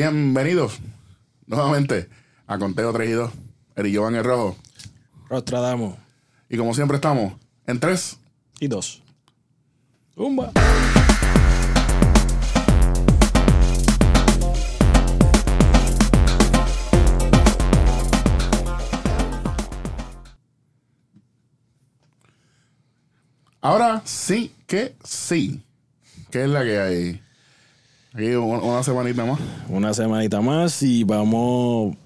Bienvenidos 0.00 0.78
nuevamente 1.48 2.08
a 2.46 2.56
Conteo 2.56 2.92
3 2.92 3.08
y 3.10 3.12
2. 3.14 3.32
Eric 3.74 3.92
Giovanni 3.92 4.18
el 4.18 4.24
Rojo. 4.24 4.56
Rostradamo. 5.28 5.98
Y 6.48 6.56
como 6.56 6.72
siempre 6.72 6.98
estamos 6.98 7.32
en 7.66 7.80
3. 7.80 8.16
Y 8.60 8.68
dos. 8.68 9.02
Zumba. 10.14 10.52
Ahora 23.60 24.02
sí 24.04 24.54
que 24.68 24.94
sí. 25.02 25.60
¿Qué 26.30 26.44
es 26.44 26.48
la 26.48 26.62
que 26.62 26.78
hay? 26.78 27.27
Aquí 28.14 28.34
una 28.34 28.82
semanita 28.82 29.24
más. 29.24 29.40
Una 29.68 29.94
semanita 29.94 30.40
más 30.40 30.82
y 30.82 31.04
vamos. 31.04 31.96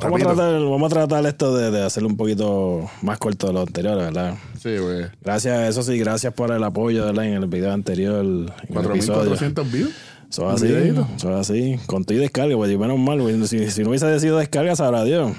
Vamos 0.00 0.22
a, 0.22 0.24
tratar, 0.24 0.52
vamos 0.60 0.92
a 0.92 0.94
tratar 0.94 1.26
esto 1.26 1.56
de, 1.56 1.72
de 1.72 1.82
hacerlo 1.82 2.08
un 2.08 2.16
poquito 2.16 2.88
más 3.02 3.18
corto 3.18 3.48
de 3.48 3.52
lo 3.54 3.62
anterior, 3.62 3.96
¿verdad? 3.96 4.34
Sí, 4.54 4.76
pues. 4.80 5.10
Gracias, 5.20 5.68
eso 5.68 5.82
sí, 5.82 5.98
gracias 5.98 6.32
por 6.32 6.52
el 6.52 6.62
apoyo, 6.62 7.06
¿verdad? 7.06 7.24
En 7.24 7.34
el 7.34 7.46
video 7.48 7.72
anterior. 7.72 8.24
En 8.24 8.76
el 8.76 8.84
episodio. 8.84 9.34
4.400 9.34 9.72
views. 9.72 9.90
Eso 10.30 10.48
es 10.48 10.62
así, 10.62 10.72
eso 10.72 11.08
es 11.16 11.50
así. 11.50 11.76
Con 11.86 12.04
tu 12.04 12.14
y 12.14 12.18
descarga, 12.18 12.54
pues, 12.54 12.70
y 12.70 12.78
menos 12.78 13.00
mal, 13.00 13.20
güey. 13.20 13.44
Si, 13.48 13.68
si 13.72 13.82
no 13.82 13.88
hubiese 13.88 14.20
sido 14.20 14.38
descarga, 14.38 14.76
sabrá 14.76 15.02
Dios. 15.02 15.32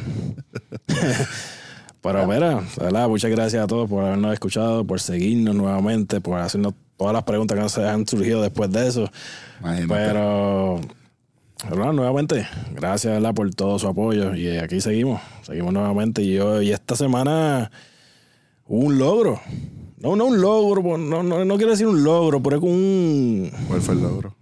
Pero 2.02 2.28
mira, 2.28 2.62
¿verdad? 2.78 3.08
muchas 3.08 3.32
gracias 3.32 3.64
a 3.64 3.68
todos 3.68 3.88
por 3.88 4.04
habernos 4.04 4.34
escuchado, 4.34 4.84
por 4.84 5.00
seguirnos 5.00 5.56
nuevamente, 5.56 6.20
por 6.20 6.40
hacernos 6.40 6.74
todas 7.02 7.14
las 7.16 7.24
preguntas 7.24 7.56
que 7.56 7.64
nos 7.64 7.78
han 7.80 8.08
surgido 8.08 8.44
después 8.44 8.72
de 8.72 8.88
eso. 8.88 9.10
Imagínate. 9.60 9.88
Pero, 9.92 10.80
¿verdad? 11.68 11.94
nuevamente, 11.94 12.48
gracias 12.76 13.14
¿verdad? 13.14 13.34
por 13.34 13.52
todo 13.56 13.80
su 13.80 13.88
apoyo. 13.88 14.36
Y 14.36 14.56
aquí 14.58 14.82
seguimos, 14.82 15.20
seguimos 15.42 15.74
nuevamente. 15.74 16.22
Y, 16.22 16.34
yo, 16.36 16.62
y 16.62 16.72
esta 16.72 16.96
semana 16.96 17.72
hubo 18.68 18.86
un 18.86 19.00
logro. 19.00 19.42
No, 19.98 20.16
no 20.16 20.26
un 20.26 20.42
logro, 20.42 20.96
no, 21.00 21.24
no, 21.24 21.44
no 21.44 21.56
quiero 21.58 21.72
decir 21.72 21.88
un 21.88 22.04
logro, 22.04 22.42
pero 22.44 22.58
es 22.58 22.64
un, 22.64 23.52
¿Cuál 23.68 23.82
fue 23.82 23.96
el 23.96 24.02
logro? 24.04 24.36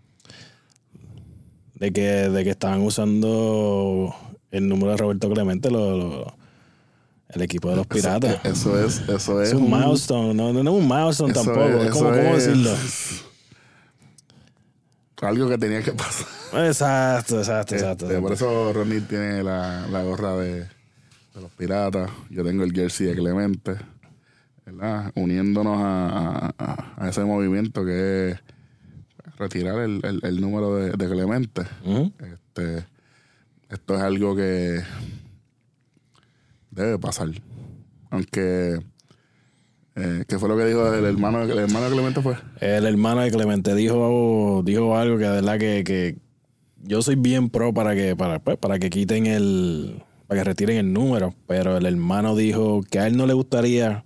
de 1.76 1.94
que, 1.94 2.02
de 2.02 2.44
que 2.44 2.50
estaban 2.50 2.82
usando 2.82 4.14
el 4.52 4.68
número 4.68 4.92
de 4.92 4.98
Roberto 4.98 5.30
Clemente, 5.30 5.72
lo- 5.72 5.98
lo- 5.98 6.39
el 7.30 7.42
equipo 7.42 7.70
de 7.70 7.76
los 7.78 7.88
piratas. 7.88 8.44
Eso 8.44 8.80
es, 8.84 9.00
eso 9.08 9.42
es. 9.42 9.50
es 9.50 9.54
un 9.56 9.70
milestone, 9.70 10.34
no, 10.34 10.52
no, 10.54 10.64
no 10.64 10.72
es 10.78 10.84
un 10.84 10.88
milestone 10.88 11.32
eso 11.32 11.44
tampoco. 11.44 11.84
es- 11.84 11.92
¿Cómo, 11.92 12.10
cómo 12.10 12.20
es 12.36 12.46
decirlo? 12.46 12.72
Algo 15.22 15.50
que 15.50 15.58
tenía 15.58 15.82
que 15.84 15.92
pasar. 15.92 16.28
Exacto, 16.66 17.40
exacto, 17.40 17.76
exacto. 17.76 18.06
Este, 18.08 18.22
por 18.22 18.32
eso 18.32 18.72
Ronnie 18.74 19.02
tiene 19.02 19.44
la, 19.44 19.86
la 19.88 20.02
gorra 20.04 20.36
de, 20.38 20.62
de 20.62 21.42
los 21.42 21.52
piratas. 21.58 22.10
Yo 22.30 22.44
tengo 22.44 22.64
el 22.64 22.72
jersey 22.72 23.08
de 23.08 23.16
Clemente. 23.16 23.76
¿Verdad? 24.66 25.12
Uniéndonos 25.16 25.78
a, 25.82 26.54
a- 26.58 26.94
a 26.98 27.10
ese 27.10 27.26
movimiento 27.26 27.84
que 27.84 28.30
es 28.32 28.40
retirar 29.38 29.80
el, 29.80 30.00
el- 30.04 30.22
el 30.24 30.40
número 30.42 30.76
de, 30.76 30.92
de 30.92 31.10
Clemente. 31.10 31.64
Este, 32.20 32.86
esto 33.70 33.96
es 33.96 34.02
algo 34.02 34.36
que 34.38 34.82
debe 36.72 37.00
pasar. 37.00 37.30
Aunque, 38.10 38.80
eh, 39.96 40.24
¿qué 40.28 40.40
fue 40.40 40.50
lo 40.50 40.58
que 40.58 40.66
dijo 40.66 40.94
el 40.94 41.06
hermano, 41.06 41.44
el 41.44 41.58
hermano 41.58 41.86
de 41.86 41.92
Clemente? 41.92 42.22
Fue 42.22 42.36
El 42.60 42.86
hermano 42.86 43.22
de 43.22 43.32
Clemente 43.32 43.76
dijo, 43.76 44.62
dijo 44.66 44.98
algo 44.98 45.18
que 45.18 45.26
de 45.26 45.32
verdad 45.32 45.60
que, 45.60 45.84
que 45.84 46.18
yo 46.84 47.02
soy 47.02 47.16
bien 47.16 47.50
pro 47.50 47.74
para 47.74 47.96
que, 47.96 48.16
para, 48.16 48.40
pues, 48.40 48.58
para 48.58 48.80
que 48.80 48.90
quiten 48.90 49.28
el, 49.28 50.04
para 50.28 50.42
que 50.42 50.46
retiren 50.46 50.78
el 50.78 50.94
número, 50.94 51.34
pero 51.48 51.78
el 51.78 51.86
hermano 51.86 52.36
dijo 52.36 52.82
que 52.90 53.00
a 53.00 53.08
él 53.08 53.18
no 53.18 53.26
le 53.26 53.34
gustaría 53.34 54.06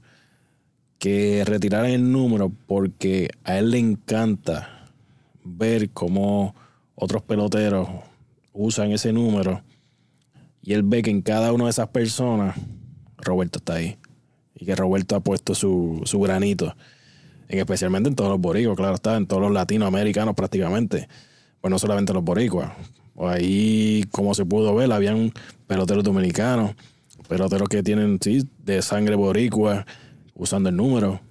que 0.97 1.43
retiraran 1.45 1.91
el 1.91 2.11
número 2.11 2.49
porque 2.65 3.29
a 3.43 3.57
él 3.57 3.71
le 3.71 3.79
encanta 3.79 4.89
ver 5.43 5.89
cómo 5.89 6.55
otros 6.95 7.23
peloteros 7.23 7.89
usan 8.53 8.91
ese 8.91 9.11
número 9.11 9.63
y 10.63 10.73
él 10.73 10.83
ve 10.83 11.03
que 11.03 11.11
en 11.11 11.21
cada 11.21 11.53
una 11.53 11.65
de 11.65 11.69
esas 11.69 11.89
personas 11.89 12.55
Roberto 13.17 13.59
está 13.59 13.75
ahí 13.75 13.97
y 14.55 14.65
que 14.65 14.75
Roberto 14.75 15.15
ha 15.15 15.19
puesto 15.19 15.53
su, 15.53 16.01
su 16.05 16.19
granito 16.19 16.73
en 17.53 17.59
especialmente 17.59 18.09
en 18.09 18.15
todos 18.15 18.31
los 18.31 18.39
boricuas, 18.39 18.75
claro 18.75 18.95
está, 18.95 19.15
en 19.15 19.27
todos 19.27 19.41
los 19.41 19.51
latinoamericanos 19.51 20.35
prácticamente, 20.35 21.07
pues 21.61 21.69
no 21.69 21.77
solamente 21.77 22.13
los 22.13 22.23
boricuas. 22.23 22.71
O 23.15 23.27
Ahí, 23.27 24.05
como 24.11 24.33
se 24.33 24.43
pudo 24.43 24.73
ver, 24.75 24.91
habían 24.91 25.31
peloteros 25.67 26.03
dominicanos, 26.03 26.71
peloteros 27.27 27.69
que 27.69 27.83
tienen, 27.83 28.17
sí, 28.21 28.47
de 28.63 28.81
sangre 28.81 29.15
boricua, 29.15 29.85
usando 30.33 30.69
el 30.69 30.75
número, 30.75 31.21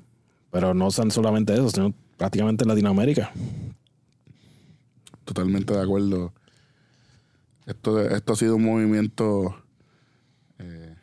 pero 0.51 0.75
no 0.75 0.91
son 0.91 1.11
solamente 1.11 1.55
eso, 1.55 1.71
sino 1.71 1.93
prácticamente 2.17 2.63
en 2.65 2.69
Latinoamérica. 2.69 3.33
totalmente 5.25 5.75
de 5.75 5.83
acuerdo. 5.83 6.33
Esto, 7.67 8.01
esto 8.01 8.33
ha 8.33 8.37
sido 8.37 8.57
un 8.57 8.65
movimiento 8.65 9.57
eh, 10.59 10.95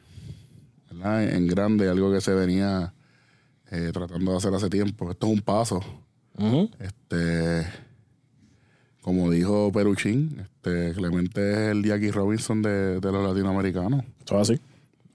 en 0.92 1.48
grande, 1.48 1.90
algo 1.90 2.12
que 2.12 2.22
se 2.22 2.34
venía 2.34 2.94
eh, 3.72 3.92
tratando 3.94 4.32
de 4.32 4.38
hacer 4.38 4.54
hace 4.54 4.70
tiempo. 4.70 5.10
Esto 5.12 5.28
es 5.28 5.34
un 5.34 5.42
paso. 5.42 5.82
Este, 6.80 7.66
como 9.02 9.30
dijo 9.32 9.72
Peruchín, 9.72 10.40
este, 10.42 10.94
Clemente 10.94 11.52
es 11.52 11.72
el 11.72 11.84
Jackie 11.84 12.12
Robinson 12.12 12.62
de, 12.62 13.00
de 13.00 13.12
los 13.12 13.28
latinoamericanos. 13.28 14.04
Todo 14.26 14.40
así. 14.42 14.60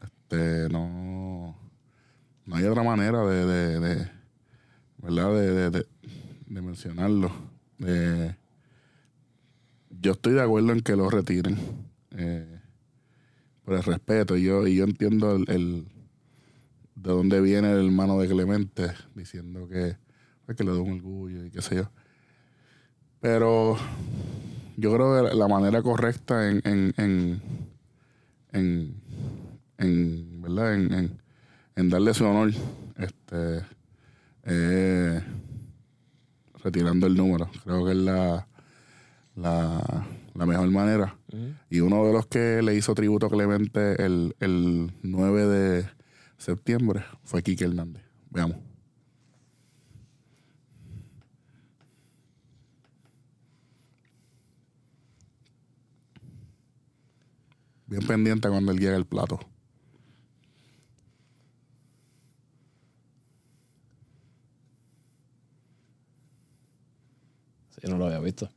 Este, 0.03 0.69
no, 0.71 1.55
no 2.47 2.56
hay 2.56 2.65
otra 2.65 2.82
manera 2.82 3.25
de, 3.26 3.47
de, 3.47 3.81
de- 3.81 4.11
¿verdad? 4.99 5.34
De- 5.71 5.87
de 6.47 6.62
mencionarlo. 6.62 7.31
De- 7.78 8.37
yo 10.04 10.12
estoy 10.12 10.34
de 10.34 10.42
acuerdo 10.42 10.72
en 10.72 10.82
que 10.82 10.97
lo 10.97 11.09
retiren 11.10 11.59
eh, 12.12 12.60
por 13.65 13.75
el 13.75 13.82
respeto. 13.82 14.37
Y 14.37 14.44
yo, 14.44 14.66
y 14.66 14.76
yo 14.76 14.84
entiendo 14.84 15.34
el, 15.37 15.44
el- 15.48 15.88
de 16.94 17.10
dónde 17.10 17.41
viene 17.41 17.72
el 17.72 17.87
hermano 17.87 18.19
de 18.19 18.28
Clemente 18.28 18.93
diciendo 19.14 19.69
que, 19.69 19.97
pues, 20.47 20.56
que 20.56 20.64
le 20.64 20.70
da 20.72 20.78
un 20.81 20.93
orgullo 20.93 21.44
y 21.44 21.50
qué 21.50 21.60
sé 21.60 21.76
yo. 21.76 21.91
Pero 23.20 23.76
yo 24.76 24.93
creo 24.94 25.28
que 25.31 25.34
la 25.37 25.48
manera 25.48 25.82
correcta 25.82 26.48
en, 26.50 26.60
en, 26.64 26.94
en, 26.97 27.43
en, 28.53 28.94
en, 29.78 30.43
¿verdad? 30.43 30.75
En, 30.75 31.19
en, 31.76 31.88
darle 31.88 32.14
su 32.14 32.25
honor, 32.25 32.53
este, 32.98 33.64
eh, 34.44 35.22
retirando 36.62 37.06
el 37.06 37.16
número. 37.16 37.50
Creo 37.64 37.84
que 37.84 37.93
es 37.93 37.98
la, 37.98 38.47
la, 39.37 40.06
la 40.34 40.47
mejor 40.47 40.71
manera. 40.71 41.17
Y 41.71 41.81
uno 41.81 42.06
de 42.06 42.12
los 42.12 42.27
que 42.27 42.62
le 42.62 42.75
hizo 42.75 42.95
tributo 42.95 43.27
a 43.27 43.31
Clemente 43.31 44.05
el, 44.05 44.37
el 44.41 44.93
9 45.03 45.47
de 45.47 45.89
septiembre 46.39 47.05
fue 47.25 47.43
Quique 47.43 47.65
Hernández. 47.65 48.03
Veamos. 48.31 48.59
Bien 57.87 58.06
pendiente 58.06 58.49
cuando 58.49 58.73
él 58.73 58.78
llega 58.78 58.97
el 58.97 59.06
plato. 59.06 59.39
Sí, 67.70 67.88
no 67.88 67.99
lo 67.99 68.06
había 68.06 68.20
visto. 68.20 68.49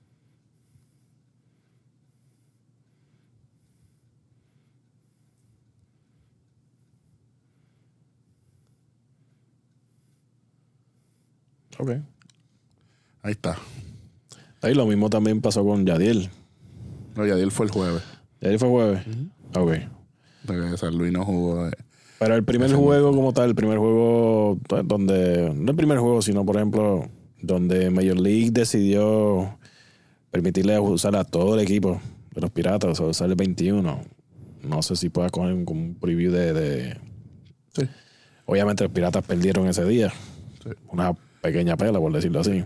Ok. 11.80 11.92
Ahí 13.24 13.32
está. 13.32 13.58
Ahí 14.62 14.74
lo 14.74 14.86
mismo 14.86 15.10
también 15.10 15.42
pasó 15.42 15.64
con 15.66 15.86
Yadiel. 15.86 16.30
No, 17.16 17.26
Yadiel 17.26 17.52
fue 17.52 17.66
el 17.66 17.72
jueves. 17.72 18.04
Yadiel 18.42 18.60
fue 18.60 18.70
jueves. 18.70 19.02
Ok. 19.56 19.72
Porque 20.46 20.78
San 20.78 20.98
Luis 20.98 21.12
no 21.12 21.26
jugó. 21.26 21.68
eh, 21.68 21.72
Pero 22.20 22.36
el 22.36 22.44
primer 22.44 22.72
juego 22.74 23.12
como 23.12 23.34
tal, 23.34 23.50
el 23.50 23.56
primer 23.56 23.78
juego 23.78 24.58
donde, 24.86 25.52
no 25.56 25.72
el 25.72 25.78
primer 25.78 25.98
juego, 26.00 26.22
sino 26.22 26.46
por 26.46 26.56
ejemplo, 26.56 27.10
donde 27.42 27.90
Major 27.90 28.20
League 28.20 28.50
decidió 28.52 29.58
permitirle 30.32 30.80
usar 30.80 31.16
a 31.16 31.24
todo 31.24 31.56
el 31.56 31.62
equipo 31.62 32.00
de 32.34 32.42
los 32.42 32.52
Piratas, 32.52 33.00
o 33.00 33.08
usar 33.10 33.30
el 33.30 33.36
21. 33.36 34.02
No 34.64 34.82
sé 34.82 34.96
si 34.96 35.10
pueda 35.10 35.30
coger 35.30 35.54
un, 35.54 35.66
como 35.66 35.82
un 35.82 35.96
preview 35.96 36.32
de, 36.32 36.54
de- 36.54 36.98
Sí. 37.74 37.84
Obviamente 38.46 38.84
los 38.84 38.92
Piratas 38.94 39.26
perdieron 39.26 39.68
ese 39.68 39.86
día. 39.86 40.12
Sí. 40.64 40.70
Una 40.90 41.14
pequeña 41.42 41.78
pela, 41.78 42.00
por 42.00 42.12
decirlo 42.14 42.40
así. 42.42 42.66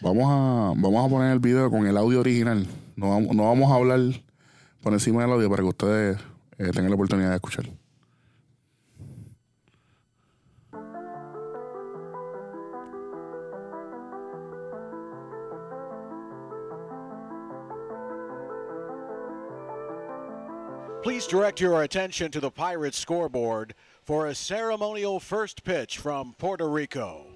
Vamos 0.00 0.24
a, 0.26 0.72
vamos 0.80 1.06
a 1.06 1.08
poner 1.08 1.32
el 1.32 1.38
video 1.40 1.70
con 1.70 1.86
el 1.86 1.96
audio 1.96 2.20
original 2.20 2.66
No, 2.96 3.10
vamos- 3.10 3.34
no 3.34 3.44
vamos 3.44 3.70
a 3.70 3.74
hablar 3.74 4.00
por 4.82 4.92
encima 4.92 5.22
del 5.22 5.32
audio 5.32 5.50
para 5.50 5.62
que 5.62 5.68
ustedes 5.68 6.16
eh, 6.58 6.70
tengan 6.72 6.88
la 6.90 6.94
oportunidad 6.94 7.30
de 7.30 7.34
escuchar. 7.36 7.66
Please 21.02 21.26
direct 21.28 21.60
your 21.60 21.82
attention 21.82 22.32
to 22.32 22.40
the 22.40 22.50
Pirates 22.50 22.98
scoreboard 22.98 23.74
for 24.02 24.26
a 24.26 24.34
ceremonial 24.34 25.20
first 25.20 25.62
pitch 25.62 25.98
from 25.98 26.34
Puerto 26.36 26.68
Rico. 26.68 27.35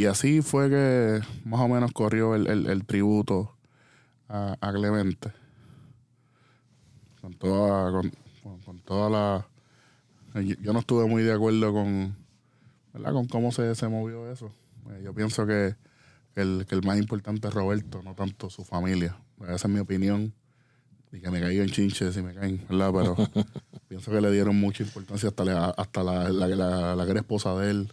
Y 0.00 0.06
así 0.06 0.40
fue 0.40 0.70
que 0.70 1.20
más 1.44 1.60
o 1.60 1.68
menos 1.68 1.92
corrió 1.92 2.34
el, 2.34 2.46
el- 2.46 2.66
el 2.68 2.86
tributo 2.86 3.54
a, 4.30 4.56
a 4.58 4.72
Clemente. 4.72 5.30
Con 7.20 7.34
toda, 7.34 7.90
con, 7.90 8.10
con- 8.42 8.60
con 8.60 8.78
toda 8.80 9.10
la... 9.10 10.40
Yo, 10.40 10.54
yo 10.62 10.72
no 10.72 10.78
estuve 10.78 11.06
muy 11.06 11.22
de 11.22 11.34
acuerdo 11.34 11.70
con, 11.74 12.16
¿verdad? 12.94 13.12
con 13.12 13.26
cómo 13.26 13.52
se, 13.52 13.74
se 13.74 13.88
movió 13.88 14.30
eso. 14.32 14.50
Eh, 14.88 15.02
Yo 15.04 15.12
pienso 15.12 15.46
que, 15.46 15.74
que 16.34 16.40
el, 16.40 16.64
que 16.66 16.76
el 16.76 16.82
más 16.82 16.98
importante 16.98 17.48
es 17.48 17.52
Roberto, 17.52 18.00
no 18.02 18.14
tanto 18.14 18.48
su 18.48 18.64
familia. 18.64 19.18
Esa 19.42 19.54
es 19.54 19.68
mi 19.68 19.80
opinión. 19.80 20.32
Y 21.12 21.20
que 21.20 21.30
me 21.30 21.40
caigo 21.40 21.62
en 21.62 21.68
chinches 21.68 22.14
si 22.14 22.22
me 22.22 22.32
caen, 22.32 22.64
¿verdad? 22.70 22.90
Pero 22.94 23.16
pienso 23.88 24.10
que 24.12 24.22
le 24.22 24.30
dieron 24.32 24.56
mucha 24.58 24.82
importancia 24.82 25.28
hasta, 25.28 25.44
la, 25.44 25.66
hasta 25.66 26.02
la, 26.02 26.30
la, 26.30 26.46
la, 26.48 26.96
la 26.96 27.04
que 27.04 27.10
era 27.10 27.20
esposa 27.20 27.54
de 27.58 27.70
él. 27.70 27.92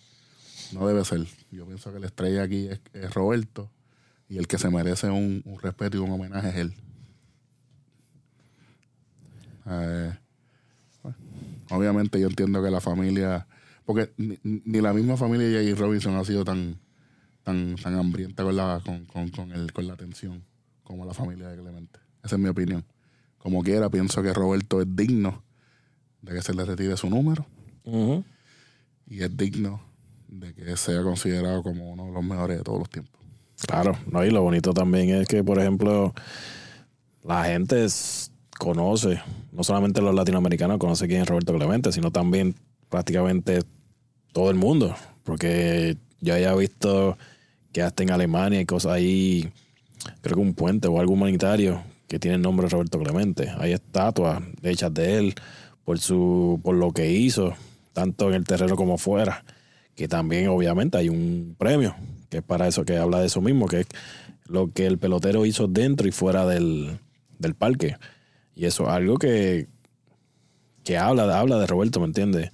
No 0.74 0.88
debe 0.88 1.04
ser. 1.06 1.26
Yo 1.52 1.66
pienso 1.66 1.92
que 1.94 2.00
la 2.00 2.08
estrella 2.08 2.44
aquí 2.44 2.68
es, 2.68 2.82
es 2.94 3.14
Roberto 3.14 3.70
y 4.30 4.38
el 4.38 4.48
que 4.48 4.58
se 4.58 4.70
merece 4.70 5.10
un, 5.10 5.42
un 5.46 5.60
respeto 5.60 5.98
y 5.98 6.00
un 6.00 6.12
homenaje 6.12 6.50
es 6.50 6.56
él. 6.56 6.74
Eh, 9.66 10.14
bueno, 11.04 11.18
obviamente 11.72 12.20
yo 12.20 12.28
entiendo 12.28 12.64
que 12.64 12.72
la 12.72 12.82
familia, 12.82 13.48
porque 13.86 14.14
ni, 14.18 14.38
ni 14.44 14.82
la 14.82 14.94
misma 14.94 15.18
familia 15.18 15.48
de 15.48 15.54
Jackie 15.54 15.80
Robinson 15.80 16.16
ha 16.16 16.24
sido 16.24 16.44
tan, 16.46 16.80
tan, 17.44 17.76
tan 17.76 17.96
hambrienta 17.96 18.44
con 18.44 18.56
la, 18.56 18.82
con, 18.84 19.06
con, 19.06 19.30
con 19.30 19.52
el, 19.52 19.72
con 19.74 19.88
la 19.88 19.94
atención 19.94 20.44
como 20.84 21.06
la 21.06 21.14
familia 21.14 21.50
de 21.50 21.62
Clemente. 21.62 22.00
Esa 22.24 22.36
es 22.36 22.42
mi 22.42 22.50
opinión. 22.50 22.86
Como 23.38 23.62
quiera, 23.62 23.90
pienso 23.90 24.22
que 24.24 24.34
Roberto 24.34 24.82
es 24.82 24.88
digno 24.96 25.44
de 26.22 26.34
que 26.34 26.42
se 26.42 26.54
le 26.54 26.66
retire 26.66 26.98
su 26.98 27.10
número 27.10 27.46
y 29.06 29.22
es 29.22 29.38
digno 29.38 29.82
de 30.40 30.54
que 30.54 30.78
sea 30.78 31.02
considerado 31.04 31.64
como 31.64 31.92
uno 31.92 32.06
de 32.06 32.12
los 32.12 32.24
mejores 32.24 32.58
de 32.58 32.64
todos 32.64 32.80
los 32.80 32.90
tiempos. 32.90 33.20
Claro, 33.66 33.98
no, 34.12 34.24
y 34.24 34.30
lo 34.30 34.44
bonito 34.44 34.74
también 34.74 35.10
es 35.10 35.28
que, 35.28 35.44
por 35.44 35.60
ejemplo, 35.60 36.14
la 37.24 37.46
gente 37.46 37.88
conoce, 38.60 39.20
no 39.52 39.64
solamente 39.64 40.02
los 40.02 40.14
latinoamericanos 40.14 40.78
conoce 40.78 41.08
quién 41.08 41.22
es 41.22 41.28
Roberto 41.28 41.54
Clemente, 41.56 41.92
sino 41.92 42.12
también 42.12 42.56
prácticamente 42.90 43.62
todo 44.32 44.52
el 44.52 44.58
mundo, 44.58 44.96
porque 45.24 45.98
yo 46.22 46.36
haya 46.36 46.54
visto 46.54 47.18
que 47.72 47.82
hasta 47.82 48.04
en 48.04 48.12
Alemania 48.12 48.60
hay 48.60 48.66
cosas 48.66 48.94
ahí, 48.94 49.52
creo 50.22 50.36
que 50.36 50.42
un 50.42 50.54
puente 50.54 50.88
o 50.88 51.00
algo 51.00 51.14
humanitario 51.14 51.82
que 52.08 52.20
tiene 52.20 52.36
el 52.36 52.42
nombre 52.42 52.68
de 52.68 52.70
Roberto 52.70 53.00
Clemente. 53.00 53.52
Hay 53.58 53.74
estatuas 53.74 54.42
hechas 54.62 54.94
de 54.94 55.18
él 55.18 55.36
por 55.84 56.00
su, 56.00 56.60
por 56.64 56.76
lo 56.76 56.92
que 56.92 57.12
hizo, 57.12 57.54
tanto 57.94 58.30
en 58.30 58.36
el 58.36 58.46
terreno 58.46 58.76
como 58.76 58.98
fuera 59.00 59.44
que 59.98 60.08
también 60.08 60.48
obviamente 60.50 60.96
hay 60.96 61.10
un 61.10 61.56
premio, 61.58 61.96
que 62.30 62.38
es 62.38 62.44
para 62.44 62.68
eso 62.68 62.86
que 62.86 62.98
habla 62.98 63.20
de 63.20 63.26
eso 63.26 63.42
mismo, 63.42 63.68
que 63.68 63.80
es 63.80 63.88
lo 64.46 64.72
que 64.72 64.86
el 64.86 65.00
pelotero 65.00 65.44
hizo 65.44 65.68
dentro 65.68 66.08
y 66.08 66.12
fuera 66.12 66.46
del, 66.46 67.00
del 67.40 67.56
parque. 67.56 67.98
Y 68.54 68.66
eso 68.66 68.84
es 68.84 68.90
algo 68.90 69.18
que, 69.18 69.68
que 70.84 71.00
habla, 71.00 71.40
habla 71.40 71.58
de 71.58 71.66
Roberto, 71.66 72.00
¿me 72.00 72.06
entiendes? 72.06 72.52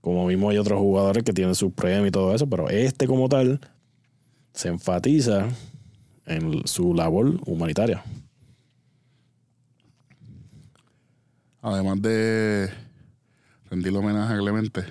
Como 0.00 0.26
mismo 0.26 0.50
hay 0.50 0.58
otros 0.58 0.80
jugadores 0.80 1.22
que 1.22 1.32
tienen 1.32 1.54
sus 1.54 1.72
premios 1.72 2.08
y 2.08 2.10
todo 2.10 2.34
eso, 2.34 2.48
pero 2.48 2.68
este 2.68 3.06
como 3.06 3.28
tal 3.28 3.60
se 4.52 4.70
enfatiza 4.70 5.46
en 6.26 6.66
su 6.66 6.94
labor 6.94 7.38
humanitaria. 7.46 8.02
Además 11.62 12.02
de 12.02 12.70
rendirle 13.70 14.00
homenaje 14.00 14.34
a 14.34 14.38
Clemente, 14.38 14.82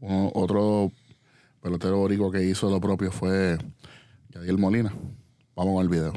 otro 0.00 0.92
pelotero 1.66 1.98
boricua 1.98 2.30
que 2.30 2.44
hizo 2.44 2.70
lo 2.70 2.80
propio 2.80 3.10
fue 3.10 3.58
Yadiel 4.28 4.56
Molina. 4.56 4.94
Vamos 5.56 5.74
con 5.74 5.82
el 5.82 5.88
video. 5.88 6.12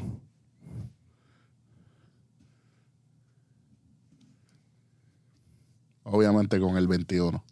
Obviamente 6.03 6.59
con 6.59 6.77
el 6.77 6.87
21. 6.87 7.43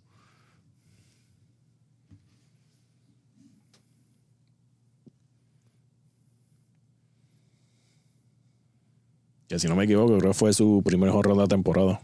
Que 9.48 9.58
si 9.58 9.68
no 9.68 9.76
me 9.76 9.86
equivoco, 9.86 10.20
creo 10.20 10.34
que 10.34 10.38
fue 10.38 10.54
su 10.54 10.84
primer 10.86 11.10
jornada 11.10 11.38
de 11.38 11.44
la 11.46 11.48
temporada. 11.48 12.00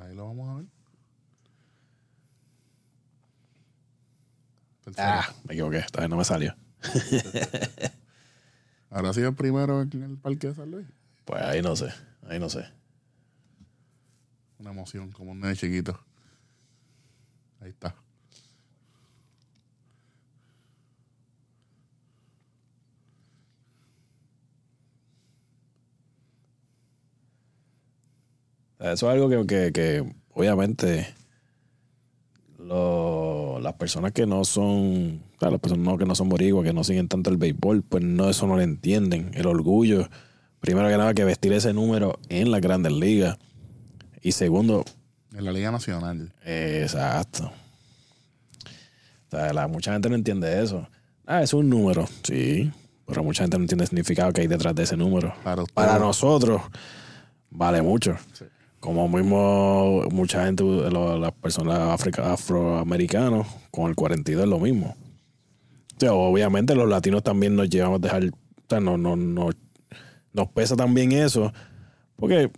Ahí 0.00 0.12
lo 0.16 0.26
vamos 0.26 0.48
a 0.48 0.54
ver. 0.56 0.78
Tercero. 4.94 5.18
Ah, 5.20 5.34
me 5.44 5.54
equivoqué, 5.54 5.78
esta 5.78 6.00
vez 6.00 6.10
no 6.10 6.16
me 6.16 6.24
salió. 6.24 6.54
¿Habrá 8.90 9.12
sido 9.12 9.28
el 9.28 9.34
primero 9.34 9.82
en 9.82 10.02
el 10.02 10.16
parque 10.18 10.48
de 10.48 10.54
San 10.54 10.70
Luis? 10.70 10.86
Pues 11.24 11.42
ahí 11.42 11.60
no 11.62 11.76
sé, 11.76 11.88
ahí 12.28 12.38
no 12.38 12.48
sé. 12.48 12.64
Una 14.58 14.70
emoción, 14.70 15.12
como 15.12 15.32
un 15.32 15.40
nene 15.40 15.56
chiquito. 15.56 15.98
Ahí 17.60 17.70
está. 17.70 17.94
Eso 28.78 28.92
es 28.92 29.02
algo 29.14 29.28
que, 29.28 29.46
que- 29.46 29.72
que, 29.72 30.14
obviamente 30.32 31.14
lo- 32.68 33.58
las 33.60 33.74
personas 33.74 34.12
que 34.12 34.26
no 34.26 34.44
son, 34.44 35.22
claro, 35.38 35.52
las 35.52 35.60
personas 35.60 35.84
no- 35.84 35.98
que 35.98 36.04
no 36.04 36.14
son 36.14 36.28
boricuas, 36.28 36.64
que 36.64 36.72
no 36.72 36.84
siguen 36.84 37.08
tanto 37.08 37.30
el 37.30 37.36
béisbol, 37.38 37.82
pues 37.82 38.04
no, 38.04 38.28
eso 38.28 38.46
no 38.46 38.56
lo 38.56 38.62
entienden. 38.62 39.30
El 39.34 39.46
orgullo, 39.46 40.08
primero 40.60 40.88
que 40.88 40.96
nada, 40.96 41.14
que 41.14 41.24
vestir 41.24 41.52
ese 41.52 41.72
número 41.72 42.18
en 42.28 42.50
las 42.50 42.60
grandes 42.60 42.92
ligas. 42.92 43.36
Y 44.22 44.32
segundo, 44.32 44.84
En 45.36 45.44
la 45.44 45.52
Liga 45.52 45.70
Nacional. 45.70 46.32
Exacto. 46.44 47.50
O 49.26 49.30
sea, 49.30 49.52
la- 49.52 49.68
mucha 49.68 49.92
gente 49.92 50.08
no 50.08 50.14
entiende 50.14 50.62
eso. 50.62 50.88
Ah, 51.26 51.42
es 51.42 51.52
un 51.52 51.68
número, 51.68 52.06
sí, 52.22 52.70
pero 53.06 53.22
mucha 53.22 53.44
gente 53.44 53.58
no 53.58 53.64
entiende 53.64 53.84
el 53.84 53.88
significado 53.88 54.32
que 54.32 54.40
hay 54.40 54.46
detrás 54.46 54.74
de 54.74 54.82
ese 54.84 54.96
número. 54.96 55.34
Para. 55.44 55.64
Para 55.74 55.98
nosotros, 55.98 56.62
vale 57.50 57.82
mucho. 57.82 58.16
Como 58.80 59.08
mismo 59.08 60.04
mucha 60.12 60.44
gente, 60.44 60.62
las 60.64 61.32
personas 61.32 62.00
afroamericanos, 62.18 63.46
con 63.70 63.88
el 63.88 63.96
42 63.96 64.44
es 64.44 64.48
lo 64.48 64.58
mismo. 64.60 64.96
O 65.96 66.00
sea, 66.00 66.12
obviamente 66.14 66.74
los 66.76 66.88
latinos 66.88 67.22
también 67.24 67.56
nos 67.56 67.68
llevamos 67.68 67.98
a 67.98 68.02
dejar, 68.02 68.24
o 68.26 68.30
sea, 68.68 68.80
no, 68.80 68.96
no, 68.96 69.16
no- 69.16 69.50
nos 70.32 70.48
pesa 70.50 70.76
también 70.76 71.10
eso, 71.10 71.52
porque 72.16 72.50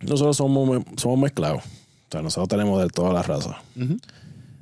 nosotros 0.00 0.36
somos, 0.36 0.82
somos 0.96 1.18
mezclados. 1.18 1.64
O 1.64 2.10
sea, 2.12 2.20
nosotros 2.22 2.48
tenemos 2.48 2.82
de 2.82 2.88
todas 2.88 3.14
las 3.14 3.26
razas. 3.26 3.56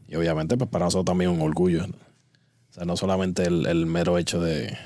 Y 0.08 0.14
obviamente, 0.14 0.56
pues 0.56 0.70
para 0.70 0.84
nosotros 0.84 1.06
también 1.06 1.30
un 1.30 1.40
orgullo. 1.40 1.84
O 1.84 2.72
sea, 2.72 2.84
no 2.84 2.96
solamente 2.96 3.42
el, 3.44 3.66
el 3.66 3.86
mero 3.86 4.18
hecho 4.18 4.40
de, 4.40 4.76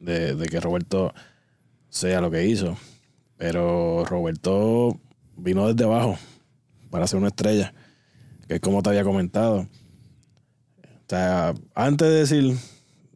de, 0.00 0.34
de 0.34 0.46
que 0.48 0.60
Roberto 0.60 1.14
sea 1.88 2.20
lo 2.20 2.30
que 2.30 2.46
hizo, 2.46 2.76
pero 3.40 4.04
Roberto 4.04 5.00
vino 5.34 5.66
desde 5.66 5.84
abajo 5.84 6.18
para 6.90 7.06
ser 7.06 7.20
una 7.20 7.28
estrella, 7.28 7.72
que 8.46 8.56
es 8.56 8.60
como 8.60 8.82
te 8.82 8.90
había 8.90 9.02
comentado. 9.02 9.60
O 9.60 11.08
sea, 11.08 11.54
antes 11.74 12.06
de 12.06 12.14
decir 12.16 12.54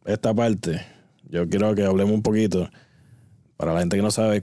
esta 0.03 0.33
parte, 0.33 0.81
yo 1.29 1.47
quiero 1.47 1.75
que 1.75 1.85
hablemos 1.85 2.15
un 2.15 2.23
poquito, 2.23 2.67
para 3.55 3.75
la 3.75 3.81
gente 3.81 3.97
que 3.97 4.01
no 4.01 4.09
sabe, 4.09 4.41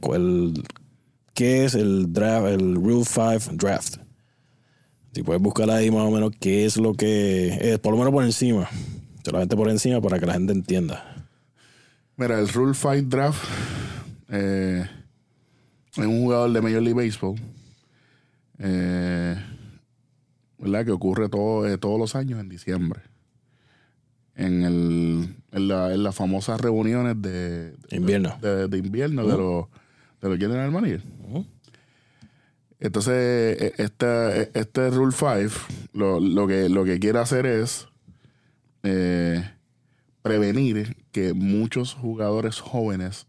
qué 1.35 1.65
es 1.65 1.75
el 1.75 2.13
draft, 2.13 2.47
el 2.47 2.77
Rule 2.77 3.05
5 3.05 3.57
draft. 3.57 3.97
Si 5.13 5.25
puedes 5.25 5.43
buscar 5.43 5.69
ahí 5.69 5.91
más 5.91 6.07
o 6.07 6.13
menos 6.13 6.31
qué 6.39 6.65
es 6.65 6.77
lo 6.77 6.95
que 6.95 7.73
es, 7.73 7.81
por 7.81 7.91
lo 7.91 7.99
menos 7.99 8.13
por 8.13 8.23
encima. 8.23 8.69
Solamente 9.25 9.57
por 9.57 9.69
encima 9.69 10.01
para 10.01 10.21
que 10.21 10.27
la 10.27 10.35
gente 10.35 10.53
entienda. 10.53 11.27
Mira, 12.17 12.39
el 12.39 12.49
Rule 12.49 12.73
5 12.73 13.09
Draft 13.09 13.45
eh, 14.29 14.87
es 15.93 16.07
un 16.07 16.21
jugador 16.23 16.53
de 16.53 16.61
Major 16.61 16.83
League 16.83 16.95
Baseball. 17.05 17.37
eh, 18.59 19.37
¿Verdad? 20.59 20.85
Que 20.85 20.93
ocurre 20.93 21.29
todo, 21.29 21.67
eh, 21.67 21.77
todos 21.79 21.99
los 21.99 22.15
años 22.15 22.39
en 22.41 22.49
diciembre. 22.49 23.01
En, 24.37 24.63
el, 24.63 25.37
en, 25.51 25.69
la- 25.69 25.93
en 25.93 26.03
las 26.03 26.15
famosas 26.15 26.61
reuniones 26.61 27.21
de, 27.21 27.73
de- 27.73 27.97
Invierno. 27.97 28.39
de, 28.41 28.69
de 28.69 28.79
invierno 28.79 29.27
de 29.27 29.37
los 29.37 29.67
de 30.23 30.29
los 30.29 30.39
General 30.39 30.71
Manager. 30.71 31.03
Ujú. 31.29 31.45
Entonces, 32.79 33.75
este, 33.79 34.59
este 34.59 34.91
Rule 34.91 35.13
5 35.13 35.53
lo, 35.93 36.21
lo 36.21 36.47
que, 36.47 36.69
lo 36.69 36.85
que 36.85 36.99
quiere 37.01 37.19
hacer 37.19 37.45
es 37.47 37.89
eh, 38.85 39.45
prevenir 40.23 40.97
que 41.13 41.33
muchos 41.35 41.95
jugadores 41.95 42.61
jóvenes 42.61 43.27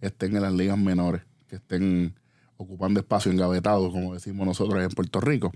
estén 0.00 0.34
en 0.34 0.42
las 0.42 0.52
ligas 0.54 0.78
menores, 0.78 1.22
que 1.50 1.56
estén 1.56 2.14
ocupando 2.56 3.00
espacio 3.00 3.32
engavetado, 3.32 3.90
como 3.90 4.14
decimos 4.14 4.46
nosotros 4.46 4.82
en 4.82 4.90
Puerto 4.90 5.20
Rico. 5.20 5.52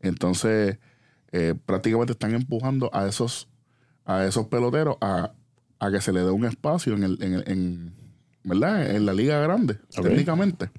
Entonces, 0.00 0.78
eh, 1.32 1.54
prácticamente 1.64 2.12
están 2.12 2.34
empujando 2.34 2.90
a 2.92 3.06
esos, 3.08 3.48
a 4.04 4.24
esos 4.26 4.46
peloteros 4.48 4.96
a, 5.00 5.32
a 5.78 5.90
que 5.90 6.00
se 6.00 6.12
le 6.12 6.20
dé 6.20 6.30
un 6.30 6.44
espacio 6.44 6.94
en, 6.94 7.02
el, 7.04 7.18
en, 7.22 7.34
el- 7.34 7.44
en- 7.48 7.94
¿verdad? 8.44 8.90
en 8.94 9.06
la 9.06 9.12
liga 9.14 9.40
grande, 9.40 9.78
técnicamente. 10.10 10.70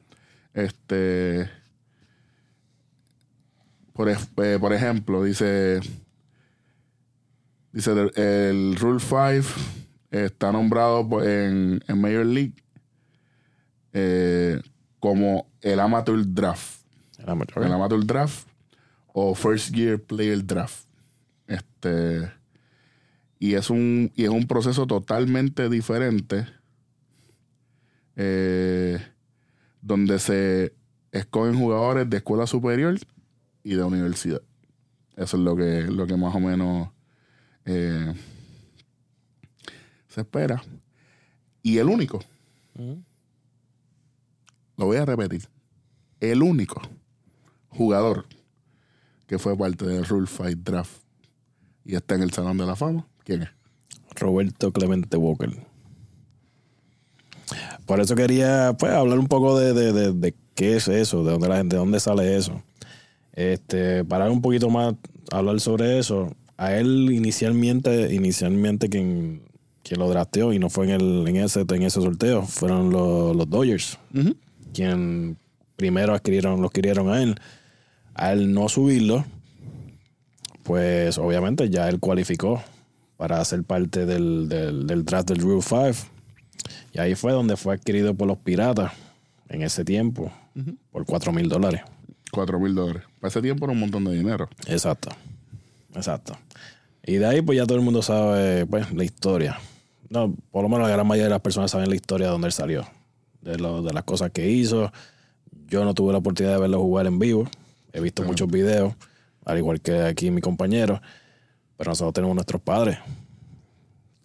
Este, 0.53 1.49
por, 3.93 4.09
eh, 4.09 4.15
por 4.59 4.73
ejemplo, 4.73 5.23
dice, 5.23 5.79
dice 7.71 7.91
el, 7.91 8.11
el 8.15 8.75
Rule 8.75 8.99
5 8.99 9.47
está 10.11 10.51
nombrado 10.51 11.23
en, 11.23 11.83
en 11.87 12.01
Major 12.01 12.25
League 12.25 12.53
eh, 13.99 14.61
como 14.99 15.47
el 15.61 15.79
Amateur 15.79 16.23
Draft. 16.23 16.83
El 17.17 17.29
amateur. 17.29 17.65
El 17.65 17.73
Amateur 17.73 18.05
Draft 18.05 18.47
o 19.07 19.33
First 19.33 19.73
Year 19.73 19.99
Player 19.99 20.45
Draft. 20.45 20.85
Este, 21.47 22.31
y 23.39 23.55
es 23.55 23.71
un, 23.71 24.11
y 24.15 24.25
es 24.25 24.29
un 24.29 24.45
proceso 24.45 24.85
totalmente 24.85 25.67
diferente 25.67 26.45
eh, 28.15 28.99
donde 29.81 30.19
se 30.19 30.73
escogen 31.11 31.57
jugadores 31.57 32.07
de 32.07 32.17
escuela 32.17 32.45
superior 32.45 32.99
y 33.63 33.73
de 33.73 33.83
universidad. 33.83 34.43
Eso 35.15 35.37
es 35.37 35.43
lo 35.43 35.55
que, 35.55 35.81
lo 35.83 36.05
que 36.05 36.17
más 36.17 36.35
o 36.35 36.39
menos 36.39 36.89
eh, 37.65 38.13
se 40.07 40.21
espera. 40.21 40.61
Y 41.63 41.79
el 41.79 41.87
único. 41.87 42.19
Lo 44.77 44.85
voy 44.85 44.97
a 44.97 45.05
repetir, 45.05 45.47
el 46.19 46.41
único 46.41 46.81
jugador 47.69 48.25
que 49.27 49.37
fue 49.39 49.57
parte 49.57 49.85
del 49.85 50.05
Rule 50.05 50.27
Fight 50.27 50.59
Draft 50.59 51.01
y 51.85 51.95
está 51.95 52.15
en 52.15 52.21
el 52.23 52.31
Salón 52.31 52.57
de 52.57 52.65
la 52.65 52.75
Fama, 52.75 53.05
¿quién 53.23 53.43
es? 53.43 53.49
Roberto 54.15 54.71
Clemente 54.71 55.15
Walker. 55.17 55.51
Por 57.85 57.99
eso 58.01 58.15
quería 58.15 58.75
pues, 58.77 58.91
hablar 58.91 59.19
un 59.19 59.27
poco 59.27 59.57
de, 59.57 59.73
de- 59.73 59.93
de- 59.93 60.11
de 60.13 60.35
qué 60.55 60.75
es 60.75 60.87
eso, 60.87 61.23
de 61.23 61.31
dónde 61.31 61.47
la 61.47 61.57
gente, 61.57 61.75
de 61.75 61.79
dónde 61.79 61.99
sale 61.99 62.35
eso. 62.35 62.61
Este, 63.33 64.03
para 64.03 64.29
un 64.31 64.41
poquito 64.41 64.69
más 64.69 64.95
hablar 65.31 65.59
sobre 65.59 65.99
eso, 65.99 66.35
a 66.57 66.73
él 66.75 67.11
inicialmente, 67.11 68.13
inicialmente 68.13 68.89
quien, 68.89 69.43
quien 69.83 69.99
lo 69.99 70.09
drafteó 70.09 70.51
y 70.51 70.59
no 70.59 70.69
fue 70.69 70.85
en 70.85 70.91
el, 71.01 71.27
en 71.27 71.35
ese, 71.37 71.61
en 71.69 71.83
ese 71.83 72.01
sorteo, 72.01 72.41
fueron 72.43 72.89
los, 72.89 73.35
los 73.35 73.49
Dodgers, 73.49 73.99
quien 74.77 75.37
primero 75.75 76.13
adquirieron, 76.13 76.61
lo 76.61 76.67
adquirieron 76.67 77.09
a 77.09 77.21
él. 77.23 77.35
Al 78.13 78.53
no 78.53 78.69
subirlo, 78.69 79.25
pues 80.61 81.17
obviamente 81.17 81.69
ya 81.69 81.89
él 81.89 81.99
cualificó 81.99 82.61
para 83.17 83.43
ser 83.43 83.63
parte 83.63 84.05
del, 84.05 84.47
del, 84.47 84.85
del 84.85 85.03
draft 85.03 85.29
del 85.29 85.39
Rule 85.39 85.63
5. 85.63 86.07
Y 86.93 86.99
ahí 86.99 87.15
fue 87.15 87.31
donde 87.31 87.57
fue 87.57 87.73
adquirido 87.73 88.13
por 88.13 88.27
los 88.27 88.37
piratas 88.37 88.91
en 89.49 89.63
ese 89.63 89.83
tiempo 89.83 90.31
por 90.91 91.05
4 91.05 91.31
mil 91.31 91.49
dólares. 91.49 91.81
4 92.31 92.59
mil 92.59 92.75
dólares. 92.75 93.03
Para 93.19 93.29
ese 93.29 93.41
tiempo 93.41 93.65
era 93.65 93.73
un 93.73 93.79
montón 93.79 94.03
de 94.05 94.13
dinero. 94.13 94.47
Exacto. 94.67 95.09
Exacto. 95.95 96.37
Y 97.03 97.15
de 97.15 97.25
ahí, 97.25 97.41
pues 97.41 97.57
ya 97.57 97.65
todo 97.65 97.77
el 97.77 97.83
mundo 97.83 98.03
sabe 98.03 98.65
pues, 98.67 98.91
la 98.93 99.03
historia. 99.03 99.59
No, 100.09 100.35
por 100.51 100.61
lo 100.61 100.69
menos 100.69 100.87
la 100.87 100.93
gran 100.93 101.07
mayoría 101.07 101.25
de 101.25 101.31
las 101.31 101.41
personas 101.41 101.71
saben 101.71 101.89
la 101.89 101.95
historia 101.95 102.27
de 102.27 102.31
dónde 102.31 102.47
él 102.47 102.53
salió, 102.53 102.87
de, 103.41 103.57
lo, 103.57 103.81
de 103.81 103.93
las 103.93 104.03
cosas 104.03 104.31
que 104.31 104.49
hizo. 104.49 104.91
Yo 105.67 105.83
no 105.83 105.93
tuve 105.93 106.11
la 106.11 106.19
oportunidad 106.19 106.55
de 106.55 106.61
verlo 106.61 106.79
jugar 106.79 107.07
en 107.07 107.19
vivo. 107.19 107.47
He 107.93 108.01
visto 108.01 108.23
muchos 108.23 108.49
videos, 108.49 108.93
al 109.45 109.57
igual 109.57 109.81
que 109.81 110.01
aquí 110.01 110.31
mi 110.31 110.41
compañero. 110.41 111.01
Pero 111.77 111.91
nosotros 111.91 112.13
tenemos 112.13 112.35
nuestros 112.35 112.61
padres, 112.61 112.97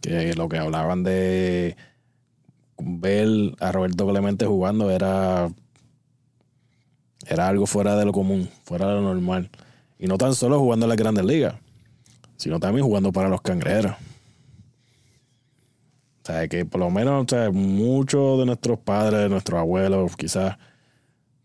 que 0.01 0.35
lo 0.35 0.49
que 0.49 0.59
hablaban 0.59 1.03
de 1.03 1.77
ver 2.79 3.55
a 3.61 3.73
Roberto 3.73 4.09
Clemente 4.09 4.47
jugando 4.47 4.91
era, 4.91 5.51
era 7.27 7.49
algo 7.49 7.67
fuera 7.67 7.97
de 7.97 8.05
lo 8.05 8.13
común, 8.13 8.49
fuera 8.65 8.89
de 8.89 8.95
lo 8.95 9.03
normal. 9.03 9.51
Y 9.99 10.07
no 10.07 10.19
tan 10.19 10.35
solo 10.35 10.59
jugando 10.59 10.87
en 10.87 10.89
las 10.89 10.99
grandes 10.99 11.25
ligas, 11.25 11.55
sino 12.37 12.59
también 12.59 12.85
jugando 12.85 13.13
para 13.13 13.29
los 13.29 13.41
cangrejeros. 13.43 13.95
O 16.23 16.27
sea, 16.27 16.47
que 16.47 16.65
por 16.65 16.81
lo 16.81 16.91
menos 16.91 17.25
o 17.25 17.29
sea, 17.29 17.51
muchos 17.51 18.39
de 18.39 18.47
nuestros 18.47 18.79
padres, 18.79 19.23
de 19.23 19.29
nuestros 19.29 19.59
abuelos, 19.59 20.17
quizás, 20.17 20.57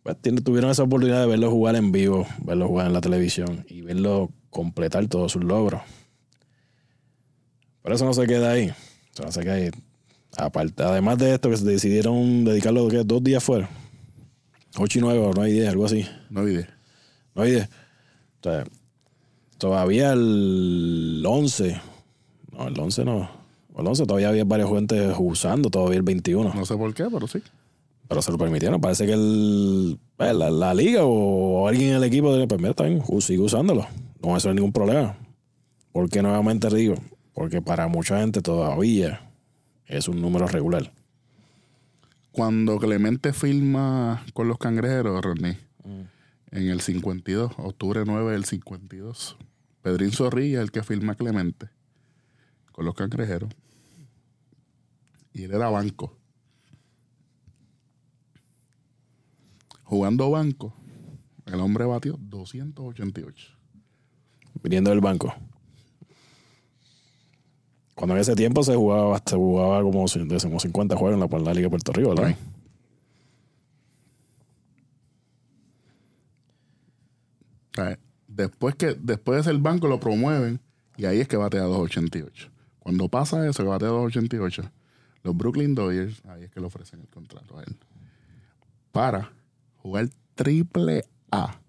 pues, 0.04 0.18
tuvieron 0.44 0.70
esa 0.70 0.84
oportunidad 0.84 1.22
de 1.22 1.28
verlo 1.28 1.50
jugar 1.50 1.76
en 1.76 1.92
vivo, 1.92 2.28
verlo 2.44 2.68
jugar 2.68 2.88
en 2.88 2.94
la 2.94 3.02
televisión 3.02 3.66
y 3.68 3.82
verlo 3.82 4.32
completar 4.52 5.08
todos 5.08 5.32
sus 5.32 5.44
logros. 5.44 5.82
Pero 7.82 7.96
eso 7.96 8.06
no 8.06 8.14
se 8.14 8.28
queda 8.28 8.52
ahí. 8.52 8.72
Eso 9.14 9.24
no 9.24 9.32
se 9.32 9.42
queda 9.42 9.54
ahí. 9.54 9.72
Aparte, 10.38 10.84
además 10.84 11.18
de 11.18 11.34
esto, 11.34 11.50
que 11.50 11.58
se 11.58 11.66
decidieron 11.66 12.46
dedicarlo 12.46 12.88
¿qué? 12.90 13.04
dos 13.04 13.24
días 13.24 13.44
fuera. 13.44 13.70
8 14.78 15.00
y 15.00 15.02
9 15.02 15.20
o 15.20 15.32
9 15.34 15.50
y 15.50 15.54
10, 15.54 15.70
algo 15.70 15.86
así. 15.86 16.06
No 16.30 16.42
hay 16.42 16.54
idea. 16.54 16.78
No 17.34 17.42
hay 17.42 17.52
idea. 17.52 17.70
O 18.42 18.44
sea, 18.44 18.64
todavía 19.58 20.14
el 20.14 21.24
11. 21.26 21.82
No, 22.52 22.68
el 22.68 22.80
11 22.80 23.06
no. 23.06 23.37
11 23.86 24.06
todavía 24.06 24.30
había 24.30 24.46
varios 24.46 24.70
gente 24.72 25.14
usando, 25.20 25.70
todavía 25.70 25.98
el 25.98 26.04
21. 26.04 26.54
No 26.54 26.66
sé 26.66 26.76
por 26.78 26.94
qué, 26.94 27.06
pero 27.12 27.28
sí. 27.28 27.42
Pero 28.08 28.22
se 28.22 28.32
lo 28.32 28.38
permitieron. 28.38 28.80
Parece 28.80 29.06
que 29.06 29.12
el, 29.14 30.00
pues, 30.16 30.34
la, 30.34 30.50
la 30.50 30.74
liga 30.74 31.02
o 31.04 31.68
alguien 31.68 31.90
en 31.90 31.96
el 31.98 32.04
equipo 32.06 32.34
de 32.36 32.48
pues 32.48 32.62
mira, 32.62 32.74
u- 33.08 33.20
sigue 33.22 33.40
usándolo. 33.42 33.86
No 34.24 34.36
eso 34.38 34.48
no 34.48 34.52
hay 34.52 34.56
ningún 34.56 34.72
problema. 34.72 35.18
Porque 35.92 36.22
nuevamente 36.22 36.74
digo, 36.74 36.96
porque 37.34 37.62
para 37.62 37.88
mucha 37.88 38.20
gente 38.22 38.42
todavía 38.42 39.30
es 39.86 40.08
un 40.08 40.22
número 40.22 40.48
regular. 40.48 40.92
Cuando 42.32 42.78
Clemente 42.78 43.34
filma 43.34 44.24
con 44.34 44.48
los 44.48 44.58
cangrejeros, 44.58 45.22
Rodney, 45.22 45.58
En 46.52 46.70
el 46.70 46.80
52, 46.82 47.54
octubre 47.58 48.04
9 48.06 48.32
del 48.32 48.46
52. 48.46 49.38
Pedrín 49.82 50.12
Zorrilla, 50.12 50.62
el 50.62 50.72
que 50.72 50.82
firma 50.84 51.16
Clemente, 51.16 51.68
con 52.72 52.86
los 52.86 52.94
cangrejeros. 52.96 53.50
Y 55.38 55.44
él 55.44 55.52
era 55.54 55.70
banco. 55.70 56.18
Jugando 59.84 60.32
banco, 60.32 60.74
el 61.46 61.60
hombre 61.60 61.86
batió 61.86 62.18
288. 62.20 63.56
Viniendo 64.64 64.90
del 64.90 65.00
banco. 65.00 65.32
Cuando 67.94 68.16
en 68.16 68.22
ese 68.22 68.36
tiempo 68.36 68.64
se 68.64 68.76
jugaba, 68.76 69.22
se 69.24 69.36
jugaba 69.36 69.84
como, 69.84 70.06
cin- 70.06 70.28
decimos 70.28 70.64
50 70.64 70.96
juegos 70.98 71.14
en 71.14 71.20
la, 71.20 71.40
la 71.46 71.54
Liga 71.54 71.66
de 71.66 71.70
Puerto 71.70 71.94
Rico, 71.94 72.10
¿verdad? 72.16 72.36
Right. 77.76 78.00
Después, 78.28 78.76
que, 78.76 78.96
después 79.00 79.38
de 79.38 79.52
ser 79.52 79.60
banco 79.62 79.88
lo 79.88 80.00
promueven 80.00 80.60
y 80.96 81.06
ahí 81.06 81.20
es 81.20 81.28
que 81.28 81.38
batea 81.38 81.62
288. 81.64 82.50
Cuando 82.80 83.08
pasa 83.10 83.48
eso, 83.48 83.64
que 83.64 83.70
batea 83.70 83.90
288, 83.90 84.72
los 85.24 85.36
Brooklyn 85.36 85.76
Dodgers, 85.76 86.22
ahí 86.26 86.44
es 86.44 86.52
que 86.52 86.60
le 86.60 86.68
ofrecen 86.68 87.02
el 87.02 87.08
contrato 87.08 87.58
a 87.58 87.64
él. 87.64 87.76
Para 88.92 89.32
jugar 89.78 90.10
triple 90.36 91.06
A. 91.32 91.60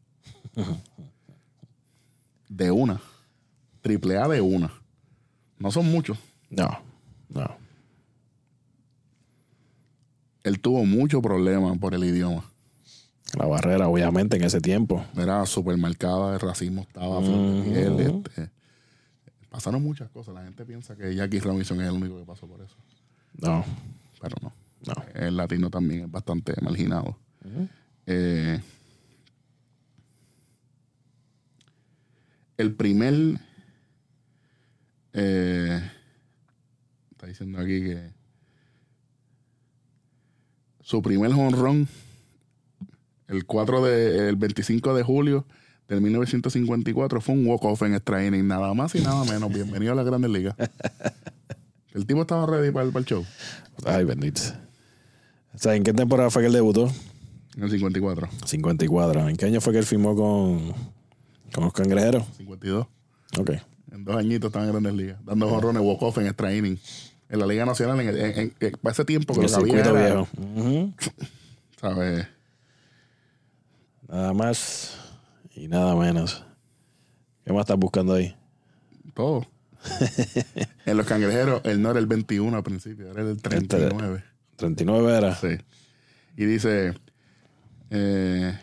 De 2.48 2.70
una. 2.70 3.00
Triple 3.80 4.18
A 4.18 4.28
de 4.28 4.40
una. 4.40 4.72
No 5.58 5.70
son 5.70 5.90
muchos. 5.90 6.18
No, 6.50 6.68
no. 7.28 7.56
Él 10.44 10.60
tuvo 10.60 10.84
mucho 10.84 11.20
problema 11.20 11.74
por 11.74 11.94
el 11.94 12.04
idioma. 12.04 12.44
La 13.36 13.46
barrera, 13.46 13.88
obviamente, 13.88 14.36
en 14.36 14.44
ese 14.44 14.60
tiempo. 14.60 15.04
Era 15.16 15.44
súper 15.44 15.76
marcada, 15.76 16.34
el 16.34 16.40
racismo 16.40 16.82
estaba 16.82 17.20
este, 17.20 18.50
pasaron 19.50 19.82
muchas 19.82 20.08
cosas. 20.10 20.34
La 20.34 20.44
gente 20.44 20.64
piensa 20.64 20.96
que 20.96 21.14
Jackie 21.14 21.40
Robinson 21.40 21.80
es 21.80 21.88
el 21.88 21.94
único 21.94 22.18
que 22.18 22.24
pasó 22.24 22.46
por 22.46 22.62
eso. 22.62 22.76
No, 23.40 23.64
Pero 24.20 24.36
no. 24.42 24.52
no. 24.86 24.94
El 25.14 25.36
latino 25.36 25.70
también 25.70 26.02
es 26.04 26.10
bastante 26.10 26.54
marginado. 26.60 27.16
Eh, 28.06 28.60
el 32.56 32.74
primer. 32.74 33.38
eh, 35.12 35.80
está 37.12 37.26
diciendo 37.26 37.58
aquí 37.58 37.80
que. 37.82 38.10
Su 40.80 41.02
primer 41.02 41.30
honrón, 41.32 41.86
el 43.26 43.44
4 43.44 43.84
de, 43.84 44.28
el 44.30 44.36
25 44.36 44.94
de 44.94 45.02
julio 45.02 45.44
del 45.86 46.00
1954, 46.00 47.20
fue 47.20 47.34
un 47.34 47.46
walk-off 47.46 47.82
en 47.82 47.94
extra 47.94 48.24
inning, 48.24 48.46
nada 48.46 48.72
más 48.72 48.94
y 48.94 49.00
nada 49.02 49.22
menos. 49.24 49.52
Bienvenido 49.52 49.92
a 49.92 49.96
la 49.96 50.02
Grandes 50.02 50.30
Ligas. 50.30 50.56
El 51.94 52.06
tipo 52.06 52.20
estaba 52.22 52.46
ready 52.46 52.70
para 52.70 52.84
el, 52.86 52.92
para 52.92 53.00
el 53.00 53.06
show 53.06 53.24
Ay, 53.84 54.04
bendito. 54.04 54.40
O 55.54 55.58
sea, 55.58 55.74
¿en 55.74 55.82
qué 55.84 55.92
temporada 55.92 56.30
fue 56.30 56.42
que 56.42 56.46
él 56.48 56.52
debutó? 56.52 56.90
en 57.56 57.64
el 57.64 57.70
54, 57.70 58.28
54. 58.46 59.28
¿En 59.28 59.36
qué 59.36 59.46
año 59.46 59.60
fue 59.60 59.72
que 59.72 59.80
él 59.80 59.84
firmó 59.86 60.14
con, 60.14 60.72
con 61.52 61.64
los 61.64 61.72
cangrejeros? 61.72 62.24
52. 62.36 62.86
Ok. 63.38 63.50
En 63.90 64.04
dos 64.04 64.16
añitos 64.16 64.48
estaba 64.48 64.64
en 64.66 64.70
Grandes 64.72 64.94
Ligas, 64.94 65.18
dando 65.24 65.48
jonrones 65.48 65.82
walk-off 65.82 66.18
en 66.18 66.26
extra 66.26 66.54
inning. 66.54 66.78
En 67.30 67.38
la 67.40 67.46
Liga 67.46 67.64
Nacional, 67.66 67.98
en, 68.00 68.08
en- 68.08 68.38
en- 68.38 68.54
en- 68.60 68.72
para 68.80 68.92
ese 68.92 69.04
tiempo 69.04 69.34
que 69.34 69.46
El 69.46 69.50
lo 69.50 69.56
había 69.58 69.80
era, 69.80 69.92
viejo. 69.92 70.28
¿sabes? 71.80 72.26
Nada 74.08 74.32
más 74.34 74.98
y 75.54 75.68
nada 75.68 75.94
menos. 75.96 76.44
¿Qué 77.44 77.52
más 77.52 77.60
estás 77.62 77.76
buscando 77.78 78.14
ahí? 78.14 78.34
Todo. 79.14 79.46
En 80.86 80.96
los 80.96 81.06
cangrejeros, 81.06 81.60
él 81.64 81.80
no 81.82 81.90
era 81.90 81.98
el 81.98 82.06
21 82.06 82.56
al 82.56 82.62
principio, 82.62 83.10
era 83.10 83.22
el 83.22 83.40
39. 83.40 84.24
39 84.56 85.16
era. 85.16 85.34
Sí. 85.36 85.48
Y 86.36 86.44
dice. 86.44 86.94
eh, 87.90 88.58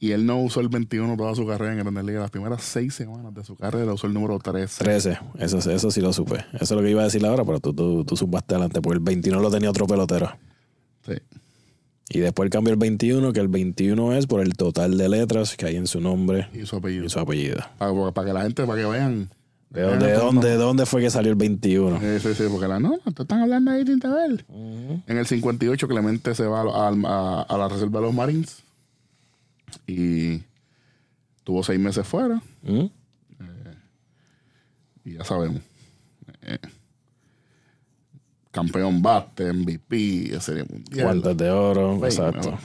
y 0.00 0.12
él 0.12 0.26
no 0.26 0.38
usó 0.40 0.60
el 0.60 0.68
21 0.68 1.16
toda 1.16 1.34
su 1.34 1.44
carrera 1.44 1.72
en 1.72 1.78
Grandes 1.80 2.04
Ligas. 2.04 2.22
Las 2.22 2.30
primeras 2.30 2.62
seis 2.62 2.94
semanas 2.94 3.34
de 3.34 3.42
su 3.42 3.56
carrera 3.56 3.92
usó 3.92 4.06
el 4.06 4.14
número 4.14 4.38
13. 4.38 4.84
13. 4.84 5.18
Eso, 5.38 5.58
eso 5.58 5.90
sí 5.90 6.00
lo 6.00 6.12
supe. 6.12 6.36
Eso 6.52 6.62
es 6.62 6.70
lo 6.70 6.82
que 6.82 6.90
iba 6.90 7.00
a 7.00 7.04
decir 7.06 7.26
ahora, 7.26 7.44
pero 7.44 7.58
tú, 7.58 7.72
tú, 7.74 8.04
tú 8.04 8.16
supaste 8.16 8.54
adelante, 8.54 8.80
porque 8.80 8.98
el 8.98 9.04
21 9.04 9.40
lo 9.40 9.50
tenía 9.50 9.70
otro 9.70 9.88
pelotero. 9.88 10.32
Y 12.10 12.20
después 12.20 12.46
él 12.46 12.50
cambió 12.50 12.72
el 12.72 12.78
21, 12.78 13.32
que 13.34 13.40
el 13.40 13.48
21 13.48 14.14
es 14.14 14.26
por 14.26 14.40
el 14.40 14.54
total 14.56 14.96
de 14.96 15.08
letras 15.10 15.56
que 15.56 15.66
hay 15.66 15.76
en 15.76 15.86
su 15.86 16.00
nombre 16.00 16.48
Y 16.54 16.64
su 16.64 16.76
apellido. 16.76 17.04
y 17.04 17.10
su 17.10 17.18
apellido. 17.18 17.58
Para, 17.78 18.12
para 18.12 18.26
que 18.28 18.32
la 18.32 18.42
gente, 18.42 18.64
para 18.64 18.80
que 18.82 18.88
vean. 18.88 19.28
¿De, 19.70 19.82
dónde, 19.82 20.06
de 20.06 20.12
dónde, 20.14 20.48
de 20.48 20.54
dónde 20.56 20.86
fue 20.86 21.02
que 21.02 21.10
salió 21.10 21.30
el 21.30 21.36
21? 21.36 22.00
Sí, 22.00 22.06
sí, 22.20 22.34
sí, 22.34 22.44
porque 22.50 22.66
la 22.66 22.80
no, 22.80 22.98
te 23.14 23.22
están 23.22 23.42
hablando 23.42 23.70
ahí 23.70 23.84
sin 23.84 24.00
saber. 24.00 24.42
En 24.48 25.18
el 25.18 25.26
58 25.26 25.86
Clemente 25.86 26.34
se 26.34 26.46
va 26.46 26.60
a, 26.62 26.88
a- 26.88 27.42
a 27.42 27.58
la 27.58 27.68
reserva 27.68 28.00
de 28.00 28.06
los 28.06 28.14
Marines 28.14 28.62
y 29.86 30.40
tuvo 31.44 31.62
seis 31.62 31.78
meses 31.78 32.06
fuera 32.06 32.40
¿Mm? 32.62 32.86
y 35.04 35.12
ya 35.14 35.24
sabemos. 35.24 35.60
Campeón 38.58 39.02
bate, 39.02 39.52
MVP, 39.52 40.38
serie 40.40 40.64
mundial. 40.64 41.04
Guantes 41.04 41.36
de 41.36 41.50
oro, 41.50 41.94
Fame, 41.94 42.06
exacto. 42.06 42.58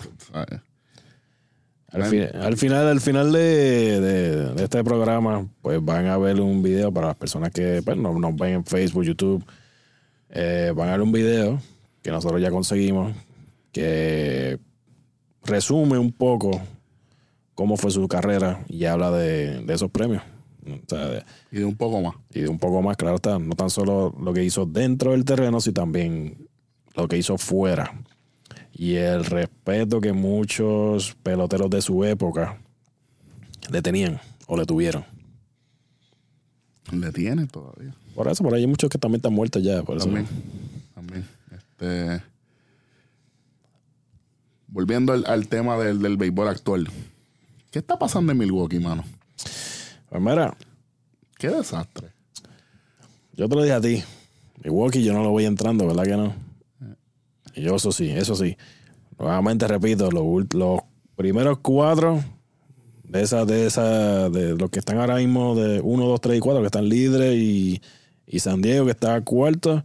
Al, 1.92 2.06
fi- 2.06 2.22
al 2.22 2.58
final, 2.58 2.88
al 2.88 3.02
final 3.02 3.32
de, 3.32 4.02
de- 4.02 4.54
de 4.56 4.64
este 4.64 4.84
programa, 4.84 5.48
pues 5.62 5.84
van 5.84 6.08
a 6.08 6.18
ver 6.18 6.42
un 6.42 6.64
video 6.64 6.92
para 6.92 7.08
las 7.08 7.16
personas 7.16 7.52
que 7.52 7.82
pues, 7.86 7.96
no- 7.98 8.18
nos 8.18 8.36
ven 8.36 8.54
en 8.56 8.66
Facebook, 8.66 9.04
YouTube. 9.04 9.44
Eh, 10.30 10.74
van 10.76 10.90
a 10.90 10.92
ver 10.94 11.02
un 11.02 11.12
video 11.12 11.62
que 12.02 12.10
nosotros 12.10 12.42
ya 12.42 12.50
conseguimos 12.50 13.14
que 13.72 14.58
resume 15.44 16.00
un 16.00 16.12
poco 16.12 16.60
cómo 17.54 17.78
fue 17.78 17.92
su 17.92 18.08
carrera 18.08 18.64
y 18.68 18.86
habla 18.86 19.12
de, 19.12 19.62
de 19.64 19.74
esos 19.74 19.92
premios. 19.92 20.24
O 20.66 20.90
sea, 20.90 21.06
de- 21.08 21.24
Y 21.52 21.58
de 21.60 21.66
un 21.66 21.76
poco 21.76 22.02
más. 22.02 22.16
y 22.34 22.42
de 22.42 22.48
un 22.50 22.58
poco 22.60 22.82
más, 22.82 22.96
claro 22.98 23.16
está, 23.18 23.38
no 23.40 23.54
tan 23.56 23.70
solo 23.70 24.16
lo 24.20 24.34
que 24.34 24.44
hizo 24.44 24.66
dentro 24.66 25.12
del 25.12 25.26
terreno, 25.26 25.60
sino 25.60 25.74
también 25.74 26.48
lo 26.96 27.08
que 27.08 27.18
hizo 27.18 27.38
fuera. 27.38 27.92
Y 28.72 28.96
el 28.96 29.26
respeto 29.26 30.02
que 30.02 30.14
muchos 30.14 31.16
peloteros 31.22 31.70
de 31.70 31.82
su 31.82 32.04
época 32.04 32.58
le 33.70 33.82
tenían 33.82 34.20
o 34.48 34.58
le 34.58 34.66
tuvieron. 34.66 35.06
Le 36.92 37.12
tiene 37.12 37.46
todavía. 37.48 37.94
Por 38.16 38.28
eso, 38.28 38.44
por 38.44 38.54
ahí 38.54 38.62
hay 38.62 38.68
muchos 38.68 38.90
que 38.90 38.98
también 38.98 39.18
están 39.20 39.34
muertos 39.34 39.64
ya. 39.64 39.84
Por 39.84 39.98
eso. 39.98 40.06
También. 40.06 40.28
También. 40.94 41.28
Este, 41.52 42.22
volviendo 44.68 45.14
al, 45.14 45.26
al 45.28 45.48
tema 45.48 45.78
del, 45.78 46.02
del 46.02 46.18
béisbol 46.18 46.48
actual. 46.48 46.88
¿Qué 47.72 47.80
está 47.80 47.98
pasando 47.98 48.32
en 48.32 48.38
Milwaukee, 48.38 48.80
mano? 48.80 49.04
Pues 50.14 50.22
mira, 50.22 50.56
Qué 51.40 51.48
desastre. 51.50 52.10
yo 53.36 53.50
te 53.50 53.56
lo 53.56 53.64
dije 53.64 53.74
a 53.74 53.82
ti. 53.82 54.04
Milwaukee 54.64 55.04
yo 55.04 55.12
no 55.12 55.24
lo 55.24 55.32
voy 55.32 55.46
entrando, 55.46 55.88
¿verdad 55.88 56.04
que 56.04 56.16
no? 56.16 56.36
Y 57.56 57.64
yo 57.64 57.78
eso 57.78 57.92
sí, 57.92 58.12
eso 58.12 58.36
sí. 58.36 58.56
Nuevamente 59.18 59.68
repito, 59.68 60.12
los 60.12 60.82
primeros 61.16 61.58
cuatro 61.64 62.24
de 63.06 63.24
esa, 63.24 63.44
de 63.46 63.66
esa, 63.66 64.30
de 64.30 64.56
los 64.56 64.70
que 64.70 64.78
están 64.78 65.00
ahora 65.00 65.16
mismo 65.16 65.56
de 65.56 65.82
1, 65.82 66.06
2, 66.06 66.22
3 66.22 66.38
y 66.38 66.40
4, 66.40 66.62
que 66.62 66.68
están 66.68 66.90
líderes 66.90 67.34
y, 67.36 67.82
y 68.28 68.38
San 68.38 68.62
Diego 68.62 68.86
que 68.86 68.92
está 68.92 69.20
cuarto, 69.22 69.84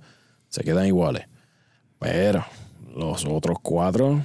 se 0.50 0.62
quedan 0.62 0.84
iguales. 0.84 1.26
Pero 1.98 2.44
los 2.94 3.24
otros 3.24 3.56
cuatro 3.62 4.22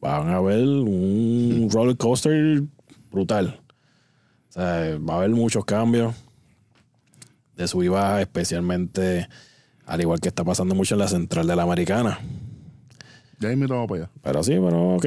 van 0.00 0.30
a 0.30 0.40
ver 0.40 0.66
un 0.66 1.68
roller 1.70 1.96
coaster 1.96 2.64
brutal. 3.12 3.60
O 4.56 4.60
sea, 4.60 4.98
va 4.98 5.14
a 5.14 5.16
haber 5.18 5.30
muchos 5.30 5.64
cambios 5.64 6.14
de 7.56 7.66
sub 7.68 7.82
y 7.82 7.88
baja, 7.88 8.20
especialmente 8.20 9.28
al 9.86 10.00
igual 10.00 10.20
que 10.20 10.28
está 10.28 10.44
pasando 10.44 10.74
mucho 10.74 10.94
en 10.94 11.00
la 11.00 11.08
central 11.08 11.46
de 11.46 11.56
la 11.56 11.62
americana. 11.64 12.18
Ya 13.40 13.48
ahí 13.48 13.56
me 13.56 13.66
tomo 13.66 13.86
para 13.86 14.02
allá. 14.04 14.10
Pero 14.22 14.42
sí, 14.44 14.52
pero 14.52 14.94
ok, 14.94 15.06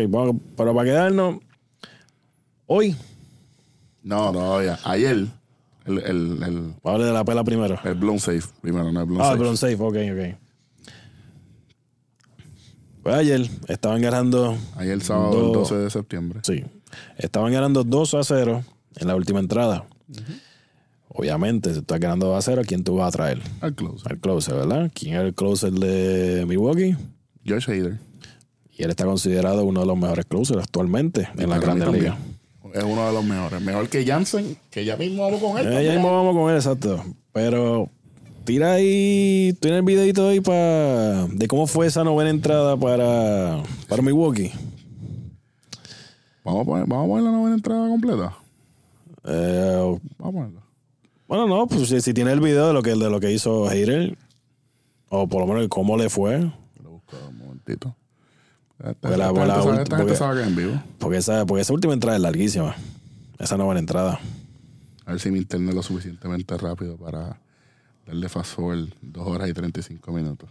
pero 0.55 0.73
para 0.75 0.83
quedarnos, 0.83 1.37
hoy, 2.65 2.95
No, 4.03 4.31
no, 4.31 4.61
ya. 4.61 4.77
Ayer, 4.83 5.27
el, 5.85 5.97
el, 5.99 6.43
el, 6.43 6.73
hablar 6.83 7.07
de 7.07 7.13
la 7.13 7.23
pela 7.25 7.43
primero. 7.43 7.79
el 7.83 7.95
blown 7.95 8.19
safe, 8.19 8.43
primero, 8.61 8.91
no 8.91 8.99
el 9.01 9.05
blown 9.05 9.21
Ah, 9.21 9.31
el 9.31 9.31
safe. 9.31 9.39
Bronze 9.39 9.71
Safe, 9.71 9.83
ok, 9.83 9.97
ok. 10.35 10.39
Pues 13.03 13.15
ayer 13.15 13.49
estaban 13.69 14.01
ganando, 14.01 14.57
Ayer 14.75 15.01
sábado, 15.01 15.47
el 15.47 15.53
Dos. 15.53 15.69
12 15.69 15.75
de 15.77 15.89
septiembre. 15.89 16.39
sí, 16.43 16.65
estaban 17.17 17.53
ganando 17.53 17.83
2 17.85 18.13
a 18.15 18.23
0 18.23 18.63
en 18.99 19.07
la 19.07 19.15
última 19.15 19.39
entrada. 19.39 19.85
Obviamente, 21.09 21.73
si 21.73 21.79
estás 21.79 21.99
ganando 21.99 22.27
2 22.27 22.37
a 22.37 22.41
0, 22.41 22.61
¿quién 22.67 22.83
tú 22.83 22.95
vas 22.97 23.09
a 23.09 23.11
traer? 23.11 23.41
Al 23.61 23.73
close. 23.73 24.03
Al 24.09 24.19
closer, 24.19 24.55
¿verdad? 24.55 24.91
¿Quién 24.93 25.15
era 25.15 25.23
el 25.23 25.33
closer 25.33 25.71
de 25.71 26.45
Milwaukee? 26.47 26.95
George 27.43 27.71
Hader. 27.71 27.97
Y 28.77 28.83
él 28.83 28.89
está 28.91 29.05
considerado 29.05 29.63
uno 29.65 29.79
de 29.79 29.87
los 29.87 29.97
mejores 29.97 30.25
closers 30.25 30.61
actualmente 30.61 31.27
en 31.37 31.49
la 31.49 31.57
Grandes 31.57 31.85
también. 31.85 32.03
Ligas. 32.03 32.17
Es 32.73 32.83
uno 32.83 33.07
de 33.07 33.13
los 33.13 33.25
mejores. 33.25 33.61
Mejor 33.61 33.89
que 33.89 34.05
Jansen, 34.05 34.57
que 34.69 34.85
ya 34.85 34.97
mismo 34.97 35.23
hablo 35.25 35.39
con 35.39 35.57
él. 35.57 35.71
Eh, 35.71 35.85
ya 35.85 35.93
mismo 35.93 36.11
vamos 36.11 36.35
con 36.35 36.51
él, 36.51 36.57
exacto. 36.57 37.03
Pero 37.31 37.89
tira 38.43 38.73
ahí, 38.73 39.57
tiene 39.59 39.77
el 39.77 39.83
videito 39.83 40.29
ahí 40.29 40.41
para 40.41 41.25
de 41.27 41.47
cómo 41.47 41.65
fue 41.65 41.87
esa 41.87 42.03
novena 42.03 42.29
entrada 42.29 42.77
para, 42.77 43.63
para 43.87 44.01
Milwaukee. 44.03 44.51
Vamos 46.43 46.61
a 46.61 46.65
poner, 46.65 46.85
vamos 46.85 47.05
a 47.05 47.07
poner 47.07 47.23
la 47.23 47.31
novena 47.31 47.55
entrada 47.55 47.87
completa. 47.87 48.37
Eh, 49.27 49.99
Vamos 50.17 50.51
bueno, 51.27 51.45
no, 51.47 51.67
pues 51.67 51.89
si, 51.89 51.99
si 51.99 52.13
tiene 52.13 52.31
el 52.31 52.39
video 52.39 52.67
de 52.67 52.73
lo 52.73 52.81
que 52.81 52.91
de 52.91 53.09
lo 53.09 53.19
que 53.19 53.31
hizo 53.33 53.67
Hater, 53.67 54.17
o 55.09 55.27
por 55.27 55.41
lo 55.45 55.53
menos 55.53 55.67
cómo 55.67 55.97
le 55.97 56.09
fue, 56.09 56.39
Lo 56.81 56.89
busco 56.91 57.17
un 57.29 57.37
momentito. 57.37 57.93
Porque 58.77 59.17
la- 59.17 59.31
la 59.33 59.61
sabe- 59.61 59.75
gente 59.77 59.95
porque- 59.97 60.15
sabe 60.15 60.35
que 60.35 60.41
es 60.43 60.47
en 60.47 60.55
vivo. 60.55 60.83
porque 60.99 61.17
esa, 61.17 61.45
porque 61.45 61.61
esa 61.63 61.73
última 61.73 61.93
entrada 61.93 62.15
es 62.15 62.21
larguísima. 62.23 62.75
Esa 63.39 63.57
novena 63.57 63.79
entrada. 63.81 64.19
A 65.05 65.11
ver 65.11 65.19
si 65.19 65.29
mi 65.31 65.39
internet 65.39 65.69
es 65.71 65.75
lo 65.75 65.83
suficientemente 65.83 66.57
rápido 66.57 66.95
para 66.95 67.39
darle 68.05 68.29
fast 68.29 68.53
forward 68.55 68.87
2 69.01 69.27
horas 69.27 69.49
y 69.49 69.53
35 69.53 70.11
minutos. 70.13 70.49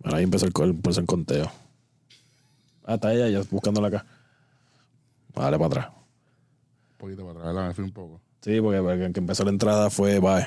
Bueno, 0.00 0.16
ahí 0.16 0.24
empezó 0.24 0.46
el, 0.46 0.52
empezó 0.70 1.00
el 1.00 1.06
conteo. 1.06 1.50
Ah, 2.84 2.94
está 2.94 3.12
ella, 3.14 3.28
ya 3.28 3.46
buscándola 3.50 3.88
acá. 3.88 4.06
Dale 5.34 5.56
para 5.58 5.66
atrás. 5.66 5.86
Poquito 7.00 7.26
para 7.26 7.48
atrás, 7.48 7.68
me 7.68 7.74
fui 7.74 7.84
un 7.84 7.92
poco. 7.92 8.20
Sí, 8.42 8.60
porque, 8.60 8.78
porque 8.80 9.06
el 9.06 9.12
que 9.14 9.20
empezó 9.20 9.42
la 9.44 9.50
entrada 9.50 9.88
fue 9.88 10.18
Bae. 10.18 10.46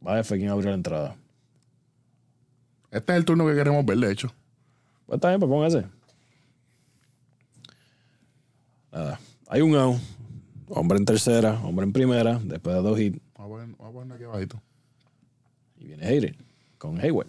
Bae 0.00 0.24
fue 0.24 0.38
quien 0.38 0.50
abrió 0.50 0.70
la 0.70 0.74
entrada. 0.74 1.16
Este 2.90 3.12
es 3.12 3.18
el 3.18 3.24
turno 3.24 3.46
que 3.46 3.54
queremos 3.54 3.86
ver, 3.86 3.98
de 3.98 4.10
hecho. 4.10 4.32
Pues 5.06 5.18
está 5.18 5.28
bien, 5.28 5.38
pues 5.38 5.48
pon 5.48 5.64
ese. 5.64 5.86
Nada. 8.90 9.20
Hay 9.46 9.60
un 9.60 9.76
out. 9.76 10.00
Hombre 10.68 10.98
en 10.98 11.04
tercera, 11.04 11.60
hombre 11.62 11.84
en 11.84 11.92
primera, 11.92 12.40
después 12.42 12.74
de 12.74 12.82
dos 12.82 12.98
hits. 12.98 13.20
Vamos 13.38 13.62
a 13.78 13.90
poner 13.92 14.16
aquí 14.16 14.24
abajito. 14.24 14.60
Y 15.78 15.86
viene 15.86 16.04
Hayden 16.04 16.36
con 16.78 16.98
Hayward. 16.98 17.28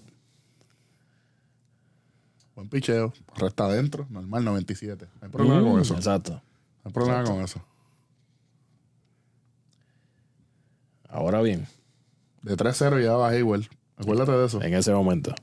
Buen 2.58 2.70
picheo. 2.70 3.14
Resta 3.36 3.66
adentro. 3.66 4.08
Normal, 4.10 4.44
97. 4.44 5.06
No 5.06 5.12
hay 5.22 5.30
problema 5.30 5.62
con 5.62 5.78
Mm, 5.78 5.82
eso. 5.82 5.94
No 5.94 6.00
Exacto. 6.00 6.42
hay 6.84 6.92
problema 6.92 7.24
con 7.24 7.40
eso. 7.44 7.62
Ahora 11.08 11.42
bien, 11.44 11.68
De 12.42 12.56
3-0 12.58 13.00
ya 13.04 13.14
va 13.14 13.30
Hayward. 13.30 13.66
Acuérdate 13.98 14.32
de 14.32 14.46
eso. 14.48 14.60
en 14.64 14.74
ese 14.74 14.92
momento. 14.92 15.36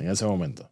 En 0.00 0.08
ese 0.08 0.24
momento. 0.24 0.70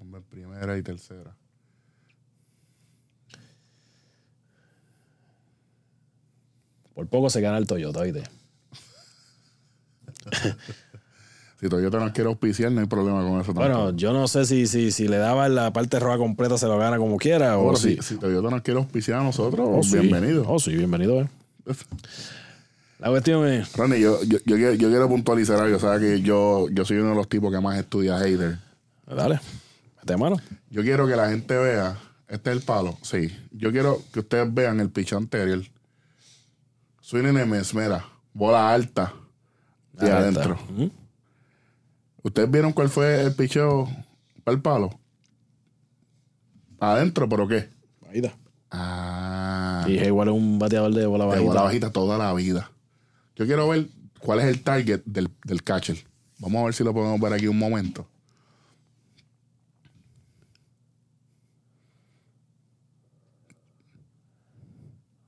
Hombre, 0.00 0.20
Primera 0.22 0.76
y 0.78 0.82
tercera. 0.82 1.34
Por 6.94 7.08
poco 7.08 7.28
se 7.30 7.40
gana 7.40 7.58
el 7.58 7.66
Toyota, 7.66 8.00
¿oíste? 8.00 8.22
Si 11.60 11.68
Toyota 11.68 11.98
no 11.98 12.12
quiere 12.12 12.28
auspiciar, 12.28 12.70
no 12.72 12.80
hay 12.80 12.86
problema 12.86 13.22
con 13.22 13.40
eso. 13.40 13.54
Bueno, 13.54 13.74
tampoco. 13.76 13.96
yo 13.96 14.12
no 14.12 14.28
sé 14.28 14.44
si, 14.44 14.66
si, 14.66 14.90
si 14.90 15.08
le 15.08 15.16
daba 15.16 15.48
la 15.48 15.72
parte 15.72 15.98
roja 16.00 16.18
completa, 16.18 16.58
se 16.58 16.66
lo 16.66 16.76
gana 16.76 16.98
como 16.98 17.16
quiera. 17.16 17.56
O 17.56 17.62
Bueno, 17.62 17.78
si, 17.78 17.94
si, 17.96 18.02
si 18.02 18.16
Toyota 18.16 18.50
no 18.50 18.62
quiere 18.62 18.80
auspiciar 18.80 19.20
a 19.20 19.22
nosotros, 19.22 19.66
oh, 19.70 19.82
sí. 19.82 19.98
bienvenido. 19.98 20.44
Oh, 20.46 20.58
sí, 20.58 20.74
bienvenido. 20.76 21.20
eh. 21.22 21.28
La 22.98 23.08
cuestión 23.08 23.46
es. 23.48 23.74
Ronnie, 23.76 24.00
yo, 24.00 24.22
yo, 24.24 24.38
yo, 24.44 24.56
quiero, 24.56 24.74
yo 24.74 24.88
quiero 24.88 25.08
puntualizar 25.08 25.58
algo. 25.60 25.78
Sabes 25.78 26.00
que 26.00 26.20
yo, 26.22 26.68
yo 26.70 26.84
soy 26.84 26.98
uno 26.98 27.10
de 27.10 27.16
los 27.16 27.28
tipos 27.28 27.52
que 27.52 27.60
más 27.60 27.78
estudia 27.78 28.18
hater. 28.18 28.58
Dale, 29.06 29.40
mete 29.98 30.16
mano. 30.16 30.36
Yo 30.70 30.82
quiero 30.82 31.06
que 31.06 31.16
la 31.16 31.30
gente 31.30 31.56
vea. 31.56 31.96
Este 32.28 32.50
es 32.50 32.56
el 32.56 32.62
palo. 32.62 32.98
Sí. 33.02 33.34
Yo 33.52 33.70
quiero 33.70 34.00
que 34.12 34.20
ustedes 34.20 34.52
vean 34.52 34.80
el 34.80 34.90
pitch 34.90 35.12
anterior. 35.12 35.62
Swing 37.00 37.32
miss, 37.46 37.74
mira. 37.74 38.04
Bola 38.32 38.72
alta. 38.72 39.12
Alta. 39.98 40.18
adentro. 40.18 40.58
¿Ustedes 42.22 42.50
vieron 42.50 42.72
cuál 42.72 42.88
fue 42.88 43.22
el 43.22 43.34
picheo 43.34 43.88
para 44.42 44.54
el 44.54 44.62
palo? 44.62 44.98
Adentro, 46.80 47.28
¿pero 47.28 47.46
qué? 47.46 47.68
Está. 48.12 48.34
Ah. 48.70 49.84
Y 49.88 49.98
es 49.98 50.10
un 50.10 50.58
bateador 50.58 50.92
de 50.92 51.06
bola 51.06 51.24
de 51.24 51.30
bajita. 51.30 51.46
bola 51.48 51.62
bajita 51.62 51.92
toda 51.92 52.18
la 52.18 52.32
vida. 52.32 52.70
Yo 53.36 53.46
quiero 53.46 53.68
ver 53.68 53.88
cuál 54.18 54.40
es 54.40 54.46
el 54.46 54.62
target 54.62 55.02
del, 55.04 55.30
del 55.44 55.62
catcher. 55.62 55.96
Vamos 56.38 56.60
a 56.60 56.64
ver 56.64 56.74
si 56.74 56.84
lo 56.84 56.92
podemos 56.92 57.20
ver 57.20 57.32
aquí 57.32 57.46
un 57.46 57.58
momento. 57.58 58.06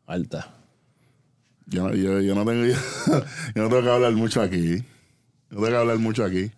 Alta. 0.07 0.56
Yo, 1.67 1.89
no- 1.89 1.95
yo, 1.95 2.21
yo 2.21 2.35
no 2.35 2.45
tengo 2.45 2.65
yo 3.55 3.63
no 3.63 3.69
tengo 3.69 3.83
que 3.83 3.91
hablar 3.91 4.13
mucho 4.13 4.41
aquí. 4.41 4.83
No 5.51 5.57
tengo 5.59 5.67
que 5.69 5.77
hablar 5.77 5.99
mucho 5.99 6.25
aquí. 6.25 6.51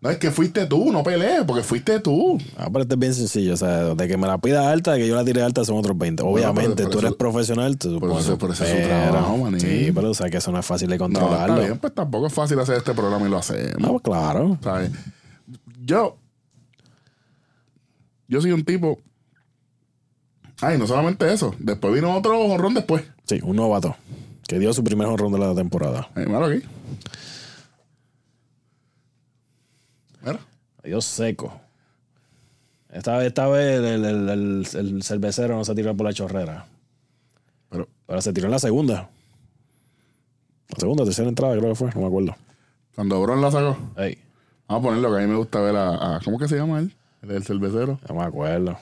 No, 0.00 0.10
es 0.10 0.18
que 0.18 0.30
fuiste 0.30 0.64
tú, 0.66 0.92
no 0.92 1.02
pelees, 1.02 1.42
porque 1.44 1.64
fuiste 1.64 1.98
tú. 1.98 2.38
Ah, 2.56 2.68
pero 2.72 2.82
esto 2.82 2.94
es 2.94 3.00
bien 3.00 3.14
sencillo. 3.14 3.54
O 3.54 3.56
sea, 3.56 3.94
de 3.96 4.06
que 4.06 4.16
me 4.16 4.28
la 4.28 4.38
pida 4.38 4.70
alta, 4.70 4.92
de 4.92 5.00
que 5.00 5.08
yo 5.08 5.16
la 5.16 5.24
tire 5.24 5.42
alta 5.42 5.64
son 5.64 5.76
otros 5.76 5.98
20. 5.98 6.22
Bueno, 6.22 6.36
Obviamente, 6.50 6.76
pero 6.84 6.90
tú 6.90 6.98
eres 7.00 7.08
eso- 7.10 7.18
profesional, 7.18 7.76
tú 7.76 7.98
por 7.98 8.10
eso- 8.12 8.20
supones. 8.20 8.38
por 8.38 8.50
eso 8.52 8.64
es 8.64 8.70
su 8.82 8.88
trabajo. 8.88 9.48
Sí, 9.58 9.90
pero 9.92 10.10
o 10.10 10.14
sea, 10.14 10.30
que 10.30 10.36
eso 10.36 10.52
no 10.52 10.60
es 10.60 10.66
fácil 10.66 10.88
de 10.88 10.98
No, 10.98 11.04
controlarlo. 11.04 11.54
está 11.56 11.66
bien, 11.66 11.78
pues 11.78 11.94
tampoco 11.94 12.28
es 12.28 12.32
fácil 12.32 12.60
hacer 12.60 12.76
este 12.76 12.94
programa 12.94 13.26
y 13.26 13.30
lo 13.30 13.38
hacemos. 13.38 13.78
No, 13.80 13.88
pues 13.90 14.02
claro. 14.02 14.56
¿sabes? 14.62 14.92
Yo, 15.84 16.16
yo 18.28 18.40
soy 18.40 18.52
un 18.52 18.64
tipo. 18.64 19.00
Ay, 20.60 20.78
no 20.78 20.86
solamente 20.86 21.32
eso. 21.32 21.54
Después 21.58 21.92
vino 21.94 22.16
otro 22.16 22.36
jonrón 22.46 22.74
después. 22.74 23.02
Sí, 23.24 23.40
un 23.42 23.56
novato 23.56 23.96
que 24.48 24.58
dio 24.58 24.72
su 24.72 24.82
primer 24.82 25.06
honrón 25.06 25.30
de 25.30 25.38
la 25.38 25.54
temporada. 25.54 26.08
Eh, 26.16 26.24
míralo 26.26 26.46
aquí. 26.46 26.62
Mira. 30.22 30.40
Dio 30.82 31.00
seco. 31.00 31.60
Esta 32.90 33.18
vez, 33.18 33.26
esta 33.28 33.46
vez 33.48 33.78
el, 33.78 34.04
el- 34.04 34.28
el- 34.28 34.66
el 34.74 35.02
cervecero 35.02 35.54
no 35.56 35.64
se 35.64 35.74
tiró 35.74 35.94
por 35.96 36.06
la 36.06 36.12
chorrera. 36.14 36.66
Pero 37.68 37.86
Pero 38.06 38.22
se 38.22 38.32
tiró 38.32 38.46
en 38.46 38.52
la 38.52 38.58
segunda. 38.58 39.10
La 40.70 40.78
segunda, 40.78 41.04
tercera 41.04 41.28
entrada, 41.28 41.56
creo 41.56 41.68
que 41.70 41.74
fue, 41.74 41.90
no 41.94 42.00
me 42.00 42.06
acuerdo. 42.06 42.34
cuando 42.94 43.20
Bron 43.22 43.40
la 43.40 43.50
sacó, 43.50 43.76
Ey, 43.96 44.18
vamos 44.66 44.82
a 44.82 44.88
ponerlo 44.88 45.10
que 45.14 45.22
a 45.22 45.26
mí 45.26 45.30
me 45.30 45.36
gusta 45.38 45.60
ver 45.60 45.76
a. 45.76 46.16
a- 46.16 46.20
¿Cómo 46.24 46.38
que 46.38 46.48
se 46.48 46.56
llama 46.56 46.78
él? 46.80 46.94
El 47.22 47.28
del 47.28 47.44
cervecero. 47.44 47.98
no 48.08 48.14
me 48.14 48.22
acuerdo. 48.24 48.78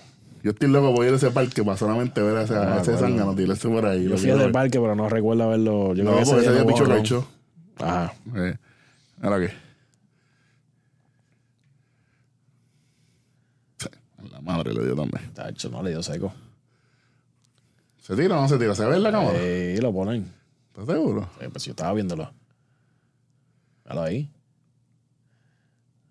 Yo 0.47 0.53
estoy 0.53 0.69
loco 0.69 0.95
por 0.95 1.05
ir 1.05 1.13
a 1.13 1.17
ese 1.17 1.29
parque 1.33 1.65
para 1.65 1.77
solamente 1.77 2.23
ver 2.23 2.37
a 2.37 2.43
ese, 2.43 2.55
a 2.55 2.81
ese 2.81 2.93
bueno. 2.93 3.09
zángano 3.09 3.35
tirarse 3.35 3.69
por 3.69 3.85
ahí. 3.85 4.09
Yo 4.09 4.17
fui 4.17 4.31
al 4.31 4.53
parque, 4.53 4.79
pero 4.79 4.95
no 4.95 5.09
recuerdo 5.09 5.43
haberlo. 5.43 5.93
Yo 5.93 6.05
No, 6.05 6.13
creo 6.13 6.23
que 6.23 6.31
porque 6.31 6.45
ese 6.47 6.55
día 6.55 6.65
Picho 6.65 6.85
lo 6.85 6.97
echó. 6.97 7.29
Ajá. 7.79 8.15
Eh, 8.37 8.57
Mira 9.21 9.37
aquí. 9.39 9.47
La 14.31 14.41
madre 14.41 14.73
le 14.73 14.85
dio 14.85 14.95
también. 14.95 15.33
Tacho, 15.35 15.69
no 15.69 15.83
le 15.83 15.91
dio 15.91 16.01
seco. 16.01 16.33
¿Se 18.01 18.15
tira 18.15 18.39
o 18.39 18.43
no 18.43 18.49
se 18.49 18.57
tira? 18.57 18.73
¿Se 18.73 18.87
ve 18.87 18.95
en 18.99 19.03
la 19.03 19.11
cámara? 19.11 19.37
Y 19.43 19.79
lo 19.79 19.93
ponen. 19.93 20.33
¿Estás 20.69 20.87
seguro? 20.87 21.29
Eh, 21.41 21.49
pues 21.51 21.65
yo 21.65 21.73
estaba 21.73 21.93
viéndolo. 21.93 22.31
Míralo 23.85 24.03
ahí. 24.03 24.31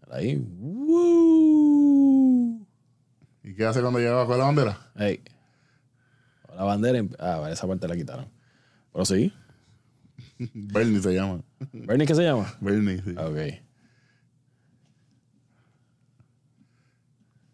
Míralo 0.01 0.13
ahí. 0.15 0.35
¡Woo! 0.59 1.54
¿Y 3.47 3.53
qué 3.53 3.65
hace 3.65 3.79
cuando 3.81 3.99
llega 3.99 4.25
con 4.25 4.37
la 4.39 4.45
bandera? 4.45 4.91
Ey. 4.97 5.21
La 6.55 6.63
bandera. 6.63 6.97
em- 6.97 7.11
Ah, 7.19 7.37
vale, 7.37 7.53
esa 7.53 7.67
parte 7.67 7.87
la 7.87 7.95
quitaron. 7.95 8.27
Pero 8.91 9.05
sí. 9.05 9.31
Bernie 10.53 10.99
se 11.01 11.13
llama. 11.13 11.41
¿Bernie 11.71 12.07
qué 12.07 12.15
se 12.15 12.23
llama? 12.23 12.55
Bernie, 12.59 13.01
sí. 13.03 13.11
Ok. 13.17 13.37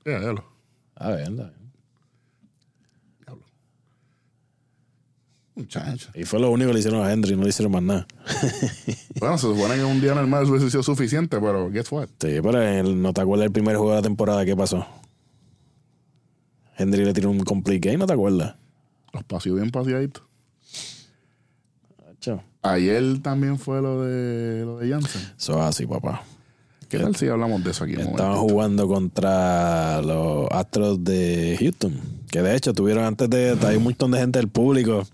Ya, 0.05 0.19
ya 0.19 0.31
lo. 0.33 0.43
A 0.95 1.09
ver, 1.11 1.27
anda. 1.27 1.53
Diablo. 3.25 3.45
Muchacho. 5.55 6.09
Y 6.15 6.23
fue 6.23 6.39
lo 6.39 6.49
único 6.51 6.69
que 6.69 6.73
le 6.75 6.79
hicieron 6.79 7.05
a 7.05 7.11
Henry, 7.11 7.35
no 7.35 7.43
le 7.43 7.49
hicieron 7.49 7.71
más 7.73 7.83
nada. 7.83 8.07
Bueno, 9.19 9.37
se 9.37 9.45
supone 9.45 9.75
que 9.75 9.83
un 9.83 10.01
día 10.01 10.15
normal 10.15 10.41
eso 10.43 10.51
hubiese 10.53 10.71
sido 10.71 10.81
suficiente, 10.81 11.39
pero 11.39 11.69
guess 11.69 11.91
what? 11.91 12.07
Sí, 12.19 12.39
pero 12.41 12.59
él, 12.59 12.99
no 12.99 13.13
te 13.13 13.21
acuerdas 13.21 13.43
del 13.45 13.51
primer 13.51 13.75
juego 13.75 13.91
de 13.91 13.97
la 13.97 14.01
temporada, 14.01 14.43
¿qué 14.45 14.55
pasó? 14.55 14.87
Henry 16.81 17.05
le 17.05 17.13
tiró 17.13 17.29
un 17.31 17.39
complete 17.43 17.87
game, 17.89 17.97
¿no 17.99 18.05
te 18.07 18.13
acuerdas? 18.13 18.55
Los 19.13 19.23
paseó 19.23 19.55
bien 19.55 19.71
paseaditos. 19.71 20.23
Ayer 22.63 23.19
también 23.23 23.57
fue 23.57 23.81
lo 23.81 24.03
de 24.03 24.63
lo 24.65 24.77
de 24.77 24.89
Jansen. 24.91 25.21
Eso 25.37 25.53
es 25.53 25.59
así, 25.65 25.87
papá. 25.87 26.21
¿Qué 26.89 26.99
tal 26.99 27.15
si 27.15 27.27
hablamos 27.27 27.63
de 27.63 27.71
eso 27.71 27.85
aquí? 27.85 27.93
Estaban 27.93 28.37
jugando 28.37 28.87
contra 28.87 30.01
los 30.03 30.47
Astros 30.51 31.03
de 31.03 31.57
Houston. 31.59 31.93
Que 32.29 32.41
de 32.43 32.55
hecho 32.55 32.73
tuvieron 32.73 33.03
antes 33.05 33.27
de. 33.29 33.57
Hay 33.65 33.77
un 33.77 33.83
montón 33.83 34.11
de 34.11 34.19
gente 34.19 34.37
del 34.37 34.47
público 34.49 35.07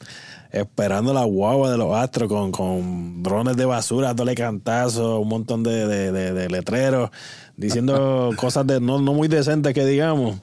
esperando 0.52 1.14
la 1.14 1.24
guagua 1.24 1.70
de 1.72 1.78
los 1.78 1.94
astros 1.96 2.28
con, 2.30 2.52
con 2.52 3.22
drones 3.24 3.56
de 3.58 3.66
basura, 3.66 4.08
dándole 4.08 4.34
cantazos, 4.36 5.20
un 5.22 5.28
montón 5.30 5.62
de, 5.64 5.88
de- 5.88 6.12
de- 6.12 6.34
de 6.34 6.50
letreros, 6.50 7.12
diciendo 7.56 8.32
cosas 8.38 8.66
de 8.68 8.80
no, 8.82 9.00
no 9.00 9.14
muy 9.14 9.28
decentes 9.30 9.74
que 9.74 9.86
digamos. 9.86 10.38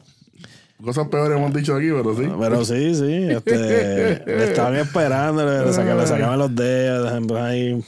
Cosas 0.84 1.08
peores 1.08 1.36
hemos 1.36 1.52
dicho 1.54 1.74
aquí, 1.74 1.88
pero 1.90 2.14
sí. 2.14 2.28
Pero 2.38 2.64
sí, 2.64 2.94
sí, 2.94 3.28
este, 3.30 4.22
le 4.26 4.44
estaban 4.44 4.76
esperando, 4.76 5.44
le, 5.44 5.64
le 5.66 5.72
saca- 5.72 5.94
le 5.94 6.06
sacaban 6.06 6.38
los 6.38 6.54
dedos, 6.54 7.10
ejemplo, 7.10 7.42
ahí. 7.42 7.82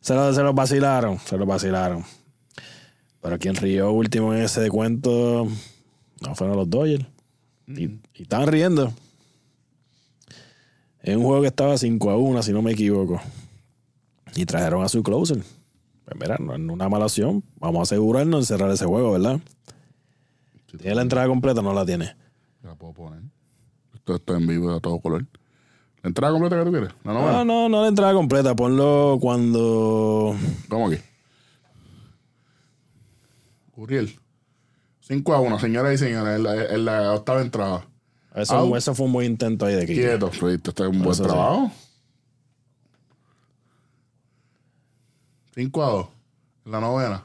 Se 0.00 0.14
los, 0.14 0.34
se 0.36 0.42
los 0.42 0.54
vacilaron, 0.54 1.18
se 1.18 1.36
los 1.38 1.46
vacilaron. 1.46 2.04
Pero 3.22 3.38
quien 3.38 3.54
rió 3.56 3.90
último 3.92 4.34
en 4.34 4.42
ese 4.42 4.68
cuento 4.68 5.46
no 6.20 6.34
fueron 6.34 6.56
los 6.56 6.68
Dodgers. 6.70 7.04
Y, 7.66 7.84
y 8.14 8.22
estaban 8.22 8.46
riendo. 8.48 8.92
En 11.02 11.18
un 11.18 11.24
juego 11.24 11.40
que 11.42 11.48
estaba 11.48 11.78
5 11.78 12.10
a 12.10 12.16
1, 12.16 12.42
si 12.42 12.52
no 12.52 12.62
me 12.62 12.72
equivoco. 12.72 13.20
Y 14.36 14.44
trajeron 14.44 14.82
a 14.84 14.88
su 14.88 15.02
closer. 15.02 15.38
Pues 16.04 16.16
mira, 16.20 16.36
no 16.38 16.54
es 16.54 16.60
una 16.60 16.88
mala 16.88 17.06
opción. 17.06 17.42
Vamos 17.56 17.80
a 17.80 17.82
asegurarnos 17.82 18.40
de 18.40 18.46
cerrar 18.56 18.70
ese 18.70 18.84
juego, 18.84 19.12
¿verdad? 19.12 19.40
¿Tiene 20.78 20.94
la 20.94 21.02
entrada 21.02 21.26
completa? 21.26 21.62
No 21.62 21.72
la 21.72 21.84
tiene. 21.84 22.14
La 22.62 22.74
puedo 22.74 22.92
poner. 22.92 23.22
Esto 23.94 24.14
está 24.16 24.36
en 24.36 24.46
vivo 24.46 24.72
a 24.74 24.80
todo 24.80 24.98
color. 25.00 25.26
¿La 26.02 26.08
entrada 26.08 26.32
completa 26.32 26.58
que 26.58 26.64
tú 26.64 26.70
quieres? 26.70 26.90
La. 27.04 27.12
No, 27.12 27.44
no, 27.44 27.68
no 27.68 27.82
la 27.82 27.88
entrada 27.88 28.12
completa. 28.14 28.54
Ponlo 28.56 29.18
cuando. 29.20 30.34
Vamos 30.68 30.92
aquí. 30.92 31.02
Uriel. 33.76 34.18
5 35.00 35.34
a 35.34 35.40
1, 35.40 35.58
señoras 35.58 35.94
y 35.94 35.98
señores, 35.98 36.36
en 36.36 36.42
la, 36.44 36.64
en 36.66 36.84
la 36.84 37.12
octava 37.14 37.40
entrada. 37.40 37.86
Eso, 38.34 38.54
Au. 38.54 38.76
eso 38.76 38.94
fue 38.94 39.06
un 39.06 39.12
buen 39.12 39.26
intento 39.26 39.66
ahí 39.66 39.74
de 39.74 39.86
Kike. 39.86 39.94
Quieto, 40.00 40.30
Fredito, 40.30 40.70
este 40.70 40.82
es 40.84 40.88
un 40.88 40.98
buen 40.98 41.10
Eso 41.10 41.24
sí. 41.24 41.28
trabajo. 41.30 41.72
5 45.54 45.82
a 45.84 45.90
2. 45.90 46.06
En 46.66 46.72
la 46.72 46.80
novena. 46.80 47.24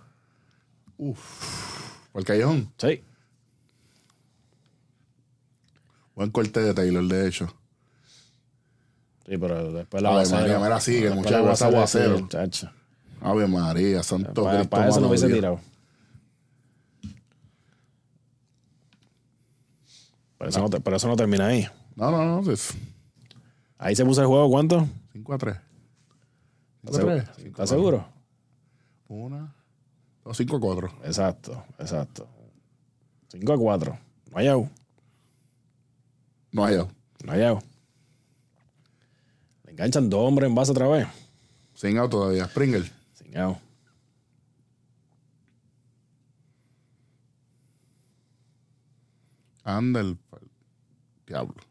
Uf. 0.97 2.09
Por 2.11 2.21
el 2.21 2.25
callejón. 2.25 2.71
Sí. 2.77 3.03
Buen 6.15 6.31
corte 6.31 6.61
de 6.61 6.73
Taylor, 6.73 7.03
de 7.03 7.27
hecho. 7.27 7.47
Sí, 9.27 9.37
pero 9.37 9.71
después 9.73 10.01
la 10.01 10.09
Ave. 10.09 10.29
María, 10.29 10.59
mira, 10.59 10.79
sigue, 10.79 11.09
muchacho, 11.09 11.45
la 11.45 11.53
ese 11.53 11.65
aguacero. 11.65 12.27
Ave 13.21 13.47
María, 13.47 14.03
santo 14.03 14.43
Para, 14.43 14.57
Cristo. 14.57 14.69
para 14.69 14.87
eso 14.87 14.95
no 14.95 15.01
mano 15.01 15.07
hubiese 15.09 15.27
tirado. 15.27 15.59
Pero 20.37 20.49
eso, 20.49 20.59
no, 20.59 20.69
pero 20.69 20.95
eso 20.97 21.07
no 21.07 21.15
termina 21.15 21.47
ahí. 21.47 21.67
No, 21.95 22.11
no, 22.11 22.41
no. 22.41 22.51
Es 22.51 22.75
Ahí 23.77 23.95
se 23.95 24.05
puso 24.05 24.21
el 24.21 24.27
juego, 24.27 24.49
¿cuánto? 24.49 24.87
5 25.13 25.33
a 25.33 25.37
3. 25.37 25.57
5 26.85 26.91
¿Estás 26.91 26.99
a 26.99 27.05
3. 27.05 27.25
seguro? 27.25 27.47
¿Estás 27.47 27.69
seguro? 27.69 28.07
Una. 29.07 29.55
5 30.31 30.55
a 30.55 30.59
4. 30.59 30.91
Exacto, 31.03 31.63
exacto. 31.79 32.27
5 33.29 33.53
a 33.53 33.57
4. 33.57 33.99
No 34.31 34.37
hay. 34.37 34.47
No 36.55 36.63
hay 36.63 36.77
out. 36.77 36.89
No 37.25 37.33
hay 37.33 37.43
out. 37.43 37.61
Le 39.65 39.71
enganchan 39.71 40.09
dos 40.09 40.21
hombres 40.25 40.47
en 40.47 40.55
base 40.55 40.71
otra 40.71 40.87
vez. 40.87 41.05
Sin 41.73 41.97
out 41.97 42.09
todavía. 42.09 42.45
Springer. 42.45 42.89
Sin 43.13 43.37
out. 43.37 43.57
Anda 49.65 49.99
el 49.99 50.17
diablo. 51.27 51.61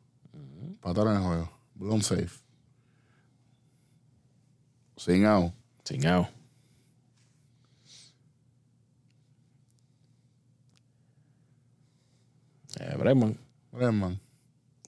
Patar 0.83 1.07
en 1.07 1.17
el 1.17 1.23
juego. 1.23 1.51
Blown 1.77 2.03
safe. 2.03 2.43
Sin 4.99 5.25
out. 5.25 5.55
Sin 5.83 6.07
out. 6.07 6.27
Eh, 12.81 12.95
Bregman. 12.99 13.39
Bregman. 13.73 14.24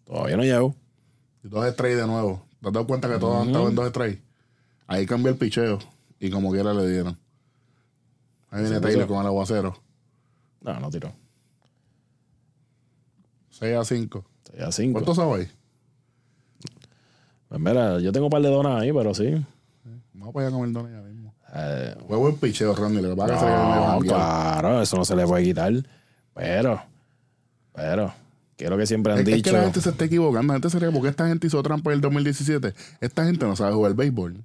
Todavía 0.07 0.37
no 0.37 0.59
out. 0.59 0.75
Y 1.43 1.49
dos 1.49 1.69
strikes 1.73 1.97
de 1.97 2.07
nuevo. 2.07 2.43
¿Te 2.61 2.69
has 2.69 2.73
dado 2.73 2.87
cuenta 2.87 3.09
que 3.09 3.19
todos 3.19 3.43
han 3.43 3.49
estado 3.49 3.69
en 3.69 3.75
dos 3.75 3.89
strikes? 3.89 4.23
Ahí 4.87 5.05
cambió 5.05 5.33
el 5.33 5.39
picheo. 5.39 5.79
Y 6.19 6.31
como 6.31 6.51
quiera 6.53 6.73
le 6.73 6.89
dieron. 6.89 7.19
Ahí 8.51 8.63
viene 8.63 8.81
Taylor 8.81 9.07
con 9.07 9.21
el 9.21 9.27
aguacero. 9.27 9.77
No, 10.63 10.81
no 10.81 10.91
tiró. 10.91 11.13
6 13.51 13.77
a 13.77 13.85
5. 13.85 14.25
6 14.53 14.63
a 14.63 14.73
5. 14.73 14.93
¿Cuánto 14.93 15.15
sabes 15.15 15.41
ahí? 15.47 15.53
Pues 17.49 17.61
mira, 17.61 18.01
yo 18.01 18.13
tengo 18.13 18.27
un 18.27 18.31
par 18.31 18.43
de 18.43 18.49
donas 18.49 18.81
ahí, 18.81 18.93
pero 18.93 19.15
sí. 19.15 19.45
Vamos 20.13 20.33
para 20.33 20.47
allá 20.47 20.57
a 20.57 20.59
comer 20.59 20.73
dones 20.73 20.93
ya 20.93 21.03
mismo. 21.03 21.35
Eh, 21.55 21.97
Fue 22.07 22.17
buen 22.17 22.37
picheo, 22.37 22.75
Randy. 22.75 23.01
Lo 23.01 23.11
que 23.11 23.17
pasa 23.17 23.35
es 23.35 23.41
que 23.41 23.47
se 23.47 23.51
le 23.51 23.57
quedó 23.57 23.69
medio 23.69 23.93
no, 23.93 23.99
claro, 24.01 24.83
eso 24.83 24.97
no 24.97 25.05
se 25.05 25.17
le 25.17 25.27
puede 25.27 25.45
quitar. 25.45 25.73
Pero, 26.35 26.83
pero, 27.73 28.13
que 28.57 28.65
es 28.65 28.71
lo 28.71 28.77
que 28.79 28.87
siempre 28.87 29.13
han 29.13 29.19
Es, 29.21 29.29
es 29.29 29.35
dicho. 29.35 29.51
que 29.51 29.57
la 29.57 29.63
gente 29.65 29.81
se 29.81 29.91
está 29.91 30.05
equivocando. 30.07 30.53
La 30.53 30.55
gente 30.55 30.71
se 30.71 30.79
cree 30.79 30.91
porque 30.91 31.09
esta 31.09 31.29
gente 31.29 31.47
hizo 31.47 31.63
trampa 31.63 31.91
en 31.91 31.97
el 31.97 32.01
2017. 32.01 32.75
Esta 33.01 33.25
gente 33.25 33.45
no 33.47 33.55
sabe 33.57 33.73
jugar 33.75 33.95
béisbol. 33.95 34.37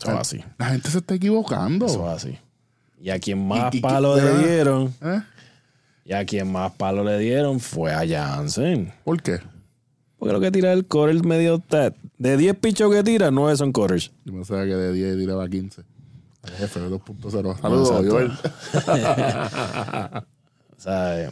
Eso 0.00 0.12
es 0.12 0.18
así. 0.18 0.44
La 0.58 0.66
gente 0.66 0.88
se 0.90 0.98
está 0.98 1.14
equivocando. 1.14 1.86
Eso 1.86 2.08
es 2.10 2.16
así. 2.24 2.38
Y 3.00 3.10
a 3.10 3.18
quien 3.18 3.46
más 3.46 3.74
y- 3.74 3.80
palo 3.80 4.14
de 4.16 4.22
le 4.22 4.28
verdad. 4.28 4.44
dieron, 4.46 4.94
¿Eh? 5.02 5.20
y 6.04 6.12
a 6.12 6.24
quien 6.24 6.50
más 6.50 6.72
palo 6.72 7.04
le 7.04 7.18
dieron 7.18 7.60
fue 7.60 7.92
a 7.92 8.06
Jansen. 8.06 8.92
¿Por 9.04 9.20
qué? 9.22 9.40
Porque 10.18 10.32
lo 10.32 10.40
que 10.40 10.50
tira 10.50 10.72
el 10.72 10.84
core 10.86 11.12
el 11.12 11.22
medio 11.24 11.60
tat. 11.60 11.94
De 12.18 12.36
10 12.36 12.56
pichos 12.56 12.92
que 12.92 13.04
tira, 13.04 13.30
9 13.30 13.56
son 13.56 13.70
corers. 13.70 14.10
Yo 14.24 14.32
pensaba 14.32 14.64
que 14.64 14.74
de 14.74 14.92
10 14.92 15.16
tiraba 15.16 15.48
15. 15.48 15.82
El 16.42 16.50
jefe 16.54 16.80
de 16.80 16.88
2.0. 16.90 17.60
Saludos, 17.60 17.88
Exacto. 17.90 18.10
Joel. 18.10 18.32
O 20.76 20.80
sea, 20.80 21.20
eh, 21.20 21.30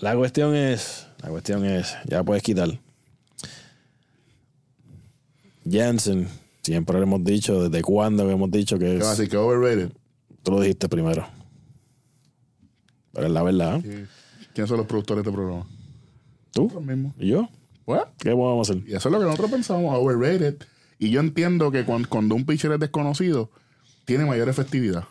la 0.00 0.14
cuestión 0.14 0.54
es, 0.54 1.07
la 1.22 1.28
cuestión 1.30 1.64
es, 1.64 1.96
ya 2.06 2.22
puedes 2.22 2.42
quitar. 2.42 2.78
Jansen, 5.70 6.28
siempre 6.62 6.96
lo 6.96 7.02
hemos 7.02 7.24
dicho, 7.24 7.68
desde 7.68 7.82
cuándo 7.82 8.28
hemos 8.30 8.50
dicho 8.50 8.78
que 8.78 8.86
¿Qué 8.86 8.98
va 8.98 9.10
a 9.10 9.12
es, 9.12 9.18
decir? 9.18 9.30
Que 9.30 9.36
overrated. 9.36 9.92
tú 10.42 10.52
lo 10.52 10.60
dijiste 10.60 10.88
primero. 10.88 11.26
Pero 13.12 13.26
es 13.26 13.32
la 13.32 13.42
verdad. 13.42 13.78
¿Y 13.80 14.06
¿Quiénes 14.54 14.68
son 14.68 14.78
los 14.78 14.86
productores 14.86 15.24
de 15.24 15.30
este 15.30 15.36
programa? 15.36 15.66
¿Tú? 16.52 16.70
Los 16.72 16.82
mismos. 16.82 17.12
¿Y 17.18 17.28
yo? 17.28 17.48
¿Qué 18.18 18.30
vamos 18.30 18.68
a 18.68 18.72
hacer? 18.72 18.84
y 18.86 18.94
eso 18.94 19.08
es 19.08 19.12
lo 19.12 19.18
que 19.18 19.24
nosotros 19.24 19.50
pensamos, 19.50 19.94
overrated. 19.96 20.56
Y 20.98 21.10
yo 21.10 21.20
entiendo 21.20 21.70
que 21.70 21.84
cuando, 21.84 22.08
cuando 22.08 22.34
un 22.34 22.44
pitcher 22.44 22.72
es 22.72 22.80
desconocido, 22.80 23.50
tiene 24.04 24.26
mayor 24.26 24.48
efectividad. 24.48 25.04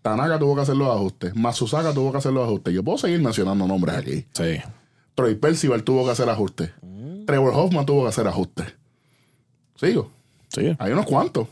Tanaka 0.00 0.38
tuvo 0.38 0.54
que 0.54 0.62
hacer 0.62 0.76
los 0.76 0.88
ajustes. 0.88 1.34
Matsusaka 1.34 1.92
tuvo 1.92 2.12
que 2.12 2.18
hacer 2.18 2.32
los 2.32 2.44
ajustes. 2.46 2.72
Yo 2.72 2.82
puedo 2.82 2.98
seguir 2.98 3.20
mencionando 3.20 3.66
nombres 3.66 3.96
aquí. 3.96 4.26
Sí. 4.32 4.60
Troy 5.14 5.34
Percival 5.36 5.84
tuvo 5.84 6.04
que 6.04 6.10
hacer 6.12 6.28
ajustes. 6.28 6.70
Trevor 7.26 7.52
Hoffman 7.54 7.86
tuvo 7.86 8.02
que 8.02 8.08
hacer 8.08 8.26
ajustes. 8.26 8.66
Sigo. 9.76 10.10
Sí. 10.48 10.74
Hay 10.78 10.92
unos 10.92 11.06
cuantos. 11.06 11.48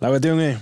La 0.00 0.08
cuestión 0.08 0.40
es, 0.40 0.58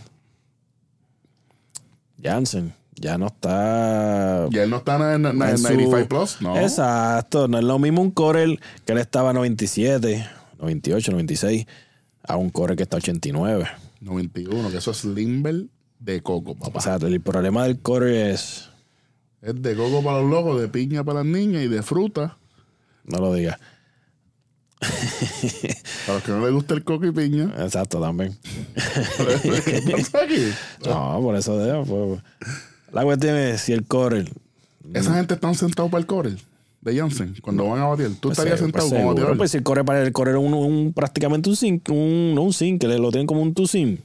Jansen 2.22 2.74
ya 2.96 3.16
no 3.16 3.28
está 3.28 4.46
Y 4.50 4.58
él 4.58 4.68
no 4.68 4.76
está 4.78 5.14
en, 5.14 5.24
en- 5.24 5.42
en 5.42 5.42
en 5.48 5.56
su- 5.58 5.62
95 5.72 6.08
plus. 6.08 6.42
No. 6.42 6.56
Exacto, 6.58 7.48
no 7.48 7.58
es 7.58 7.64
lo 7.64 7.78
mismo 7.78 8.02
un 8.02 8.10
Corel 8.10 8.60
que 8.84 8.92
él 8.92 8.98
estaba 8.98 9.32
97, 9.32 10.26
98, 10.58 11.12
96, 11.12 11.66
a 12.24 12.36
un 12.36 12.50
Corel 12.50 12.76
que 12.76 12.82
está 12.82 12.98
89. 12.98 13.66
91, 14.00 14.70
que 14.70 14.76
eso 14.76 14.90
es 14.90 15.04
Limber 15.04 15.64
de 15.98 16.22
coco, 16.22 16.54
papá. 16.54 16.78
O 16.78 16.82
sea, 16.82 16.96
el 16.96 17.20
problema 17.20 17.64
del 17.64 17.78
Corel 17.80 18.14
es, 18.32 18.68
Es 19.42 19.60
de 19.62 19.74
coco 19.74 20.02
para 20.02 20.20
los 20.20 20.30
locos, 20.30 20.60
de 20.60 20.68
piña 20.68 21.02
para 21.04 21.20
las 21.20 21.26
niñas 21.26 21.62
y 21.62 21.68
de 21.68 21.82
fruta. 21.82 22.36
no 23.04 23.18
lo 23.18 23.32
digas. 23.34 23.58
Para 26.06 26.14
los 26.14 26.22
que 26.24 26.32
no 26.32 26.40
les 26.44 26.54
gusta 26.54 26.72
el 26.74 26.84
coco 26.84 27.04
y 27.06 27.12
piña. 27.12 27.52
Exacto, 27.58 28.00
también. 28.00 28.36
¿Qué 28.74 29.82
pasa 29.92 30.24
aquí? 30.24 30.52
No, 30.86 31.18
por 31.22 31.36
eso 31.36 31.62
digo, 31.62 31.84
pues, 31.84 32.22
la 32.92 33.02
cuestión 33.04 33.36
es 33.36 33.60
si 33.60 33.72
el 33.74 33.84
Corel 33.84 34.30
Esa 34.94 35.14
gente 35.14 35.34
están 35.34 35.54
sentados 35.54 35.90
para 35.90 36.00
el 36.00 36.06
corel 36.06 36.38
de 36.80 36.96
Jansen 36.96 37.34
cuando 37.42 37.68
van 37.68 37.80
a 37.82 37.86
batir. 37.88 38.08
Tú 38.20 38.28
Pues, 38.28 38.38
estarías 38.38 38.58
se- 38.58 38.64
sentado 38.64 38.88
pues, 38.88 38.98
como 39.00 39.10
bateador. 39.12 39.36
pues 39.36 39.50
si 39.50 39.58
el 39.58 39.62
corre 39.62 39.84
para 39.84 40.02
el 40.02 40.12
correr 40.12 40.38
un, 40.38 40.54
un- 40.54 40.92
prácticamente 40.94 41.50
un 41.50 41.56
sim, 41.56 41.78
un, 41.90 42.34
no 42.34 42.42
un 42.42 42.78
que 42.78 42.88
lo 42.88 43.10
tienen 43.10 43.26
como 43.26 43.42
un 43.42 43.52
two 43.52 43.66
sim. 43.66 43.98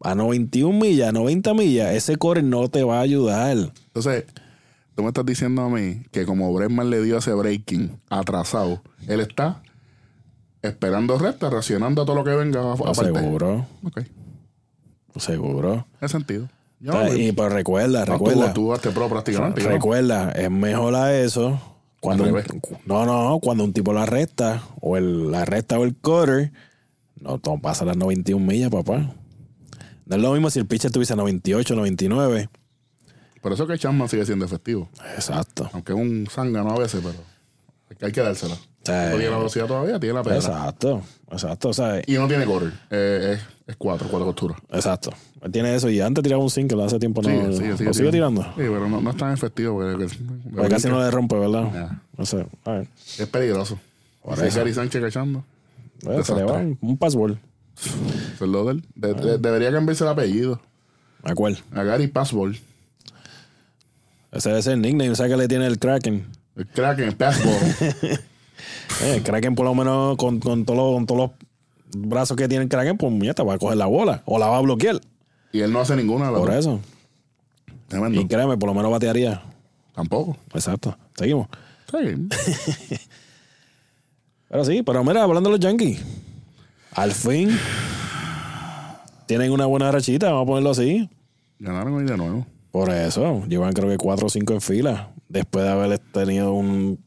A 0.00 0.14
91 0.14 0.78
millas, 0.78 1.12
90 1.12 1.54
millas, 1.54 1.94
ese 1.94 2.16
corre 2.16 2.42
no 2.42 2.68
te 2.68 2.84
va 2.84 2.98
a 2.98 3.02
ayudar. 3.02 3.56
Entonces, 3.88 4.24
tú 4.94 5.02
me 5.02 5.08
estás 5.08 5.26
diciendo 5.26 5.62
a 5.62 5.68
mí 5.68 6.02
que 6.12 6.24
como 6.24 6.52
Bregman 6.52 6.88
le 6.90 7.02
dio 7.02 7.18
ese 7.18 7.32
breaking 7.32 8.00
atrasado, 8.08 8.80
él 9.08 9.20
está 9.20 9.60
esperando 10.62 11.18
recta, 11.18 11.50
reaccionando 11.50 12.02
a 12.02 12.04
todo 12.04 12.16
lo 12.16 12.24
que 12.24 12.30
venga 12.30 12.60
a- 12.60 12.76
No, 12.76 12.94
seguro, 12.94 13.66
Ok, 13.84 14.02
seguro. 15.16 15.86
en 16.00 16.08
sentido. 16.08 16.48
Yo 16.80 16.92
no- 16.92 17.12
y 17.14 17.32
pues 17.32 17.52
recuerda, 17.52 18.04
no, 18.04 18.12
recuerda, 18.12 18.52
Tú, 18.52 18.72
tú 18.80 18.90
pro 18.92 19.08
prácticamente. 19.08 19.60
recuerda, 19.62 20.30
es 20.32 20.48
mejor 20.50 20.94
a 20.94 21.12
eso 21.18 21.60
Cuando 22.00 22.22
un- 22.24 22.40
no, 22.86 23.04
no, 23.04 23.40
cuando 23.40 23.64
un 23.64 23.72
tipo 23.72 23.92
la 23.92 24.06
resta, 24.06 24.62
o 24.80 24.96
el, 24.96 25.32
la 25.32 25.44
resta 25.44 25.76
o 25.78 25.82
el 25.84 25.96
cutter, 25.96 26.52
no 27.20 27.40
no 27.44 27.58
pasa 27.60 27.84
las 27.84 27.96
91 27.96 28.46
millas, 28.46 28.70
papá. 28.70 29.12
No 30.08 30.16
es 30.16 30.22
lo 30.22 30.32
mismo 30.32 30.50
si 30.50 30.58
el 30.58 30.66
pitcher 30.66 30.90
tuviese 30.90 31.14
98, 31.14 31.74
99. 31.76 32.48
Por 33.40 33.52
eso 33.52 33.66
que 33.66 33.78
Chapman 33.78 34.08
sigue 34.08 34.24
siendo 34.26 34.44
efectivo. 34.44 34.88
Exacto. 35.14 35.70
Aunque 35.72 35.92
es 35.92 35.98
un 35.98 36.26
zángano 36.30 36.70
a 36.70 36.78
veces, 36.78 37.00
pero 37.04 37.18
hay 38.00 38.12
que- 38.12 38.20
dársela. 38.20 38.56
No 38.86 39.16
tiene 39.16 39.30
la 39.30 39.36
velocidad 39.36 39.66
todavía, 39.66 40.00
tiene 40.00 40.14
la 40.14 40.22
pedra. 40.22 40.36
Exacto. 40.36 41.02
Exacto. 41.30 41.68
O 41.68 41.72
sea, 41.74 42.00
Y 42.06 42.14
no 42.14 42.26
tiene 42.26 42.46
correr. 42.46 42.72
Eh, 42.90 43.34
es, 43.36 43.42
es 43.66 43.76
cuatro, 43.76 44.08
cuatro 44.10 44.24
costuras. 44.26 44.58
exacto. 44.72 45.10
Él 45.42 45.52
tiene 45.52 45.74
eso 45.74 45.90
y 45.90 46.00
antes 46.00 46.24
tiraba 46.24 46.42
un 46.42 46.48
single, 46.50 46.82
hace 46.82 46.98
tiempo 46.98 47.20
no. 47.22 47.28
Sigue, 47.28 47.74
sigue, 47.76 47.84
¿Lo 47.84 47.94
sigue 47.94 48.10
tirando? 48.10 48.42
Sí, 48.42 48.50
pero 48.56 48.88
no, 48.88 49.00
no 49.02 49.10
es 49.10 49.16
tan 49.16 49.32
efectivo. 49.34 49.74
Porque, 49.78 50.08
Porque 50.54 50.68
casi 50.70 50.88
no 50.88 51.00
le 51.00 51.10
rompe, 51.10 51.38
¿verdad? 51.38 51.98
No 52.16 52.24
sé. 52.26 52.46
A 52.64 52.70
ver. 52.72 52.88
Es 53.18 53.26
peligroso. 53.26 53.78
Por 54.22 54.38
Si 54.38 54.46
es. 54.46 54.56
Gary 54.56 54.72
Sánchez 54.72 55.02
cachando. 55.02 55.44
Bueno, 56.02 56.24
se 56.24 56.34
le 56.34 56.44
va 56.44 56.62
un 56.80 56.96
password. 56.96 57.36
Eso 57.80 58.44
es 58.44 58.50
lo 58.50 58.64
de 58.64 58.82
debería 59.38 59.70
cambiarse 59.72 60.04
el 60.04 60.10
apellido. 60.10 60.60
¿A 61.22 61.34
cuál? 61.34 61.58
A 61.72 61.82
Gary 61.82 62.06
Passball. 62.08 62.58
Ese 64.32 64.48
debe 64.50 64.62
ser 64.62 64.74
el 64.74 64.82
nickname, 64.82 65.14
¿sabes 65.16 65.32
que 65.32 65.38
le 65.38 65.48
tiene 65.48 65.66
el 65.66 65.78
Kraken? 65.78 66.26
El 66.56 66.66
crack 66.66 66.98
en 67.00 67.12
Passball. 67.14 67.54
Eh, 69.02 69.16
el 69.16 69.22
Kraken 69.22 69.54
por 69.54 69.64
lo 69.64 69.74
menos 69.74 70.16
con, 70.16 70.40
con 70.40 70.64
todos 70.64 70.76
los, 70.76 70.92
con 70.94 71.06
todos 71.06 71.30
los 71.92 72.08
brazos 72.08 72.36
que 72.36 72.48
tiene 72.48 72.64
el 72.64 72.68
Kraken, 72.68 72.96
pues 72.98 73.34
te 73.36 73.42
va 73.44 73.54
a 73.54 73.58
coger 73.58 73.76
la 73.76 73.86
bola 73.86 74.22
o 74.24 74.38
la 74.38 74.46
va 74.48 74.56
a 74.56 74.60
bloquear. 74.60 75.00
y 75.52 75.60
él 75.60 75.72
no 75.72 75.80
hace 75.80 75.94
ninguna 75.94 76.30
las 76.32 76.40
Por 76.40 76.52
eso. 76.52 76.80
Tremendo. 77.86 78.20
Y 78.20 78.26
créeme, 78.26 78.56
por 78.56 78.68
lo 78.68 78.74
menos 78.74 78.90
batearía. 78.90 79.40
Tampoco. 79.94 80.36
Exacto. 80.52 80.98
Seguimos. 81.16 81.46
Sí. 81.90 82.98
Pero 84.48 84.64
sí, 84.64 84.82
pero 84.82 85.04
mira, 85.04 85.22
hablando 85.22 85.50
de 85.50 85.56
los 85.58 85.60
Yankees. 85.60 86.00
Al 86.92 87.12
fin 87.12 87.50
tienen 89.26 89.52
una 89.52 89.66
buena 89.66 89.90
rachita, 89.92 90.28
vamos 90.30 90.42
a 90.44 90.46
ponerlo 90.46 90.70
así. 90.70 91.08
Ganaron 91.58 91.94
hoy 91.94 92.04
de 92.04 92.16
nuevo. 92.16 92.46
Por 92.70 92.90
eso, 92.90 93.44
llevan 93.46 93.72
creo 93.72 93.88
que 93.88 93.96
cuatro 93.98 94.26
o 94.26 94.30
cinco 94.30 94.54
en 94.54 94.60
fila. 94.60 95.10
Después 95.28 95.64
de 95.64 95.70
haber 95.70 95.98
tenido 95.98 96.52
un. 96.52 96.98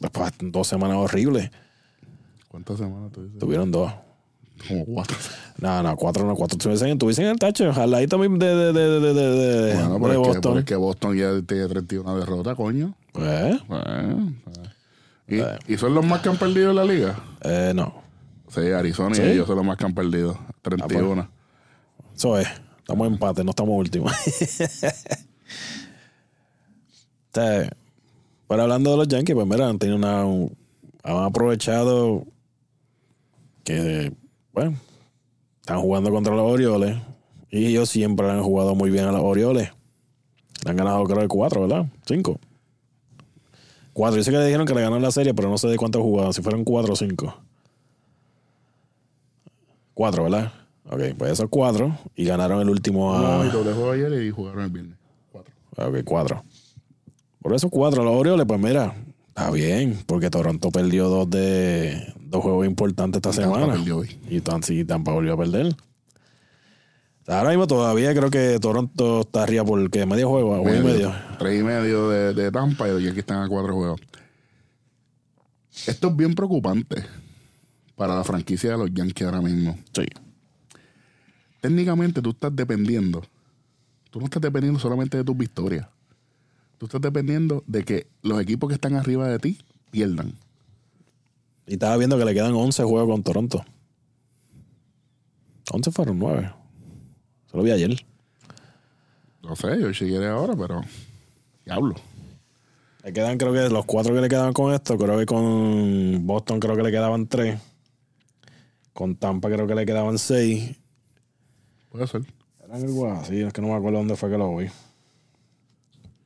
Después, 0.00 0.30
dos 0.40 0.66
semanas 0.68 0.96
horribles. 0.96 1.50
¿Cuántas 2.48 2.78
semanas 2.78 3.10
dices? 3.12 3.38
Tuvieron 3.38 3.70
dos. 3.70 3.92
Como 4.66 4.84
cuatro. 4.86 5.16
No, 5.58 5.82
no, 5.82 5.96
cuatro, 5.96 6.26
no, 6.26 6.34
cuatro. 6.34 6.56
Tuviesen, 6.58 6.98
tuviesen 6.98 7.26
el 7.26 7.38
tacho. 7.38 7.70
Al 7.72 7.90
ladito 7.90 8.18
de, 8.18 8.28
de, 8.28 8.54
de, 8.54 8.72
de, 8.72 9.00
de, 9.00 9.14
de- 9.14 9.24
de- 9.34 9.74
Bueno, 9.74 9.94
de 9.94 10.00
pero 10.00 10.12
es, 10.12 10.18
que, 10.18 10.18
Boston. 10.28 10.42
pero 10.52 10.58
es 10.60 10.64
que 10.64 10.76
Boston 10.76 11.16
ya 11.16 11.42
tiene 11.42 11.68
31 11.68 12.18
derrotas, 12.18 12.54
coño. 12.56 12.94
Pues, 13.12 13.66
Bueno, 13.68 14.32
¿Y, 15.28 15.72
¿Y 15.72 15.76
son 15.76 15.94
los 15.94 16.04
más 16.06 16.22
que 16.22 16.28
han 16.30 16.36
perdido 16.38 16.70
en 16.70 16.76
la 16.76 16.84
liga? 16.84 17.18
eh, 17.42 17.72
no. 17.74 18.02
Sí, 18.48 18.60
Arizona 18.72 19.14
¿Sí? 19.14 19.22
y 19.22 19.26
ellos 19.26 19.46
son 19.46 19.56
los 19.56 19.64
más 19.64 19.76
que 19.76 19.84
han 19.84 19.94
perdido. 19.94 20.38
31. 20.62 21.28
Eso 22.16 22.38
es. 22.38 22.48
Estamos 22.78 23.06
en 23.06 23.12
empate, 23.14 23.44
no 23.44 23.50
estamos 23.50 23.78
últimos. 23.78 24.12
Pero 27.32 28.62
hablando 28.62 28.90
de 28.92 28.96
los 28.96 29.08
Yankees, 29.08 29.34
pues 29.34 29.46
mira, 29.46 29.68
han 29.68 29.78
tenido 29.78 29.96
una. 29.96 30.24
un- 30.24 30.56
han 31.04 31.24
aprovechado 31.24 32.24
que, 33.64 34.12
bueno, 34.52 34.76
están 35.60 35.80
jugando 35.80 36.10
contra 36.10 36.34
los 36.34 36.50
Orioles. 36.50 36.96
Y 37.50 37.66
ellos 37.66 37.88
siempre 37.88 38.28
han 38.30 38.42
jugado 38.42 38.74
muy 38.74 38.90
bien 38.90 39.04
a 39.06 39.12
los 39.12 39.22
Orioles. 39.22 39.70
Han 40.66 40.76
ganado, 40.76 41.02
creo 41.04 41.20
que 41.20 41.28
cuatro, 41.28 41.62
¿verdad? 41.62 41.86
Cinco. 42.06 42.38
Cuatro. 43.94 44.18
Yo 44.18 44.24
sé 44.24 44.30
que 44.30 44.36
le 44.38 44.44
dijeron 44.46 44.66
que 44.66 44.74
le 44.74 44.80
ganaron 44.82 45.02
la 45.02 45.10
serie, 45.12 45.32
pero 45.34 45.48
no 45.48 45.56
sé 45.56 45.68
de 45.68 45.76
cuántos 45.76 46.02
jugaron, 46.02 46.34
si 46.34 46.42
fueron 46.42 46.64
cuatro 46.64 46.92
o 46.92 46.96
cinco. 46.96 47.34
Cuatro, 49.98 50.22
¿verdad? 50.22 50.52
Ok, 50.88 51.00
pues 51.18 51.32
esos 51.32 51.48
cuatro. 51.50 51.98
Y 52.14 52.24
ganaron 52.24 52.60
el 52.60 52.70
último 52.70 53.16
a. 53.16 53.20
No, 53.20 53.44
y 53.44 53.48
doble 53.48 53.72
juego 53.72 53.90
ayer 53.90 54.22
y 54.22 54.30
jugaron 54.30 54.62
el 54.62 54.70
viernes. 54.70 54.96
Cuatro. 55.32 55.52
Ok, 55.76 56.04
cuatro. 56.04 56.44
Por 57.42 57.52
eso 57.52 57.68
cuatro. 57.68 58.04
Los 58.04 58.14
Orioles, 58.14 58.46
pues 58.46 58.60
mira, 58.60 58.94
está 59.26 59.50
bien, 59.50 59.98
porque 60.06 60.30
Toronto 60.30 60.70
perdió 60.70 61.08
dos 61.08 61.28
de 61.28 62.14
dos 62.20 62.44
juegos 62.44 62.64
importantes 62.68 63.18
esta 63.18 63.32
Tampa 63.32 63.56
semana. 63.58 63.72
perdió 63.72 63.96
hoy. 63.96 64.20
Y 64.30 64.40
tan 64.40 64.62
sí, 64.62 64.84
Tampa 64.84 65.10
volvió 65.10 65.32
a 65.32 65.36
perder. 65.36 65.74
Ahora 67.26 67.48
mismo 67.48 67.66
todavía 67.66 68.14
creo 68.14 68.30
que 68.30 68.60
Toronto 68.60 69.22
está 69.22 69.42
arriba 69.42 69.64
por 69.64 69.90
que 69.90 70.06
medio 70.06 70.28
juego, 70.28 70.62
juego 70.62 70.78
y 70.80 70.84
medio. 70.92 71.12
Tres 71.40 71.58
y 71.58 71.64
medio 71.64 72.08
de, 72.08 72.34
de 72.34 72.52
Tampa 72.52 72.88
y 72.88 72.92
Yankees 72.92 73.18
están 73.18 73.42
a 73.42 73.48
cuatro 73.48 73.74
juegos. 73.74 74.00
Esto 75.88 76.06
es 76.06 76.16
bien 76.16 76.36
preocupante 76.36 77.04
para 77.98 78.14
la 78.14 78.22
franquicia 78.22 78.70
de 78.70 78.78
los 78.78 78.94
Yankees 78.94 79.26
ahora 79.26 79.42
mismo. 79.42 79.76
Sí. 79.92 80.06
Técnicamente 81.60 82.22
tú 82.22 82.30
estás 82.30 82.54
dependiendo. 82.54 83.24
Tú 84.10 84.20
no 84.20 84.26
estás 84.26 84.40
dependiendo 84.40 84.78
solamente 84.78 85.16
de 85.16 85.24
tus 85.24 85.36
victorias. 85.36 85.88
Tú 86.78 86.86
estás 86.86 87.00
dependiendo 87.00 87.64
de 87.66 87.84
que 87.84 88.06
los 88.22 88.40
equipos 88.40 88.68
que 88.68 88.76
están 88.76 88.94
arriba 88.94 89.26
de 89.26 89.40
ti 89.40 89.58
pierdan. 89.90 90.32
Y 91.66 91.72
estaba 91.72 91.96
viendo 91.96 92.16
que 92.16 92.24
le 92.24 92.34
quedan 92.34 92.54
11 92.54 92.84
juegos 92.84 93.10
con 93.10 93.24
Toronto. 93.24 93.64
11 95.72 95.90
fueron 95.90 96.20
9. 96.20 96.52
Se 97.50 97.56
lo 97.56 97.64
vi 97.64 97.72
ayer. 97.72 98.06
No 99.42 99.56
sé, 99.56 99.80
yo 99.80 99.92
si 99.92 100.06
quiere 100.06 100.28
ahora, 100.28 100.54
pero 100.54 100.82
diablo. 101.64 101.96
Le 103.02 103.12
quedan, 103.12 103.38
creo 103.38 103.52
que 103.52 103.68
los 103.68 103.84
cuatro 103.86 104.14
que 104.14 104.20
le 104.20 104.28
quedaban 104.28 104.52
con 104.52 104.72
esto, 104.72 104.96
creo 104.96 105.18
que 105.18 105.26
con 105.26 106.26
Boston 106.26 106.60
creo 106.60 106.76
que 106.76 106.82
le 106.84 106.92
quedaban 106.92 107.26
tres. 107.26 107.58
Con 108.98 109.14
Tampa 109.14 109.48
creo 109.48 109.68
que 109.68 109.76
le 109.76 109.86
quedaban 109.86 110.18
seis. 110.18 110.74
Puede 111.88 112.08
ser. 112.08 112.22
Eran 112.64 112.82
algo 112.82 113.06
así, 113.12 113.42
es 113.42 113.52
que 113.52 113.60
no 113.62 113.68
me 113.68 113.74
acuerdo 113.74 113.98
dónde 113.98 114.16
fue 114.16 114.28
que 114.28 114.36
lo 114.36 114.56
vi. 114.56 114.66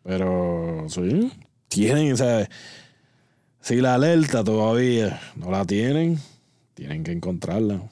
Pero 0.02 0.86
sí, 0.88 1.30
tienen, 1.68 2.14
o 2.14 2.16
sea, 2.16 2.48
si 3.60 3.76
la 3.76 3.94
alerta 3.96 4.42
todavía 4.42 5.20
no 5.36 5.50
la 5.50 5.66
tienen, 5.66 6.18
tienen 6.72 7.04
que 7.04 7.12
encontrarla. 7.12 7.82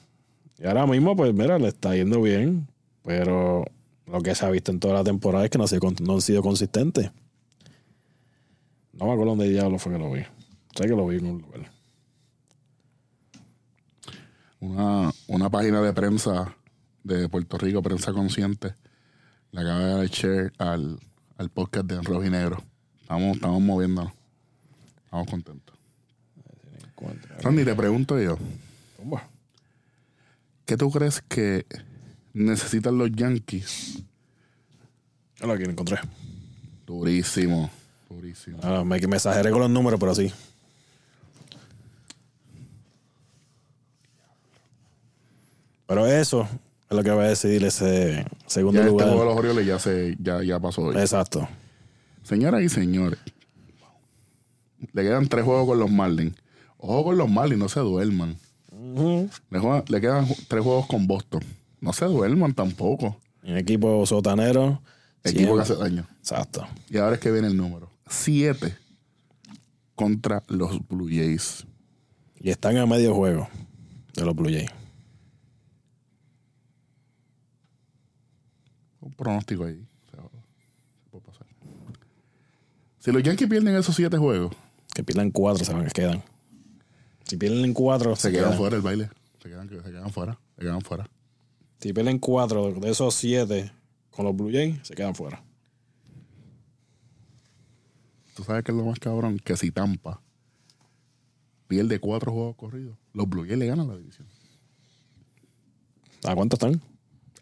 Y 0.57 0.65
ahora 0.65 0.87
mismo, 0.87 1.15
pues 1.15 1.31
mira, 1.31 1.59
le 1.59 1.67
está 1.67 1.95
yendo 1.95 2.19
bien, 2.19 2.67
pero 3.03 3.63
lo 4.07 4.21
que 4.21 4.33
se 4.33 4.47
ha 4.47 4.49
visto 4.49 4.71
en 4.71 4.79
toda 4.79 4.95
la 4.95 5.03
temporada 5.03 5.45
es 5.45 5.51
que 5.51 5.59
no, 5.59 5.65
ha 5.65 5.67
sido 5.67 5.81
con- 5.81 5.95
no 6.01 6.13
han 6.15 6.21
sido 6.21 6.41
consistentes. 6.41 7.11
No 8.93 9.05
me 9.05 9.11
acuerdo 9.11 9.35
dónde 9.35 9.47
diablo 9.47 9.77
fue 9.77 9.91
que 9.93 9.99
lo 9.99 10.11
vi. 10.11 10.21
Sé 10.75 10.85
que 10.87 10.95
lo 10.95 11.05
vi 11.05 11.17
en 11.17 11.25
un 11.27 11.41
lugar. 11.43 11.69
Una, 14.61 15.11
una 15.27 15.49
página 15.49 15.81
de 15.81 15.91
prensa 15.91 16.55
de 17.03 17.27
Puerto 17.27 17.57
Rico, 17.57 17.81
Prensa 17.81 18.13
Consciente, 18.13 18.75
le 19.51 19.61
acaba 19.61 19.79
de 19.79 19.93
dar 19.95 20.05
share 20.05 20.53
al, 20.59 20.99
al 21.37 21.49
podcast 21.49 21.87
de 21.87 21.99
Rojo 22.01 22.23
y 22.23 22.29
Negro. 22.29 22.63
Estamos, 23.01 23.37
estamos 23.37 23.59
moviéndonos. 23.59 24.13
Estamos 25.05 25.27
contentos. 25.27 25.75
Randy, 27.41 27.65
te 27.65 27.75
pregunto 27.75 28.21
yo. 28.21 28.37
¿qué 30.65 30.77
tú 30.77 30.91
crees 30.91 31.21
que 31.21 31.65
necesitan 32.33 32.97
los 32.97 33.11
Yankees? 33.11 34.03
Yo 35.37 35.47
lo 35.47 35.57
que 35.57 35.63
encontré. 35.63 35.97
Durísimo, 36.85 37.69
durísimo. 38.09 38.59
Ah, 38.61 38.83
me, 38.85 38.99
me 38.99 39.15
exageré 39.15 39.49
con 39.49 39.59
los 39.59 39.69
números, 39.71 39.99
pero 39.99 40.13
sí. 40.13 40.31
Pero 45.93 46.07
eso 46.07 46.47
es 46.89 46.95
lo 46.95 47.03
que 47.03 47.09
va 47.11 47.23
a 47.23 47.27
decidir 47.27 47.63
ese 47.65 48.25
segundo 48.47 48.79
Ya 48.79 48.85
este 48.85 48.91
lugar. 48.91 49.07
juego 49.09 49.19
de 49.21 49.25
los 49.29 49.37
Orioles 49.37 49.65
ya, 49.65 49.77
se, 49.77 50.15
ya, 50.21 50.41
ya 50.41 50.57
pasó 50.59 50.83
hoy. 50.83 50.95
Exacto. 50.97 51.47
Señoras 52.23 52.61
y 52.63 52.69
señores, 52.69 53.19
le 54.93 55.03
quedan 55.03 55.27
tres 55.27 55.43
juegos 55.43 55.67
con 55.67 55.79
los 55.79 55.91
Marlins. 55.91 56.35
Ojo 56.77 57.03
con 57.03 57.17
los 57.17 57.29
Marlins, 57.29 57.59
no 57.59 57.67
se 57.69 57.79
duerman. 57.81 58.37
le, 59.49 59.59
juegan- 59.59 59.83
le 59.87 60.01
quedan 60.01 60.27
tres 60.47 60.63
juegos 60.63 60.87
con 60.87 61.07
Boston. 61.07 61.43
No 61.81 61.91
se 61.93 62.05
duerman 62.05 62.53
tampoco. 62.53 63.17
Un 63.43 63.57
equipo 63.57 64.05
sotanero. 64.05 64.81
Equipo 65.23 65.55
que 65.55 65.61
hace 65.61 65.75
daño. 65.75 66.07
Exacto. 66.19 66.65
Y 66.89 66.97
ahora 66.97 67.15
es 67.15 67.21
que 67.21 67.31
viene 67.31 67.47
el 67.47 67.57
número. 67.57 67.89
Siete 68.09 68.75
contra 69.95 70.41
los 70.47 70.87
Blue 70.87 71.07
Jays. 71.09 71.65
Y 72.39 72.49
están 72.49 72.77
a 72.77 72.85
medio 72.85 73.13
juego 73.13 73.47
de 74.15 74.25
los 74.25 74.35
Blue 74.35 74.49
Jays. 74.49 74.69
Un 79.01 79.11
pronóstico 79.13 79.65
ahí. 79.65 79.85
O 80.07 80.09
sea, 80.11 80.23
se 80.23 81.09
puede 81.09 81.25
pasar. 81.25 81.47
Si 82.99 83.11
los 83.11 83.23
Yankees 83.23 83.49
pierden 83.49 83.75
esos 83.75 83.95
siete 83.95 84.17
juegos, 84.17 84.55
Que 84.93 85.03
pierdan 85.03 85.31
cuatro, 85.31 85.63
se 85.65 85.73
van, 85.73 85.87
quedan. 85.87 86.23
Si 87.25 87.37
pierden 87.37 87.73
cuatro, 87.73 88.15
se, 88.15 88.23
se, 88.23 88.31
quedan 88.31 88.45
quedan. 88.45 88.57
fuera 88.57 88.75
del 88.75 88.83
baile. 88.83 89.09
Se 89.41 89.49
quedan, 89.49 89.69
se 89.69 89.91
quedan 89.91 90.11
fuera. 90.11 90.39
Se 90.57 90.61
quedan 90.61 90.81
fuera. 90.81 91.09
Si 91.79 91.93
pierden 91.93 92.19
cuatro 92.19 92.73
de 92.73 92.89
esos 92.89 93.15
siete 93.15 93.71
con 94.11 94.25
los 94.25 94.35
Blue 94.35 94.51
Jays, 94.51 94.79
se 94.83 94.93
quedan 94.93 95.15
fuera. 95.15 95.43
tú 98.35 98.43
sabes 98.43 98.63
que 98.63 98.71
es 98.71 98.77
lo 98.77 98.85
más 98.85 98.99
cabrón, 98.99 99.39
que 99.39 99.55
si 99.57 99.71
Tampa 99.71 100.21
pierde 101.67 101.99
cuatro 101.99 102.31
juegos 102.31 102.55
corridos, 102.55 102.97
los 103.13 103.27
Blue 103.29 103.43
Jays 103.45 103.57
le 103.57 103.67
ganan 103.67 103.87
la 103.87 103.95
división. 103.97 104.27
¿A 106.25 106.35
cuánto 106.35 106.55
están? 106.55 106.81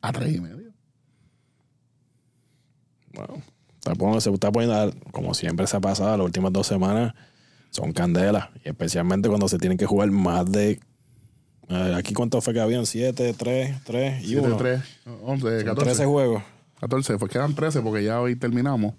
A 0.01 0.11
tres 0.11 0.35
y 0.35 0.39
medio. 0.39 0.68
Está 3.77 3.95
poniendo- 3.95 4.21
se 4.21 4.29
está 4.31 4.51
poniendo, 4.51 4.93
como 5.11 5.33
siempre 5.33 5.65
se 5.67 5.77
ha 5.77 5.79
pasado, 5.79 6.17
las 6.17 6.25
últimas 6.25 6.51
dos 6.51 6.67
semanas 6.67 7.13
son 7.69 7.93
candelas. 7.93 8.49
Y 8.65 8.69
especialmente 8.69 9.29
cuando 9.29 9.47
se 9.47 9.57
tienen 9.57 9.77
que 9.77 9.85
jugar 9.85 10.11
más 10.11 10.51
de. 10.51 10.79
eh, 11.69 11.93
aquí 11.97 12.13
cuánto 12.13 12.41
fue 12.41 12.53
que 12.53 12.59
habían? 12.61 12.85
Siete, 12.85 13.33
tres, 13.37 13.75
tres 13.83 14.23
y 14.23 14.29
7, 14.29 14.47
uno. 14.47 14.57
3, 14.57 14.81
11, 15.23 15.41
Son 15.57 15.65
14. 15.65 15.83
13 15.85 16.05
juegos. 16.05 16.43
14, 16.79 17.17
pues 17.17 17.31
quedan 17.31 17.55
13 17.55 17.81
porque 17.81 18.03
ya 18.03 18.19
hoy 18.21 18.35
terminamos. 18.35 18.95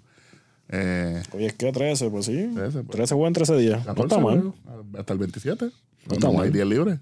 Eh, 0.69 1.21
Oye, 1.33 1.47
es 1.47 1.53
que 1.53 1.71
13, 1.71 2.09
pues 2.09 2.25
sí. 2.27 2.49
13, 2.55 2.83
pues. 2.83 2.87
13 2.95 3.13
juegos 3.15 3.27
en 3.27 3.33
13 3.33 3.57
días. 3.57 3.85
14 3.85 3.97
no 4.21 4.31
está 4.31 4.41
mal. 4.41 4.53
hasta 4.97 5.13
el 5.13 5.19
27. 5.19 5.65
está 5.65 5.73
Cuando 6.07 6.27
no 6.27 6.33
hay 6.33 6.37
mal. 6.49 6.53
días 6.53 6.67
libres. 6.67 6.99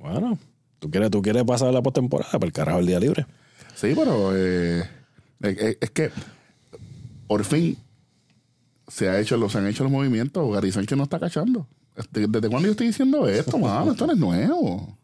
Bueno, 0.00 0.38
¿tú 0.78 0.90
quieres, 0.90 1.10
tú 1.10 1.20
quieres 1.20 1.42
pasar 1.44 1.72
la 1.74 1.82
postemporada, 1.82 2.30
pero 2.32 2.46
el 2.46 2.52
carajo 2.52 2.78
el 2.78 2.86
día 2.86 3.00
libre. 3.00 3.26
Sí, 3.74 3.92
pero 3.96 4.36
eh, 4.36 4.84
es, 5.40 5.58
es- 5.58 5.78
es 5.80 5.90
que 5.90 6.10
por 7.32 7.44
fin 7.44 7.78
se, 8.88 9.08
ha 9.08 9.18
hecho, 9.18 9.38
los- 9.38 9.52
se 9.52 9.58
han 9.58 9.66
hecho 9.66 9.84
los 9.84 9.92
movimientos. 9.92 10.52
Gary 10.52 10.70
Sánchez 10.70 10.98
no 10.98 11.04
está 11.04 11.18
cachando. 11.18 11.66
Este, 11.96 12.26
¿Desde 12.26 12.48
cuándo 12.50 12.66
yo 12.66 12.72
estoy 12.72 12.88
diciendo 12.88 13.26
esto, 13.26 13.56
mano? 13.58 13.92
Esto 13.92 14.06
no 14.06 14.12
es 14.12 14.18
nuevo. 14.18 14.98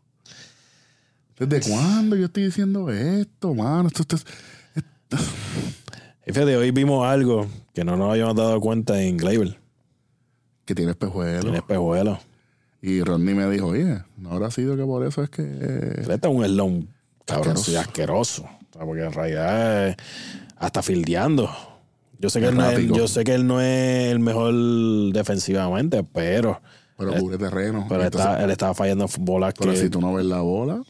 ¿Desde 1.38 1.70
cuándo 1.70 2.16
yo 2.16 2.26
estoy 2.26 2.44
diciendo 2.44 2.90
esto, 2.90 3.54
mano? 3.54 3.88
Esto, 3.88 4.02
esto 4.02 4.16
es- 4.16 4.26
Y 6.26 6.32
fíjate, 6.32 6.56
hoy 6.56 6.70
vimos 6.70 7.06
algo 7.06 7.46
que 7.72 7.82
no 7.84 7.96
nos 7.96 8.10
habíamos 8.10 8.36
dado 8.36 8.60
cuenta 8.60 9.00
en 9.00 9.16
Gleyber. 9.16 9.58
que 10.66 10.74
tiene 10.74 10.90
espejuelo. 10.90 11.48
En 11.48 11.54
espejuelo. 11.54 12.20
Y 12.82 13.00
Rodney 13.02 13.34
me 13.34 13.48
dijo, 13.48 13.68
oye, 13.68 14.02
no 14.18 14.32
habrá 14.32 14.50
sido 14.50 14.76
que 14.76 14.82
por 14.84 15.06
eso 15.06 15.22
es 15.22 15.30
que... 15.30 15.42
Este 15.42 16.14
es 16.14 16.26
un 16.34 16.44
eslón 16.44 16.88
cabrón, 17.24 17.56
Asqueroso. 17.56 17.80
asqueroso. 17.80 18.42
O 18.42 18.72
sea, 18.74 18.84
porque 18.84 19.02
en 19.04 19.12
realidad 19.14 19.88
eh, 19.88 19.96
hasta 20.58 20.82
fildeando. 20.82 21.48
Yo 22.20 22.30
sé, 22.30 22.40
que 22.40 22.46
él 22.48 22.56
no 22.56 22.68
es, 22.68 22.86
yo 22.88 23.06
sé 23.08 23.24
que 23.24 23.34
él 23.34 23.46
no 23.46 23.60
es 23.60 24.10
el 24.10 24.18
mejor 24.18 24.52
defensivamente, 25.12 26.02
pero, 26.02 26.60
Pero 26.96 27.14
cubre 27.14 27.38
terreno. 27.38 27.86
pero 27.88 28.02
Entonces, 28.02 28.30
está- 28.30 28.44
él 28.44 28.50
estaba 28.50 28.74
fallando 28.74 29.06
bolas 29.20 29.54
pero 29.58 29.72
que 29.72 29.78
si 29.78 29.88
tú 29.88 30.00
no 30.00 30.14
ves 30.14 30.26
la 30.26 30.40
bola... 30.40 30.82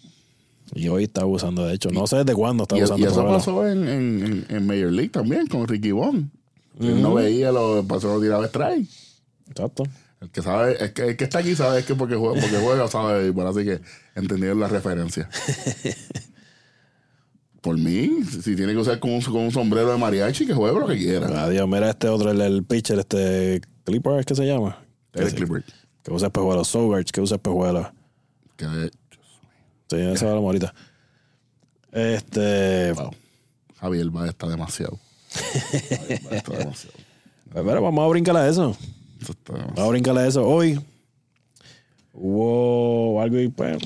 y 0.74 0.88
hoy 0.88 1.04
está 1.04 1.20
abusando 1.22 1.66
de 1.66 1.74
hecho. 1.74 1.90
No 1.90 2.06
sé 2.06 2.16
desde 2.16 2.34
cuándo 2.34 2.62
está 2.64 2.76
abusando 2.76 3.04
y 3.06 3.10
eso 3.10 3.26
pasó 3.26 3.66
en, 3.68 3.86
en, 3.88 4.24
en, 4.24 4.56
en 4.56 4.66
Major 4.66 4.90
League 4.92 5.10
también, 5.10 5.46
con 5.48 5.68
Ricky 5.68 5.92
Bond. 5.92 6.30
Él 6.80 7.02
no 7.02 7.14
veía, 7.14 7.50
lo 7.52 7.84
pasó, 7.84 8.14
lo 8.14 8.20
tiraba 8.22 8.46
strike. 8.46 8.88
Exacto. 9.50 9.82
El 10.20 10.30
que 10.30 10.42
sabe, 10.42 10.82
es 10.84 10.92
que 10.92 11.08
el 11.10 11.16
que 11.16 11.24
está 11.24 11.38
aquí 11.40 11.54
sabe 11.54 11.80
es 11.80 11.84
que 11.86 11.94
porque 11.94 12.14
juega, 12.16 12.40
porque 12.40 12.56
juega 12.56 12.88
sabe, 12.88 13.30
bueno, 13.30 13.50
así 13.50 13.64
que 13.64 13.80
entendieron 14.14 14.58
la 14.60 14.68
referencia. 14.68 15.28
Por 17.60 17.76
mí, 17.76 18.22
si, 18.24 18.54
tiene 18.54 18.72
que 18.72 18.78
usar 18.78 18.98
con 19.00 19.10
un, 19.10 19.20
con 19.20 19.36
un 19.36 19.50
sombrero 19.50 19.90
de 19.90 19.98
mariachi, 19.98 20.46
que 20.46 20.54
juegue 20.54 20.78
lo 20.78 20.86
que 20.86 20.96
quiera. 20.96 21.44
Adiós, 21.44 21.68
mira 21.68 21.90
este 21.90 22.08
otro, 22.08 22.30
el, 22.30 22.40
el 22.40 22.64
pitcher, 22.64 22.98
este 22.98 23.60
Clipper, 23.84 24.24
¿qué 24.24 24.34
se 24.34 24.46
llama? 24.46 24.78
Eric 25.12 25.34
Clippard. 25.34 25.64
Que 26.02 26.12
usa 26.12 26.28
espejuelos. 26.28 26.68
Sogarts, 26.68 27.10
que 27.10 27.20
usa 27.20 27.36
espejuelos. 27.36 27.86
Que, 28.56 28.90
Sí, 29.90 29.96
eso 29.96 30.28
hablamos 30.28 30.48
ahorita. 30.48 30.74
Este. 31.92 32.92
wow, 32.92 33.10
Javier 33.80 34.10
Baez 34.10 34.30
está 34.30 34.48
demasiado. 34.48 34.98
Javier 35.30 36.20
Baez 36.24 36.32
está 36.32 36.58
demasiado. 36.58 36.96
Pues, 37.50 37.64
Pero 37.64 37.82
vamos 37.82 38.04
a 38.04 38.08
brincar 38.08 38.36
a 38.36 38.46
eso. 38.46 38.76
Eso 39.22 39.32
está 39.32 39.54
Vamos 39.54 39.78
a 39.78 39.88
brincar 39.88 40.18
a 40.18 40.26
eso. 40.26 40.46
Hoy 40.46 40.78
hubo 42.12 43.22
algo 43.22 43.40
y 43.40 43.48
pues 43.48 43.78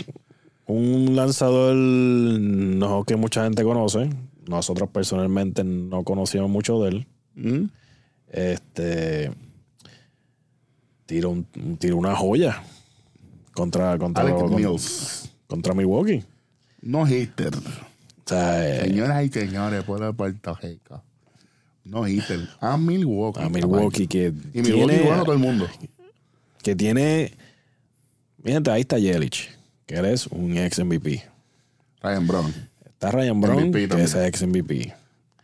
un 0.66 1.16
lanzador 1.16 1.74
no 1.74 3.04
que 3.04 3.16
mucha 3.16 3.44
gente 3.44 3.62
conoce. 3.64 4.10
Nosotros 4.48 4.88
personalmente 4.90 5.62
no 5.64 6.02
conocíamos 6.04 6.50
mucho 6.50 6.80
de 6.82 6.88
él. 6.90 7.06
Mm. 7.34 7.64
Este 8.28 9.30
tiró, 11.06 11.30
un, 11.30 11.44
tiró 11.78 11.96
una 11.96 12.14
joya 12.16 12.62
contra 13.54 13.98
contra, 13.98 14.22
Alec 14.22 14.36
con- 14.36 14.54
Mills. 14.54 15.30
contra 15.46 15.74
Milwaukee. 15.74 16.24
No 16.80 17.06
hitter. 17.06 17.54
O 17.54 17.60
sea, 18.24 18.66
eh, 18.68 18.82
Señoras 18.88 19.24
y 19.24 19.28
señores, 19.28 19.84
pueblo 19.84 20.06
de 20.06 20.12
Puerto 20.14 20.54
Rico. 20.62 21.02
No 21.84 22.06
hitter. 22.08 22.48
A 22.60 22.76
Milwaukee. 22.76 23.40
a 23.42 23.48
Milwaukee 23.48 24.06
que 24.06 24.32
Y 24.54 24.62
Milwaukee 24.62 24.86
tiene, 24.86 25.02
bueno 25.02 25.22
todo 25.24 25.32
el 25.34 25.38
mundo. 25.40 25.66
que 26.62 26.74
tiene 26.76 27.32
Fíjate, 28.44 28.70
ahí 28.72 28.80
está 28.80 28.98
Yelich, 28.98 29.50
que 29.92 29.98
eres 29.98 30.26
un 30.28 30.56
ex 30.56 30.78
MVP. 30.82 31.22
Ryan 32.02 32.26
Brown. 32.26 32.54
Está 32.86 33.10
Ryan 33.10 33.40
Brown, 33.42 33.56
MVP 33.68 33.80
que 33.82 33.88
también. 33.88 34.06
es 34.08 34.14
ex 34.14 34.42
MVP. 34.46 34.94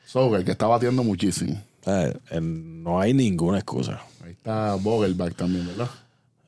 Soger, 0.06 0.42
que 0.44 0.52
está 0.52 0.66
batiendo 0.66 1.04
muchísimo. 1.04 1.60
O 1.82 1.84
sea, 1.84 2.04
él- 2.30 2.82
no 2.82 2.98
hay 2.98 3.12
ninguna 3.12 3.58
excusa. 3.58 4.00
Ahí 4.24 4.30
está 4.32 4.74
Vogelback 4.76 5.34
también, 5.34 5.66
¿verdad? 5.66 5.88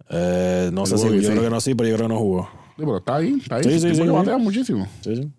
Eh, 0.09 0.71
no 0.73 0.87
sé 0.87 0.97
si, 0.97 1.05
yo 1.05 1.21
sí. 1.21 1.27
creo 1.29 1.43
que 1.43 1.51
no 1.51 1.61
sí, 1.61 1.75
pero 1.75 1.89
yo 1.91 1.97
creo 1.97 2.09
que 2.09 2.15
no 2.15 2.19
jugó. 2.21 2.45
Sí, 2.77 2.77
pero 2.87 2.97
está 2.97 3.17
ahí, 3.17 3.39
está 3.41 3.57
ahí. 3.57 3.65
Sí, 3.65 3.71
sí, 3.71 3.77
Tipo 3.81 3.95
sí, 3.95 4.01
que 4.01 4.07
sí. 4.09 4.13
batea 4.15 4.39
muchísimo. 4.39 4.89
Sí, 5.03 5.17
sí. 5.17 5.31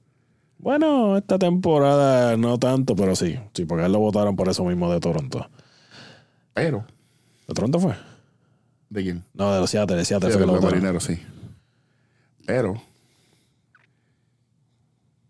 Bueno, 0.59 1.18
esta 1.18 1.39
temporada 1.39 2.38
no 2.38 2.59
tanto, 2.59 2.95
pero 2.95 3.16
sí. 3.16 3.39
Sí, 3.55 3.66
porque 3.66 3.84
a 3.84 3.86
él 3.88 3.91
lo 3.91 3.99
votaron 3.99 4.36
por 4.36 4.47
eso 4.49 4.64
mismo 4.66 4.91
de 4.93 4.99
Toronto. 4.99 5.49
Pero, 6.53 6.86
¿De 7.47 7.53
Toronto 7.55 7.80
fue? 7.80 7.95
¿de 8.91 9.01
quién? 9.03 9.24
No, 9.34 9.51
de 9.53 9.62
los 9.62 9.70
Seattle, 9.72 9.95
de 9.97 10.05
Seattle 10.05 10.30
Sí, 10.30 10.34
fue 10.34 10.41
que 10.41 10.41
de 10.41 10.47
lo 10.47 10.53
los 10.53 10.62
votaron. 10.62 10.84
marineros, 10.84 11.03
sí. 11.05 11.20
Pero, 12.46 12.82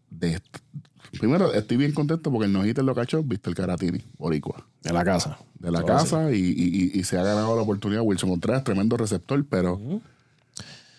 de 0.09 0.39
primero 1.19 1.53
estoy 1.53 1.77
bien 1.77 1.93
contento 1.93 2.31
porque 2.31 2.45
el 2.45 2.53
no-hitter 2.53 2.83
lo 2.83 2.95
cachó 2.95 3.21
Víctor 3.23 3.53
Caratini, 3.55 4.01
Boricua. 4.17 4.65
En 4.83 4.93
la 4.93 5.03
casa. 5.03 5.37
de 5.59 5.71
la 5.71 5.83
casa 5.83 6.31
y, 6.31 6.37
y- 6.39 6.91
y- 6.99 7.03
se 7.03 7.17
ha 7.19 7.23
ganado 7.23 7.55
la 7.55 7.61
oportunidad. 7.61 8.01
Wilson 8.01 8.29
Contreras, 8.31 8.63
tremendo 8.63 8.97
receptor, 8.97 9.45
pero. 9.47 9.79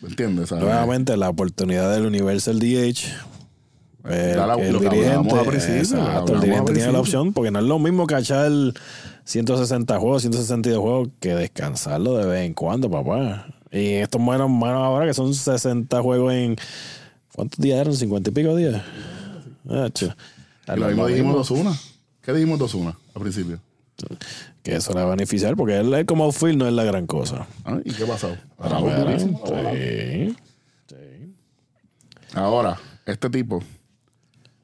¿Me 0.00 0.08
entiendes? 0.08 0.48
¿sabes? 0.50 0.64
Nuevamente 0.64 1.16
la 1.16 1.28
oportunidad 1.28 1.92
del 1.92 2.06
Universal 2.06 2.58
DH. 2.60 3.08
El, 4.04 4.36
Da 4.36 4.46
la- 4.48 4.54
el 4.54 4.78
dirigente, 4.78 5.34
lo 5.34 5.50
que 5.50 5.56
exacto, 5.78 6.34
el 6.34 6.40
dirigente 6.40 6.72
tiene 6.74 6.92
la 6.92 7.00
opción, 7.00 7.32
porque 7.32 7.50
no 7.52 7.58
es 7.60 7.64
lo 7.64 7.78
mismo 7.78 8.06
cachar 8.06 8.50
160 9.24 9.98
juegos, 9.98 10.22
162 10.22 10.78
juegos, 10.80 11.08
que 11.20 11.34
descansarlo 11.34 12.16
de 12.18 12.26
vez 12.26 12.44
en 12.46 12.54
cuando, 12.54 12.90
papá. 12.90 13.46
Y 13.72 13.94
estos 13.94 14.20
buenos 14.22 14.50
manos 14.50 14.82
ahora 14.82 15.06
que 15.06 15.14
son 15.14 15.34
60 15.34 16.02
juegos 16.02 16.34
en. 16.34 16.56
¿Cuántos 17.34 17.58
días 17.58 17.80
eran? 17.80 17.94
¿50 17.94 18.28
y 18.28 18.30
pico 18.30 18.54
días? 18.54 18.82
Ah. 19.68 19.88
Y 20.74 20.78
lo 20.78 20.86
mismo 20.88 21.06
dijimos 21.06 21.34
dos 21.34 21.50
una. 21.50 21.72
¿Qué 22.20 22.32
dijimos 22.32 22.58
dos 22.58 22.74
una 22.74 22.90
al 23.14 23.22
principio? 23.22 23.58
Que 24.62 24.76
eso 24.76 24.92
le 24.92 25.00
va 25.00 25.06
a 25.06 25.10
beneficiar, 25.10 25.56
porque 25.56 25.78
él, 25.78 25.92
él 25.94 26.06
como 26.06 26.24
outfield 26.24 26.58
no 26.58 26.66
es 26.66 26.72
la 26.74 26.84
gran 26.84 27.06
cosa. 27.06 27.46
¿Ah? 27.64 27.80
¿Y 27.84 27.92
qué 27.92 28.04
pasó? 28.04 28.36
Ah, 28.58 28.68
Ahora, 28.76 29.18
sí, 29.18 29.26
sí. 30.88 31.26
Ahora, 32.34 32.78
este 33.06 33.30
tipo, 33.30 33.62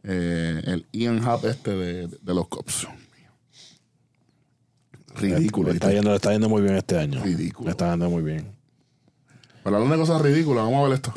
eh, 0.03 0.63
el 0.67 0.87
Ian 0.93 1.25
Happ 1.27 1.45
este 1.47 1.71
de, 1.71 2.07
de 2.09 2.35
los 2.35 2.49
Cops. 2.49 2.87
Ridículo. 5.17 5.71
Le 5.71 5.75
está, 5.75 5.93
yendo, 5.93 6.11
le 6.11 6.17
está 6.17 6.33
yendo 6.33 6.49
muy 6.49 6.63
bien 6.63 6.77
este 6.77 6.99
año. 6.99 7.23
Ridículo. 7.23 7.67
Le 7.67 7.71
está 7.73 7.91
yendo 7.91 8.09
muy 8.09 8.23
bien. 8.23 8.58
Pero 9.69 9.77
hablando 9.77 9.97
de 9.97 10.01
cosas 10.09 10.23
ridículas, 10.23 10.65
vamos 10.65 10.81
a 10.81 10.89
ver 10.89 10.93
esto. 10.95 11.13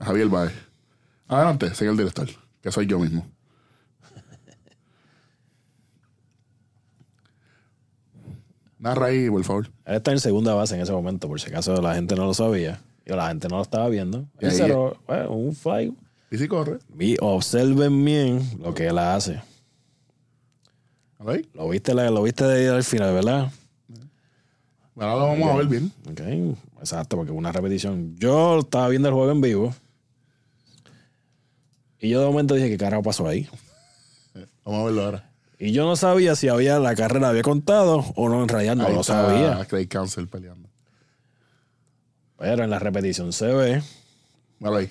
Javier 0.00 0.28
Baez. 0.28 0.52
Adelante, 1.28 1.74
señor 1.74 1.96
director, 1.96 2.28
que 2.60 2.70
soy 2.70 2.84
yo 2.86 2.98
mismo. 2.98 3.26
Narra 8.78 9.06
ahí, 9.06 9.30
por 9.30 9.42
favor. 9.44 9.70
Él 9.86 9.96
está 9.96 10.12
en 10.12 10.20
segunda 10.20 10.54
base 10.54 10.74
en 10.74 10.82
ese 10.82 10.92
momento, 10.92 11.28
por 11.28 11.40
si 11.40 11.48
acaso 11.48 11.80
la 11.80 11.94
gente 11.94 12.14
no 12.14 12.26
lo 12.26 12.34
sabía. 12.34 12.80
Y 13.06 13.10
la 13.12 13.28
gente 13.28 13.48
no 13.48 13.56
lo 13.56 13.62
estaba 13.62 13.88
viendo. 13.88 14.26
Y 14.40 14.44
Él 14.46 14.50
ahí- 14.50 14.56
se 14.56 14.68
lo- 14.68 14.98
bueno, 15.06 15.30
un 15.30 15.54
fly. 15.54 15.96
Y 16.30 16.38
si 16.38 16.48
corre. 16.48 16.78
Y 16.98 17.16
observen 17.20 18.04
bien 18.04 18.42
lo 18.60 18.74
que 18.74 18.88
él 18.88 18.98
hace. 18.98 19.40
A 21.18 21.24
ver. 21.24 21.46
Lo 21.54 21.68
viste, 21.68 21.94
lo 21.94 22.22
viste 22.22 22.44
de 22.44 22.68
ahí 22.68 22.76
al 22.76 22.84
final, 22.84 23.14
¿verdad? 23.14 23.50
Ahora 24.96 25.14
lo 25.14 25.26
vamos 25.28 25.50
a 25.50 25.56
ver 25.56 25.66
bien. 25.66 25.92
Ok, 26.10 26.58
exacto, 26.80 27.16
porque 27.16 27.30
una 27.30 27.52
repetición. 27.52 28.16
Yo 28.16 28.60
estaba 28.60 28.88
viendo 28.88 29.08
el 29.08 29.14
juego 29.14 29.30
en 29.30 29.40
vivo. 29.42 29.74
Y 32.00 32.08
yo 32.08 32.20
de 32.20 32.26
momento 32.26 32.54
dije, 32.54 32.70
¿qué 32.70 32.78
carajo 32.78 33.02
pasó 33.02 33.28
ahí? 33.28 33.48
Vamos 34.64 34.80
a 34.80 34.84
verlo 34.84 35.04
ahora. 35.04 35.30
Y 35.58 35.72
yo 35.72 35.84
no 35.84 35.96
sabía 35.96 36.34
si 36.36 36.48
había 36.48 36.78
la 36.78 36.94
carrera 36.94 37.30
había 37.30 37.42
contado 37.42 38.04
o 38.14 38.28
no, 38.28 38.42
en 38.42 38.48
realidad 38.48 38.76
no 38.76 38.86
ahí 38.86 38.94
lo 38.94 39.00
está 39.00 39.22
sabía. 39.22 39.64
Craig 39.64 39.88
Council 39.88 40.28
peleando. 40.28 40.68
Pero 42.36 42.64
en 42.64 42.70
la 42.70 42.78
repetición 42.78 43.32
se 43.32 43.46
ve. 43.46 43.82
Mira 44.58 44.76
ahí. 44.76 44.90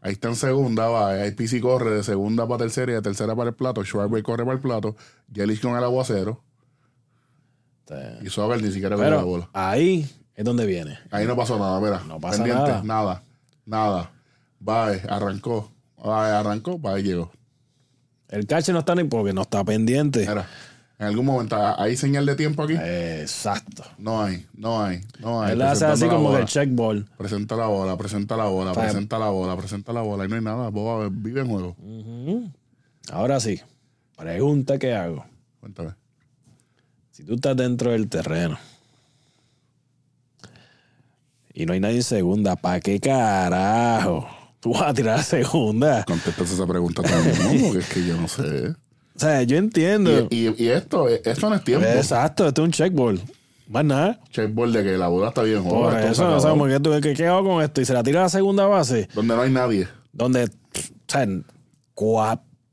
Ahí 0.00 0.12
está 0.14 0.28
en 0.28 0.36
segunda, 0.36 0.88
va. 0.88 1.10
Ahí 1.10 1.30
PC 1.32 1.60
corre 1.60 1.90
de 1.90 2.02
segunda 2.02 2.46
para 2.48 2.64
tercera 2.64 2.92
y 2.92 2.94
de 2.94 3.02
tercera 3.02 3.36
para 3.36 3.50
el 3.50 3.54
plato. 3.54 3.84
Schwarber 3.84 4.22
corre 4.22 4.44
para 4.44 4.56
el 4.56 4.60
plato. 4.60 4.96
Yelich 5.32 5.60
con 5.60 5.76
el 5.76 5.84
aguacero. 5.84 6.42
Sea, 7.86 8.18
Y 8.22 8.28
Sober 8.30 8.62
ni 8.62 8.70
siquiera 8.70 8.96
cogió 8.96 9.10
la 9.10 9.22
bola. 9.22 9.50
ahí 9.52 10.08
es 10.34 10.44
donde 10.44 10.66
viene. 10.66 10.98
Ahí 11.10 11.26
no 11.26 11.36
pasó 11.36 11.58
nada, 11.58 11.80
mira. 11.80 12.02
No 12.06 12.18
pasa 12.20 12.42
Pendiente, 12.42 12.70
nada. 12.70 12.82
nada. 12.84 13.22
Nada. 13.64 14.10
Bye, 14.60 15.02
arrancó. 15.08 15.70
Bye, 15.96 16.12
arrancó, 16.12 16.78
bye, 16.78 17.02
llegó. 17.02 17.30
El 18.28 18.46
cache 18.46 18.72
no 18.72 18.78
está 18.80 18.94
ni 18.94 19.04
porque 19.04 19.32
no 19.32 19.42
está 19.42 19.62
pendiente. 19.62 20.20
Mira, 20.20 20.46
en 20.98 21.06
algún 21.06 21.26
momento, 21.26 21.56
¿hay 21.78 21.96
señal 21.96 22.24
de 22.26 22.34
tiempo 22.36 22.62
aquí? 22.62 22.74
Exacto. 22.74 23.82
No 23.98 24.22
hay, 24.22 24.46
no 24.54 24.82
hay, 24.82 25.00
no 25.18 25.42
hay. 25.42 25.52
Él 25.52 25.62
hace 25.62 25.84
así 25.84 26.06
como 26.06 26.28
bola. 26.28 26.38
el 26.40 26.46
check 26.46 26.68
ball. 26.72 27.06
Presenta 27.18 27.56
la 27.56 27.66
bola, 27.66 27.96
presenta 27.98 28.36
la 28.36 28.44
bola, 28.44 28.72
presenta 28.72 29.18
la 29.18 29.28
bola, 29.28 29.56
presenta 29.56 29.92
la 29.92 30.00
bola. 30.00 30.24
Y 30.24 30.28
no 30.28 30.36
hay 30.36 30.42
nada. 30.42 30.68
Boba 30.70 31.08
vive 31.10 31.40
en 31.42 31.48
juego. 31.48 31.76
Ahora 33.10 33.40
sí, 33.40 33.60
pregunta 34.16 34.78
que 34.78 34.94
hago. 34.94 35.24
Cuéntame. 35.60 35.90
Si 37.12 37.24
tú 37.24 37.34
estás 37.34 37.56
dentro 37.56 37.90
del 37.92 38.08
terreno 38.08 38.58
y 41.54 41.66
no 41.66 41.74
hay 41.74 41.80
nadie 41.80 41.96
en 41.96 42.02
segunda, 42.02 42.56
¿para 42.56 42.80
qué 42.80 42.98
carajo? 42.98 44.26
Tú 44.60 44.72
vas 44.72 44.82
a 44.82 44.94
tirar 44.94 45.18
a 45.18 45.22
segunda. 45.22 46.04
Contestas 46.04 46.50
esa 46.52 46.66
pregunta 46.66 47.02
el 47.02 47.42
mundo, 47.42 47.64
porque 47.66 47.78
es 47.80 47.88
que 47.88 48.06
yo 48.06 48.16
no 48.16 48.28
sé. 48.28 48.68
O 49.14 49.18
sea, 49.18 49.42
yo 49.42 49.58
entiendo. 49.58 50.28
Y, 50.30 50.48
y- 50.48 50.54
y 50.56 50.68
esto, 50.68 51.08
esto 51.08 51.50
no 51.50 51.56
es 51.56 51.64
tiempo. 51.64 51.86
Exacto, 51.86 52.48
esto 52.48 52.62
es 52.62 52.66
un 52.66 52.72
check 52.72 52.92
ball. 52.94 53.20
Más 53.68 53.84
nada. 53.84 54.20
Checkboard 54.30 54.72
de 54.72 54.82
que 54.84 54.98
la 54.98 55.08
bola 55.08 55.28
está 55.28 55.42
bien. 55.42 55.62
Por 55.64 55.92
se 55.92 56.08
eso, 56.10 56.36
o 56.36 56.40
sea, 56.40 56.50
como 56.50 56.66
que 56.66 56.78
tú, 56.80 56.90
¿qué, 57.02 57.14
¿qué 57.14 57.26
hago 57.26 57.44
con 57.48 57.62
esto? 57.62 57.80
Y 57.80 57.84
se 57.84 57.94
la 57.94 58.02
tira 58.02 58.20
a 58.20 58.22
la 58.24 58.28
segunda 58.28 58.66
base, 58.66 59.08
Donde 59.14 59.34
no 59.34 59.42
hay 59.42 59.50
nadie. 59.50 59.88
donde, 60.12 60.44
o 60.44 60.48
sea, 61.06 61.26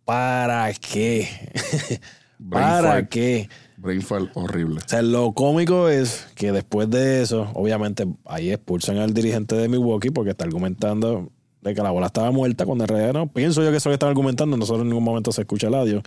¿para 0.05 0.73
qué? 0.73 1.99
¿Para 2.49 3.07
qué? 3.07 3.49
Brain 3.81 4.01
fart 4.01 4.29
horrible. 4.35 4.79
O 4.85 4.89
sea, 4.89 5.01
lo 5.01 5.31
cómico 5.31 5.87
es 5.89 6.27
que 6.35 6.51
después 6.51 6.89
de 6.89 7.21
eso, 7.21 7.49
obviamente, 7.53 8.05
ahí 8.25 8.51
expulsan 8.51 8.97
al 8.97 9.13
dirigente 9.13 9.55
de 9.55 9.69
Milwaukee 9.69 10.09
porque 10.11 10.31
está 10.31 10.43
argumentando 10.43 11.31
de 11.61 11.73
que 11.73 11.81
la 11.81 11.91
bola 11.91 12.07
estaba 12.07 12.31
muerta 12.31 12.65
cuando 12.65 12.83
en 12.83 12.87
realidad 12.89 13.13
no. 13.13 13.27
Pienso 13.31 13.63
yo 13.63 13.71
que 13.71 13.77
eso 13.77 13.89
que 13.89 13.93
están 13.93 14.09
argumentando, 14.09 14.57
nosotros 14.57 14.81
en 14.83 14.89
ningún 14.89 15.03
momento 15.03 15.31
se 15.31 15.41
escucha 15.41 15.67
el 15.67 15.75
audio. 15.75 16.01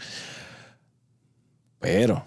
Pero 1.81 2.23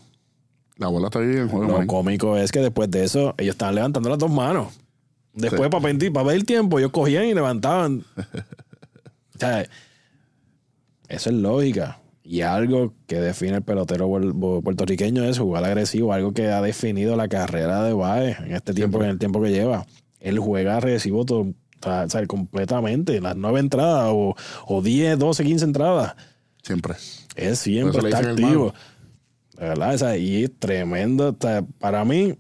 La 0.78 0.88
bola 0.88 1.08
está 1.08 1.20
bien 1.20 1.38
en 1.40 1.50
juego. 1.50 1.66
lo 1.68 1.78
man. 1.78 1.88
cómico 1.88 2.38
es 2.38 2.52
que 2.52 2.60
después 2.60 2.90
de 2.92 3.04
eso, 3.04 3.34
ellos 3.38 3.54
estaban 3.54 3.76
levantando 3.76 4.10
las 4.10 4.18
dos 4.20 4.32
manos. 4.32 4.74
Después, 5.34 5.64
Sí. 5.64 5.70
para, 5.70 5.84
pedir, 5.84 6.12
para 6.14 6.28
ver 6.28 6.36
el 6.38 6.46
tiempo, 6.46 6.80
ellos 6.80 6.92
cogían 6.92 7.26
y 7.26 7.34
levantaban. 7.34 8.04
o 9.36 9.40
sea, 9.40 9.62
eso 11.08 11.30
es 11.30 11.36
lógica. 11.36 12.00
Y 12.28 12.42
algo 12.42 12.92
que 13.06 13.22
define 13.22 13.58
el 13.58 13.62
pelotero 13.62 14.10
puer- 14.10 14.34
pu- 14.34 14.64
puertorriqueño 14.64 15.24
es 15.26 15.38
jugar 15.38 15.64
agresivo, 15.64 16.12
algo 16.12 16.34
que 16.34 16.48
ha 16.48 16.60
definido 16.62 17.16
la 17.16 17.28
carrera 17.28 17.84
de 17.84 17.94
Baez 17.94 18.40
en 18.40 18.56
este 18.56 18.74
tiempo, 18.74 18.98
en 19.04 19.12
el 19.12 19.20
tiempo 19.20 19.40
que 19.44 19.52
lleva. 19.52 19.86
Él 20.20 20.40
juega 20.40 20.76
agresivo 20.78 21.24
todo, 21.24 21.42
o 21.86 22.10
sea, 22.10 22.26
completamente, 22.26 23.22
las 23.22 23.36
nueve 23.36 23.60
entradas 23.60 24.10
o, 24.12 24.36
o 24.66 24.82
10, 24.82 25.20
12, 25.20 25.44
15 25.44 25.66
entradas. 25.66 26.16
Siempre. 26.64 26.96
Él 27.36 27.56
siempre 27.56 28.00
está 28.10 28.18
activo. 28.32 28.74
verdad, 29.70 29.94
o 29.94 29.98
sea, 30.00 30.18
y 30.18 30.46
es 30.46 30.52
tremendo. 30.58 31.30
o 31.30 31.36
sea, 31.40 31.64
para 31.78 32.04
mí, 32.06 32.34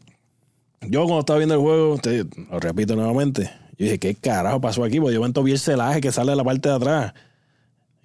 yo 0.81 1.01
cuando 1.03 1.19
estaba 1.19 1.37
viendo 1.37 1.53
el 1.55 1.61
juego, 1.61 1.97
te, 1.99 2.23
lo 2.23 2.59
repito 2.59 2.95
nuevamente, 2.95 3.43
yo 3.77 3.85
dije, 3.85 3.99
¿qué 3.99 4.15
carajo 4.15 4.59
pasó 4.59 4.83
aquí? 4.83 4.99
Porque 4.99 5.13
yo 5.13 5.43
vi 5.43 5.51
el 5.51 5.59
celaje 5.59 6.01
que 6.01 6.11
sale 6.11 6.31
de 6.31 6.37
la 6.37 6.43
parte 6.43 6.69
de 6.69 6.75
atrás. 6.75 7.13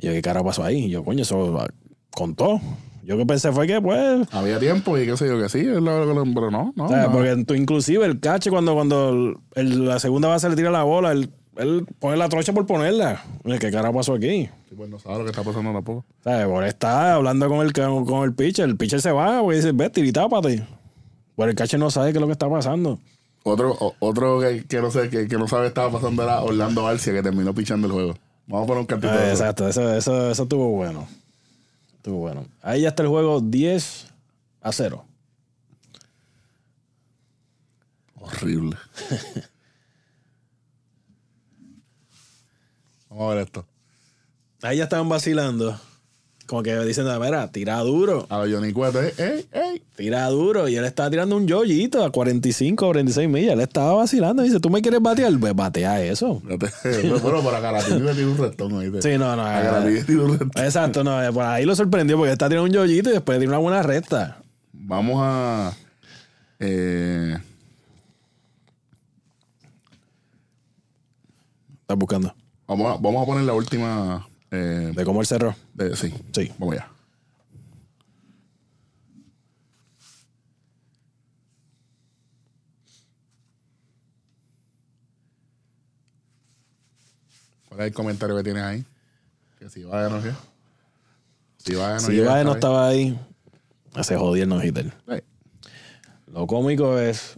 Y 0.01 0.07
yo, 0.07 0.12
¿qué 0.12 0.22
carajo 0.22 0.46
pasó 0.46 0.64
ahí? 0.64 0.86
Y 0.86 0.90
yo, 0.90 1.05
coño, 1.05 1.22
eso 1.22 1.66
contó. 2.11 2.61
Yo 3.03 3.16
que 3.16 3.26
pensé 3.26 3.51
fue 3.53 3.66
que, 3.66 3.80
pues, 3.80 4.26
Había 4.32 4.59
tiempo 4.59 4.96
y 4.98 5.05
qué 5.07 5.16
sé 5.16 5.26
yo 5.26 5.38
que 5.40 5.48
sí, 5.48 5.62
pero 5.64 5.80
no, 6.51 6.72
no. 6.76 6.84
o 6.84 6.88
sea, 6.88 7.05
no. 7.07 7.12
porque 7.12 7.44
tú, 7.44 7.55
inclusive 7.55 8.05
el 8.07 8.20
cache 8.20 8.51
cuando, 8.51 8.74
cuando 8.74 9.11
el- 9.11 9.36
el- 9.55 9.86
la 9.86 9.98
segunda 9.98 10.28
base 10.28 10.48
le 10.48 10.57
tira 10.57 10.70
la 10.70 10.82
bola, 10.84 11.12
él, 11.12 11.30
él 11.57 11.86
pone 11.98 12.16
la 12.16 12.28
trocha 12.28 12.53
por 12.53 12.66
ponerla. 12.66 13.22
Oye, 13.44 13.59
¿Qué 13.59 13.70
carajo 13.70 13.94
pasó 13.94 14.14
aquí? 14.14 14.48
Sí, 14.68 14.74
pues 14.76 14.88
no 14.88 14.98
sabe 14.98 15.18
lo 15.18 15.24
que 15.24 15.30
está 15.30 15.42
pasando 15.42 15.72
tampoco. 15.72 16.05
O 16.20 16.22
sea, 16.22 16.46
por 16.46 16.64
estar 16.64 17.12
hablando 17.12 17.48
con 17.48 17.61
el, 17.66 17.72
con, 17.72 18.05
con 18.05 18.24
el 18.24 18.34
pitcher, 18.34 18.68
el 18.68 18.76
pitcher 18.76 19.01
se 19.01 19.11
va, 19.12 19.40
porque 19.42 19.57
dice, 19.57 19.72
vete 19.72 20.01
y 20.03 20.12
tápate. 20.12 20.64
Pero 21.36 21.51
el 21.51 21.57
catcher 21.57 21.80
no 21.80 21.90
sabe 21.90 22.12
qué 22.12 22.18
es 22.18 22.20
lo 22.20 22.26
que 22.26 22.32
está 22.32 22.48
pasando. 22.48 22.98
Otro, 23.42 23.72
o- 23.80 23.94
otro 23.98 24.38
que, 24.40 24.64
que 24.66 24.80
no 24.80 24.90
sé, 24.90 25.09
que, 25.09 25.26
que 25.26 25.36
no 25.36 25.48
sabe 25.48 25.62
qué 25.62 25.68
estaba 25.68 25.90
pasando 25.90 26.22
era 26.22 26.42
Orlando 26.42 26.86
Arcia, 26.86 27.12
que 27.14 27.22
terminó 27.22 27.55
pichando 27.55 27.86
el 27.86 27.92
juego. 27.94 28.14
Vamos 28.51 28.64
a 28.64 28.66
poner 28.66 28.80
un 28.80 28.86
cantito 28.86 29.12
Ah, 29.12 29.16
de 29.16 29.32
eso. 29.32 29.42
exacto, 29.44 29.68
eso, 29.68 29.94
eso, 29.94 30.30
eso 30.30 30.42
estuvo 30.42 30.70
bueno. 30.72 31.07
Estuvo 31.96 32.18
bueno. 32.18 32.46
Ahí 32.62 32.80
ya 32.82 32.88
está 32.88 33.03
el 33.05 33.09
juego 33.09 33.40
10 33.40 34.07
a 34.61 34.72
0. 34.72 35.05
Horrible. 38.16 38.76
Vamos 43.09 43.30
a 43.32 43.34
ver 43.34 43.44
esto. 43.46 43.66
Ahí 44.62 44.78
ya 44.78 44.84
estaban 44.84 45.09
vacilando. 45.09 45.78
Como 46.46 46.62
que 46.62 46.76
dicen, 46.80 47.07
mira, 47.20 47.51
tira 47.53 47.78
duro, 47.78 48.26
A 48.28 48.38
los 48.38 48.53
Johnny 48.53 48.72
Cuete, 48.72 49.14
¡ey, 49.18 49.48
ey! 49.53 49.80
Tira 50.01 50.26
duro. 50.28 50.68
Y 50.68 50.76
él 50.76 50.84
estaba 50.84 51.11
tirando 51.11 51.36
un 51.36 51.46
yoyito 51.46 52.05
a 52.05 52.11
45, 52.11 52.86
46 52.86 53.28
millas. 53.28 53.53
Él 53.53 53.61
estaba 53.61 53.92
vacilando. 53.94 54.42
Y 54.42 54.48
dice, 54.48 54.59
¿tú 54.61 54.70
me 54.70 54.82
quieres 54.82 55.01
batear? 55.01 55.32
Pues 55.38 55.55
batea 55.55 56.03
eso. 56.03 56.40
bueno, 57.22 57.42
para 57.44 57.61
Garatini 57.61 58.01
le 58.01 58.14
tiró 58.14 58.30
un 58.32 58.38
restón 58.38 58.78
ahí. 58.80 58.90
Sí, 59.01 59.18
no, 59.18 59.36
no. 59.36 59.42
A 59.44 59.80
le 59.80 60.03
tiró 60.05 60.24
un 60.24 60.38
restón. 60.38 60.64
Exacto, 60.64 61.05
no. 61.05 61.22
eh, 61.22 61.32
Por 61.32 61.44
ahí 61.44 61.64
lo 61.64 61.74
sorprendió 61.76 62.16
porque 62.16 62.30
él 62.30 62.32
está 62.32 62.48
tirando 62.48 62.64
un 62.66 62.72
yoyito 62.72 63.11
y 63.11 63.12
después 63.12 63.38
tiene 63.38 63.53
una 63.53 63.59
buena 63.59 63.82
recta. 63.82 64.38
Vamos 64.72 65.16
a. 65.22 65.72
Eh, 66.59 67.36
Estás 71.82 71.98
buscando. 71.98 72.34
vamos, 72.66 72.86
a, 72.86 73.01
vamos 73.01 73.22
a 73.22 73.26
poner 73.26 73.44
la 73.44 73.53
última. 73.53 74.26
eh, 74.51 74.92
De 74.94 75.05
cómo 75.05 75.20
él 75.20 75.26
cerró. 75.26 75.55
de- 75.74 75.96
sí, 75.96 76.12
Sí. 76.32 76.53
vamos 76.59 76.74
allá. 76.76 76.88
¿Cuál 87.71 87.81
es 87.83 87.87
el 87.87 87.95
comentario 87.95 88.37
que 88.37 88.43
tienes 88.43 88.62
ahí? 88.64 88.85
Que 89.61 89.71
si 89.71 89.85
vaya 89.85 90.09
no 90.09 90.21
qué. 90.21 90.33
Si 91.59 91.75
vaya 91.77 91.95
no 91.95 92.01
Si 92.01 92.12
llega, 92.12 92.25
Ibae 92.33 92.45
no 92.45 92.51
está 92.55 92.59
estaba 92.66 92.89
ahí, 92.89 93.18
se 94.03 94.16
jodía 94.16 94.43
el 94.43 94.49
no 94.49 94.62
hitter. 94.62 94.93
bien. 95.07 95.25
Lo 96.27 96.47
cómico 96.49 96.99
es 96.99 97.37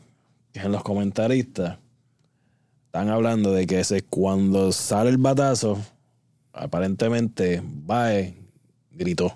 que 0.53 0.61
en 0.61 0.73
los 0.73 0.83
comentaristas 0.83 1.79
están 2.87 3.11
hablando 3.11 3.53
de 3.53 3.67
que 3.67 3.81
ese, 3.81 4.03
cuando 4.03 4.73
sale 4.73 5.11
el 5.11 5.19
batazo, 5.19 5.79
aparentemente 6.55 7.63
Bae 7.63 8.35
gritó. 8.91 9.35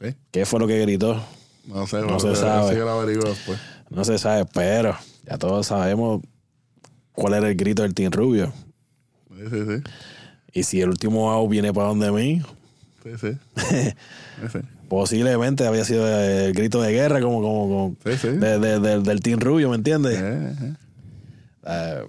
Sí. 0.00 0.14
¿Qué 0.32 0.46
fue 0.46 0.58
lo 0.58 0.66
que 0.66 0.80
gritó? 0.80 1.22
No 1.66 1.86
sé, 1.86 2.00
No 2.00 2.18
se 2.18 2.34
sabe. 2.34 2.80
averiguo. 2.80 3.32
No 3.88 4.04
se 4.04 4.18
sabe, 4.18 4.46
pero 4.52 4.96
ya 5.24 5.38
todos 5.38 5.66
sabemos 5.68 6.22
cuál 7.12 7.34
era 7.34 7.48
el 7.48 7.54
grito 7.56 7.82
del 7.82 7.94
Team 7.94 8.12
Rubio. 8.12 8.52
Sí, 9.30 9.44
sí, 9.50 9.58
sí. 9.66 9.82
Y 10.52 10.62
si 10.64 10.80
el 10.80 10.88
último 10.90 11.30
out 11.30 11.50
viene 11.50 11.72
para 11.72 11.88
donde 11.88 12.10
mí, 12.12 12.42
Sí, 13.02 13.10
sí. 13.18 14.58
Posiblemente 14.88 15.66
había 15.66 15.84
sido 15.84 16.06
el 16.08 16.52
grito 16.52 16.82
de 16.82 16.92
guerra 16.92 17.20
como, 17.20 17.40
como, 17.40 17.68
como 17.68 17.96
Sí, 18.04 18.18
sí. 18.20 18.28
de- 18.28 18.58
de- 18.58 18.80
de- 18.80 19.00
del 19.00 19.20
Team 19.20 19.38
Rubio, 19.40 19.70
¿me 19.70 19.76
entiendes? 19.76 20.18
Eh, 20.20 22.04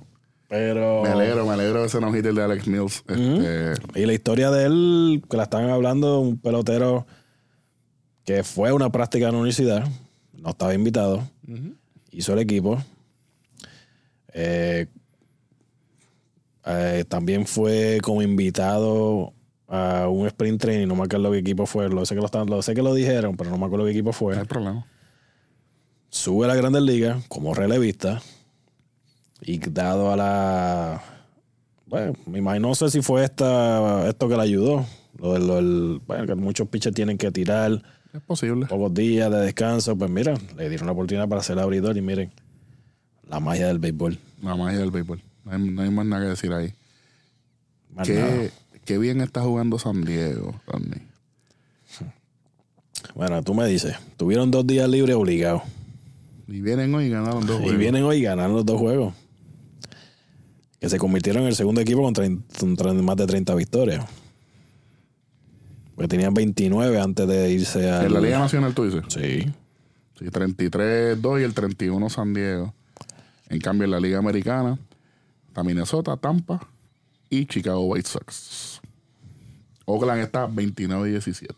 pero... 0.48 1.04
Me 1.04 1.10
alegro, 1.10 1.46
me 1.46 1.54
alegro 1.54 1.82
de 1.82 1.88
ese 1.88 2.02
no 2.02 2.16
hitter 2.16 2.34
de 2.34 2.44
Alex 2.44 2.68
Mills. 2.68 3.04
Este, 3.08 4.02
Y 4.02 4.06
la 4.06 4.14
historia 4.14 4.50
de 4.52 4.66
él, 4.66 5.24
que 5.30 5.38
la 5.38 5.44
están 5.44 5.70
hablando, 5.70 6.20
un 6.20 6.38
pelotero 6.40 7.06
que 8.26 8.44
fue 8.44 8.70
a 8.70 8.74
una 8.74 8.92
práctica 8.92 9.28
en 9.28 9.32
la 9.34 9.38
universidad, 9.40 9.88
no 10.34 10.50
estaba 10.50 10.74
invitado, 10.74 11.24
hizo 12.12 12.34
el 12.34 12.40
equipo. 12.40 12.84
Eh, 14.34 14.88
eh, 16.66 17.06
también 17.08 17.46
fue 17.48 18.00
como 18.04 18.22
invitado 18.22 19.34
a 19.68 20.08
un 20.10 20.28
sprint 20.28 20.62
training, 20.62 20.88
no 20.88 20.96
me 20.96 21.04
acuerdo 21.04 21.32
qué 21.32 21.40
equipo 21.40 21.66
fue, 21.66 21.90
lo 21.90 22.06
sé 22.06 22.14
que 22.14 22.20
lo, 22.22 22.26
estaban- 22.26 22.50
lo 22.50 22.62
sé 22.62 22.74
que 22.76 22.82
lo 22.82 22.94
dijeron, 22.94 23.36
pero 23.38 23.50
no 23.50 23.58
me 23.58 23.66
acuerdo 23.66 23.86
qué 23.86 23.92
equipo 23.92 24.12
fue. 24.14 24.36
no 24.36 24.42
hay 24.42 24.48
problema. 24.48 24.86
Sube 26.10 26.46
a 26.46 26.50
la 26.50 26.56
Grandes 26.56 26.82
Ligas 26.82 27.26
como 27.30 27.54
relevista 27.54 28.22
y 29.42 29.60
dado 29.60 30.12
a 30.12 30.18
la... 30.18 31.02
Bueno, 31.86 32.14
me 32.26 32.40
imagino, 32.40 32.68
no 32.70 32.76
sé 32.76 32.90
si 32.90 33.02
fue 33.02 33.24
esta, 33.24 34.08
esto 34.10 34.28
que 34.28 34.36
le 34.36 34.42
ayudó. 34.42 34.86
Lo 35.18 35.38
lo 35.38 35.56
del- 35.56 36.02
bueno, 36.06 36.26
que 36.26 36.36
muchos 36.36 36.68
pitchers 36.68 36.96
tienen 36.96 37.18
que 37.18 37.32
tirar 37.32 37.82
Es 38.14 38.22
posible. 38.22 38.66
pocos 38.66 38.94
días 38.94 39.32
de 39.32 39.38
descanso. 39.40 39.96
Pues 39.98 40.10
mira, 40.12 40.34
le 40.58 40.70
dieron 40.70 40.86
la 40.88 40.94
oportunidad 40.94 41.28
para 41.30 41.42
ser 41.44 41.60
abridor 41.60 41.96
y 41.98 42.02
miren, 42.02 42.32
la 43.32 43.40
magia 43.40 43.68
del 43.68 43.80
béisbol. 43.80 44.20
La 44.44 44.56
magia 44.56 44.80
del 44.80 44.92
béisbol. 44.92 45.22
No 45.46 45.52
hay, 45.52 45.60
no 45.60 45.82
hay 45.82 45.90
más 45.90 46.06
nada 46.06 46.24
que 46.24 46.30
decir 46.30 46.52
ahí. 46.54 46.74
Más 47.96 48.08
nada. 48.08 48.28
Qué, 48.28 48.52
qué 48.86 48.98
bien 48.98 49.22
está 49.22 49.42
jugando 49.42 49.80
San 49.80 50.04
Diego, 50.04 50.60
Randy. 50.68 51.02
Bueno, 53.16 53.42
tú 53.42 53.54
me 53.54 53.66
dices, 53.66 53.96
tuvieron 54.18 54.52
dos 54.52 54.68
días 54.68 54.88
libres 54.90 55.16
obligados. 55.16 55.64
Y 56.48 56.62
vienen 56.62 56.94
hoy 56.94 57.06
y 57.06 57.10
ganaron 57.10 57.46
dos 57.46 57.58
Y 57.60 57.64
juegos. 57.64 57.80
vienen 57.80 58.04
hoy 58.04 58.18
y 58.18 58.22
ganan 58.22 58.54
los 58.54 58.66
dos 58.66 58.78
juegos. 58.80 59.14
Que 60.80 60.90
se 60.90 60.98
convirtieron 60.98 61.44
en 61.44 61.48
el 61.50 61.56
segundo 61.56 61.80
equipo 61.82 62.02
con, 62.02 62.14
con 62.14 63.06
más 63.06 63.16
de 63.16 63.28
30 63.28 63.56
victorias. 63.56 64.06
Porque 65.96 66.08
tenían 66.10 66.34
29 66.34 67.00
antes 67.00 67.28
de 67.28 67.52
irse 67.52 67.90
a. 67.90 68.06
En 68.06 68.14
la 68.14 68.20
Liga 68.20 68.40
Nacional, 68.40 68.74
tú 68.74 68.86
dices. 68.86 69.04
Sí. 69.08 69.52
Sí, 70.20 70.26
33-2 70.26 71.42
y 71.42 71.44
el 71.44 71.54
31 71.54 72.10
San 72.10 72.34
Diego. 72.34 72.74
En 73.52 73.60
cambio, 73.60 73.86
en 73.86 73.92
la 73.92 74.00
Liga 74.00 74.18
Americana, 74.18 74.80
está 75.48 75.64
Minnesota, 75.64 76.16
Tampa 76.18 76.68
y 77.30 77.46
Chicago 77.46 77.82
White 77.86 78.08
Sox. 78.10 78.82
Oakland 79.86 80.22
está 80.22 80.46
29 80.48 81.10
y 81.10 81.12
17. 81.12 81.54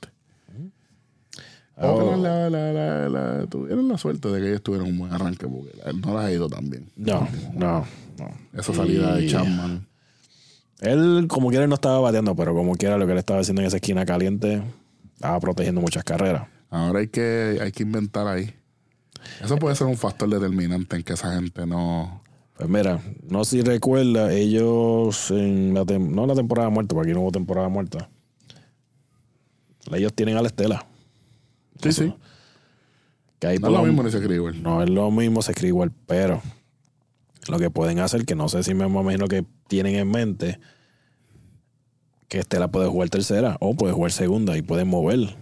Ah, 1.76 1.88
Oakland 1.88 2.24
la, 2.24 2.50
la, 2.50 2.72
la, 2.74 3.10
la- 3.10 3.48
tuvieron 3.48 3.88
la 3.88 3.98
suerte 3.98 4.30
de 4.30 4.40
que 4.42 4.48
ellos 4.50 4.62
tuvieron 4.64 4.88
un 4.90 4.98
buen 5.00 5.12
arranque 5.12 5.48
porque 5.48 5.72
no 6.02 6.14
les 6.18 6.22
ha 6.26 6.32
ido 6.32 6.48
tan 6.48 6.70
bien. 6.70 6.90
No, 6.96 7.28
no, 7.54 7.86
no. 8.20 8.32
Esa 8.60 8.74
salida 8.74 9.16
de 9.16 9.28
Chapman. 9.28 9.88
Él, 10.82 11.26
como 11.30 11.50
quiera, 11.50 11.66
no 11.68 11.76
estaba 11.76 12.00
bateando, 12.00 12.36
pero 12.36 12.54
como 12.54 12.76
quiera, 12.76 12.98
lo 12.98 13.06
que 13.06 13.14
él 13.14 13.18
estaba 13.18 13.40
haciendo 13.40 13.62
en 13.62 13.68
esa 13.68 13.78
esquina 13.78 14.06
caliente, 14.06 14.62
estaba 15.16 15.40
protegiendo 15.40 15.80
muchas 15.82 16.04
carreras. 16.04 16.48
Ahora 16.70 17.00
hay 17.00 17.08
que, 17.08 17.60
hay 17.62 17.72
que 17.72 17.84
inventar 17.84 18.28
ahí. 18.28 18.54
Eso 19.44 19.58
puede 19.58 19.76
ser 19.76 19.88
un 19.88 19.98
factor 19.98 20.30
determinante 20.30 20.96
en 20.96 21.04
que 21.04 21.14
esa 21.14 21.34
gente 21.36 21.66
no. 21.66 22.22
Pues 22.58 22.70
mira, 22.70 23.02
no 23.28 23.44
sé 23.46 23.58
si 23.58 23.62
recuerda, 23.64 24.32
ellos 24.34 25.32
en 25.32 25.74
la 25.74 25.84
tem- 25.86 26.10
no 26.10 26.26
la 26.28 26.36
temporada 26.36 26.70
muerta, 26.70 26.94
porque 26.94 27.10
aquí 27.12 27.16
no 27.16 27.22
hubo 27.24 27.32
temporada 27.32 27.68
muerta. 27.70 28.10
Ellos 29.92 30.14
tienen 30.14 30.38
a 30.38 30.42
la 30.42 30.48
Estela. 30.48 30.86
Sí, 31.82 31.92
sí. 31.92 32.14
Que 33.40 33.48
ahí 33.48 33.58
No 33.58 33.68
es 33.68 33.74
lo 33.74 33.80
lo- 33.80 33.86
mismo 33.86 34.04
ni 34.04 34.12
se 34.12 34.18
escribe 34.18 34.36
igual. 34.36 34.64
No 34.64 34.82
es 34.84 34.90
lo 34.90 35.12
mismo, 35.12 35.42
se 35.42 35.52
escribe 35.52 35.70
igual, 35.70 35.92
pero 36.08 36.42
lo 37.50 37.60
que 37.60 37.70
pueden 37.70 38.00
hacer, 38.00 38.26
que 38.26 38.36
no 38.36 38.48
sé 38.48 38.64
si 38.64 38.74
me 38.74 38.86
imagino 38.86 39.28
que 39.28 39.44
tienen 39.68 39.96
en 39.96 40.10
mente, 40.10 40.60
que 42.30 42.40
Estela 42.40 42.70
puede 42.70 42.88
jugar 42.88 43.10
tercera 43.10 43.58
o 43.60 43.76
puede 43.76 43.94
jugar 43.94 44.12
segunda 44.12 44.56
y 44.58 44.62
pueden 44.62 44.88
mover. 44.88 45.36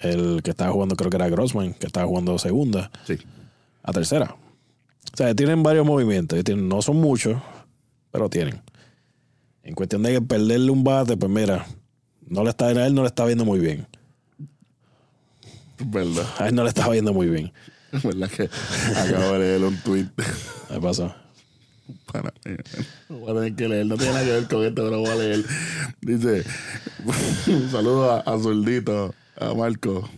El 0.00 0.42
que 0.42 0.50
estaba 0.50 0.72
jugando, 0.72 0.96
creo 0.96 1.10
que 1.10 1.16
era 1.16 1.28
Grossman, 1.28 1.74
que 1.74 1.86
estaba 1.86 2.06
jugando 2.06 2.38
segunda 2.38 2.90
Sí. 3.06 3.18
a 3.82 3.92
tercera. 3.92 4.34
O 5.12 5.16
sea, 5.16 5.34
tienen 5.34 5.62
varios 5.62 5.84
movimientos. 5.86 6.42
tienen- 6.44 6.68
no 6.68 6.80
son 6.82 6.96
muchos, 6.96 7.40
pero 8.10 8.28
tienen. 8.28 8.60
En 9.62 9.74
cuestión 9.74 10.02
de 10.02 10.20
perderle 10.22 10.70
un 10.70 10.82
bate, 10.84 11.16
pues 11.16 11.30
mira, 11.30 11.66
no 12.26 12.42
le 12.44 12.50
está, 12.50 12.66
a 12.68 12.86
él 12.86 12.94
no 12.94 13.02
le 13.02 13.08
está 13.08 13.24
viendo 13.26 13.44
muy 13.44 13.58
bien. 13.60 13.86
Es 15.78 15.90
verdad. 15.90 16.26
A 16.38 16.48
él 16.48 16.54
no 16.54 16.62
le 16.62 16.68
está 16.70 16.88
viendo 16.88 17.12
muy 17.12 17.28
bien. 17.28 17.52
Es 17.92 18.02
verdad 18.04 18.30
que 18.30 18.48
acabo 18.96 19.32
de 19.34 19.38
leer 19.38 19.64
un 19.64 19.76
tweet. 19.82 20.06
¿Qué 20.68 20.80
pasó? 20.80 21.14
Para 22.12 22.32
mí. 22.44 22.54
Voy 23.08 23.30
a 23.30 23.34
tener 23.34 23.54
que 23.56 23.68
leer. 23.68 23.86
No 23.86 23.96
tiene 23.96 24.12
nada 24.12 24.24
que 24.24 24.30
ver 24.32 24.48
con 24.48 24.64
esto, 24.64 24.82
pero 24.84 24.98
voy 25.00 25.08
a 25.08 25.14
leer. 25.16 25.44
Dice: 26.00 26.44
Un 27.48 27.70
saludo 27.70 28.12
a, 28.12 28.20
a 28.20 28.38
Zurdito, 28.38 29.14
a 29.40 29.54
Marco. 29.54 30.08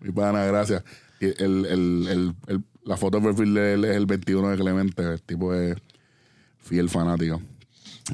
Mi 0.00 0.12
pana, 0.12 0.44
gracias. 0.44 0.84
El, 1.20 1.34
el, 1.38 1.66
el, 1.66 2.34
el- 2.48 2.64
la 2.84 2.96
foto 2.96 3.18
de 3.18 3.26
perfil 3.26 3.54
de 3.54 3.74
él 3.74 3.84
es 3.84 3.96
el 3.96 4.06
21 4.06 4.48
de 4.50 4.56
Clemente. 4.58 5.02
El 5.02 5.20
tipo 5.22 5.52
es 5.54 5.76
fiel 6.60 6.88
fanático. 6.88 7.42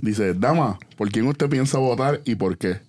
Dice: 0.01 0.35
Dama, 0.35 0.79
¿por 0.97 1.11
quién 1.11 1.27
usted 1.27 1.49
piensa 1.51 1.79
votar 1.79 2.23
y 2.25 2.37
por 2.37 2.57
qué? 2.57 2.81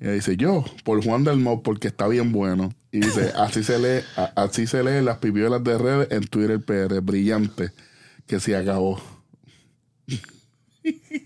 Y 0.00 0.06
dice, 0.08 0.36
yo, 0.36 0.64
por 0.84 1.02
Juan 1.04 1.24
del 1.24 1.38
Mo, 1.38 1.62
porque 1.62 1.88
está 1.88 2.08
bien 2.08 2.32
bueno. 2.32 2.74
Y 2.92 3.00
dice, 3.00 3.32
así 3.36 3.62
se 3.64 3.78
lee, 3.78 4.04
así 4.36 4.66
se 4.66 4.82
lee 4.82 5.02
las 5.04 5.18
pipiolas 5.18 5.62
de 5.64 5.78
redes 5.78 6.08
en 6.10 6.24
Twitter 6.26 6.60
PR, 6.60 7.00
brillante, 7.00 7.70
que 8.26 8.40
se 8.40 8.56
acabó. 8.56 9.00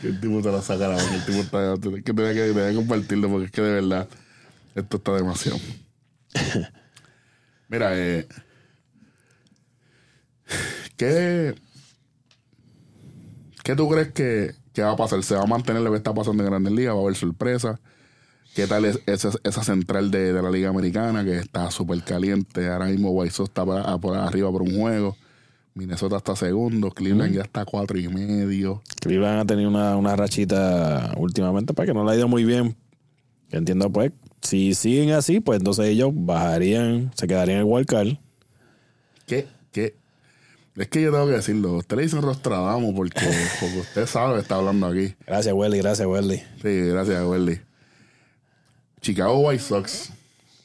que 0.00 0.08
el 0.08 0.20
tipo 0.20 0.42
te 0.42 0.50
la 0.50 0.62
saca 0.62 0.88
la 0.88 0.94
boca, 0.94 1.14
el 1.14 1.24
tipo 1.24 1.38
está, 1.38 1.74
que 1.80 2.12
tenía 2.12 2.34
que, 2.34 2.52
tenía 2.52 2.68
que 2.70 2.74
compartirlo 2.74 3.28
porque 3.28 3.46
es 3.46 3.52
que 3.52 3.62
de 3.62 3.72
verdad 3.72 4.08
esto 4.74 4.96
está 4.96 5.12
demasiado. 5.14 5.58
Mira, 7.68 7.98
eh, 7.98 8.26
¿qué, 10.96 11.54
¿qué 13.64 13.76
tú 13.76 13.88
crees 13.88 14.12
que, 14.12 14.54
que 14.72 14.82
va 14.82 14.92
a 14.92 14.96
pasar? 14.96 15.22
¿Se 15.22 15.34
va 15.34 15.42
a 15.42 15.46
mantener 15.46 15.82
lo 15.82 15.90
que 15.90 15.96
está 15.96 16.12
pasando 16.12 16.42
en 16.42 16.50
Grandes 16.50 16.72
Ligas? 16.72 16.94
¿Va 16.94 16.98
a 16.98 17.02
haber 17.02 17.16
sorpresa? 17.16 17.80
¿Qué 18.54 18.66
tal 18.66 18.84
es 18.84 19.00
esa, 19.06 19.30
esa 19.44 19.64
central 19.64 20.10
de, 20.10 20.32
de 20.32 20.42
la 20.42 20.50
Liga 20.50 20.68
Americana 20.68 21.24
que 21.24 21.38
está 21.38 21.70
súper 21.70 22.02
caliente? 22.02 22.68
Ahora 22.68 22.86
mismo 22.86 23.24
Sox 23.30 23.48
está 23.48 23.64
por 23.64 24.16
arriba 24.16 24.50
por 24.50 24.62
un 24.62 24.78
juego. 24.78 25.16
Minnesota 25.74 26.16
está 26.16 26.36
segundo. 26.36 26.90
Cleveland 26.90 27.34
ya 27.34 27.42
está 27.42 27.62
a 27.62 27.64
cuatro 27.64 27.98
y 27.98 28.08
medio. 28.08 28.82
Cleveland 29.00 29.40
ha 29.40 29.44
tenido 29.44 29.70
una, 29.70 29.96
una 29.96 30.16
rachita 30.16 31.12
últimamente 31.16 31.72
para 31.72 31.86
que 31.86 31.94
no 31.94 32.04
le 32.04 32.12
ha 32.12 32.16
ido 32.16 32.28
muy 32.28 32.44
bien. 32.44 32.76
Entiendo, 33.50 33.90
pues, 33.90 34.12
si 34.40 34.74
siguen 34.74 35.12
así, 35.12 35.40
pues 35.40 35.58
entonces 35.58 35.86
ellos 35.86 36.10
bajarían, 36.14 37.12
se 37.14 37.26
quedarían 37.26 37.58
en 37.58 37.66
el 37.66 37.72
wildcard. 37.72 38.16
¿Qué? 39.26 39.46
¿Qué? 39.70 39.94
Es 40.76 40.88
que 40.88 41.02
yo 41.02 41.12
tengo 41.12 41.26
que 41.26 41.32
decirlo. 41.32 41.74
Usted 41.74 41.96
le 41.96 42.02
dicen 42.04 42.22
Rostradamo 42.22 42.94
porque, 42.94 43.20
porque 43.60 43.78
usted 43.78 44.06
sabe 44.06 44.34
que 44.34 44.40
está 44.40 44.56
hablando 44.56 44.86
aquí. 44.86 45.14
Gracias, 45.26 45.54
Welly, 45.54 45.78
gracias, 45.78 46.08
Welly. 46.08 46.38
Sí, 46.62 46.80
gracias, 46.88 47.24
Welly. 47.24 47.60
Chicago 49.00 49.38
White 49.40 49.62
Sox, 49.62 50.12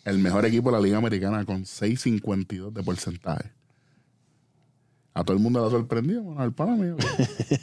el 0.06 0.20
mejor 0.20 0.46
equipo 0.46 0.70
de 0.70 0.78
la 0.78 0.82
Liga 0.82 0.98
Americana 0.98 1.44
con 1.44 1.64
6.52 1.64 2.72
de 2.72 2.84
porcentaje. 2.84 3.57
A 5.18 5.24
todo 5.24 5.36
el 5.36 5.42
mundo 5.42 5.60
le 5.60 5.66
ha 5.66 5.72
sorprendido, 5.72 6.22
bueno, 6.22 6.42
al 6.42 6.54
pana 6.54 6.76
mío. 6.76 6.96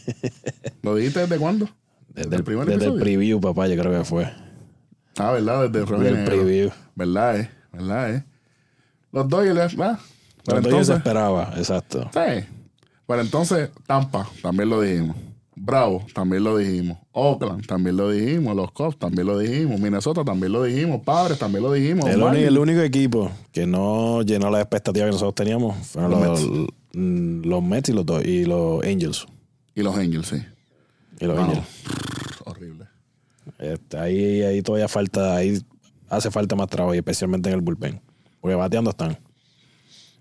¿Lo 0.83 0.97
dijiste 0.97 1.21
desde 1.21 1.39
cuándo? 1.39 1.69
Desde, 2.09 2.35
el 2.35 2.43
primer 2.43 2.67
desde 2.67 2.87
el 2.87 2.99
preview, 2.99 3.41
papá, 3.41 3.69
yo 3.69 3.81
creo 3.81 3.97
que 3.97 4.05
fue. 4.05 4.29
Ah, 5.17 5.31
¿verdad? 5.31 5.71
Desde 5.71 5.87
Desde 5.87 6.09
el 6.09 6.25
preview. 6.25 6.71
¿Verdad, 6.97 7.39
eh? 7.39 7.51
¿Verdad, 7.73 8.13
eh? 8.13 8.25
Los 9.13 9.29
Dodgers, 9.29 9.77
¿verdad? 9.77 10.01
Pero 10.45 10.63
Pero 10.63 10.85
se 10.85 10.95
esperaba, 10.95 11.55
exacto. 11.57 12.11
sí. 12.13 12.45
Pero 13.07 13.21
entonces, 13.21 13.71
Tampa, 13.87 14.29
también 14.43 14.69
lo 14.69 14.81
dijimos. 14.81 15.17
Bravo, 15.57 16.05
también 16.13 16.43
lo 16.43 16.57
dijimos. 16.57 16.99
Oakland, 17.13 17.67
también 17.67 17.97
lo 17.97 18.11
dijimos. 18.11 18.57
Los 18.57 18.73
Cubs, 18.73 18.99
también 18.99 19.27
lo 19.27 19.39
dijimos. 19.39 19.81
Minnesota, 19.81 20.25
también 20.25 20.53
lo 20.53 20.63
dijimos. 20.65 21.03
Padres, 21.03 21.39
también 21.39 21.63
lo 21.63 21.73
dijimos. 21.73 22.07
El, 22.07 22.23
único, 22.23 22.49
el 22.49 22.59
único 22.59 22.81
equipo 22.81 23.31
que 23.53 23.67
no 23.67 24.23
llenó 24.23 24.51
las 24.51 24.63
expectativas 24.63 25.07
que 25.09 25.13
nosotros 25.13 25.35
teníamos 25.35 25.77
fueron 25.87 26.11
Los 26.11 26.43
los, 26.43 26.67
mm, 26.95 27.43
los 27.45 27.63
Mets 27.63 27.89
y 27.89 27.93
los, 27.93 28.05
y 28.25 28.45
los 28.45 28.85
Angels. 28.85 29.27
Y 29.75 29.83
los 29.83 29.97
Angels, 29.97 30.27
sí. 30.27 30.37
Y 31.21 31.27
los 31.27 31.39
Angels. 31.39 31.67
horrible. 32.45 32.87
Este, 33.59 33.99
ahí, 33.99 34.43
ahí 34.43 34.63
todavía 34.63 34.89
falta, 34.89 35.37
ahí 35.37 35.61
hace 36.09 36.31
falta 36.31 36.57
más 36.57 36.69
trabajo, 36.69 36.95
y 36.95 36.99
especialmente 36.99 37.49
en 37.49 37.55
el 37.57 37.61
bullpen. 37.61 38.01
Porque 38.41 38.57
bateando 38.57 38.91
están. 38.91 39.19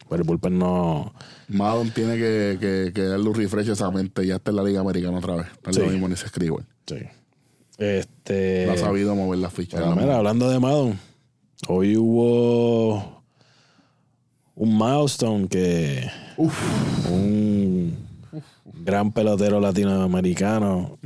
Pero 0.09 0.21
el 0.21 0.27
bullpen 0.27 0.59
no. 0.59 1.13
Madon 1.53 1.91
tiene 1.91 2.15
que, 2.15 2.57
que, 2.59 2.91
que 2.93 3.01
darle 3.03 3.29
un 3.29 3.35
refresh 3.35 3.69
a 3.69 3.73
esa 3.73 3.89
mente. 3.91 4.25
Ya 4.25 4.35
está 4.35 4.51
en 4.51 4.57
la 4.57 4.63
Liga 4.63 4.81
Americana 4.81 5.17
otra 5.17 5.35
vez. 5.35 5.47
Es 5.67 5.77
lo 5.77 5.85
Sí. 5.85 5.89
mismo 5.91 6.07
ni 6.09 6.15
se 6.15 6.25
escribe. 6.25 6.57
Sí. 6.87 6.95
Este. 7.77 8.65
No 8.67 8.73
ha 8.73 8.77
sabido 8.77 9.15
mover 9.15 9.39
las 9.39 9.53
fichas. 9.53 9.81
pero 9.81 9.95
mira, 9.95 10.17
hablando 10.17 10.49
de 10.49 10.59
Madon, 10.59 10.99
hoy 11.67 11.97
hubo 11.97 13.23
un 14.55 14.77
milestone 14.77 15.47
que 15.47 16.09
un 17.09 17.97
gran 18.83 19.11
pelotero 19.11 19.59
latinoamericano 19.59 20.97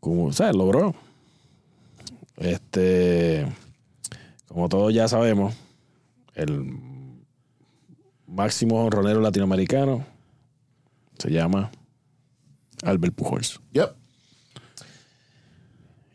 como, 0.00 0.26
o 0.26 0.32
sea, 0.32 0.52
logró. 0.52 0.94
Este, 2.36 3.46
como 4.46 4.68
todos 4.68 4.94
ya 4.94 5.08
sabemos, 5.08 5.54
el 6.34 6.60
máximo 8.28 8.84
honronero 8.84 9.20
latinoamericano 9.20 10.04
se 11.18 11.30
llama 11.30 11.70
Albert 12.82 13.14
Pujols. 13.14 13.60
Yep. 13.72 13.94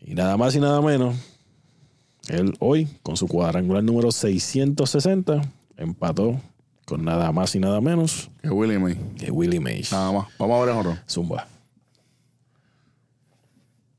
Y 0.06 0.14
nada 0.16 0.38
más 0.38 0.56
y 0.56 0.60
nada 0.60 0.82
menos, 0.82 1.16
él 2.28 2.56
hoy, 2.60 2.88
con 3.04 3.18
su 3.18 3.28
cuadrangular 3.28 3.84
número 3.84 4.12
660, 4.12 5.42
empató 5.78 6.40
con 6.86 7.04
nada 7.04 7.32
más 7.32 7.56
y 7.56 7.60
nada 7.60 7.80
menos 7.80 8.30
Que 8.42 8.50
Willie 8.50 8.80
May. 8.80 8.96
que 9.18 9.32
Willie 9.32 9.60
Mays. 9.60 9.92
Nada 9.92 10.12
más. 10.12 10.28
Vamos 10.38 10.58
a 10.58 10.60
ver 10.62 10.70
el 10.70 10.76
jorrón. 10.76 11.00
Zumba. 11.10 11.48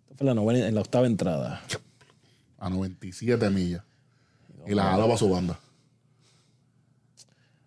Esta 0.05 0.17
fue 0.17 0.27
la 0.27 0.35
novena, 0.35 0.67
en 0.69 0.75
la 0.75 0.81
octava 0.83 1.07
entrada. 1.07 1.63
A 2.59 2.71
97 2.71 3.51
millas. 3.51 3.83
Y 4.67 4.75
la 4.75 4.85
jala 4.85 5.05
para 5.05 5.19
su 5.19 5.29
banda. 5.29 5.59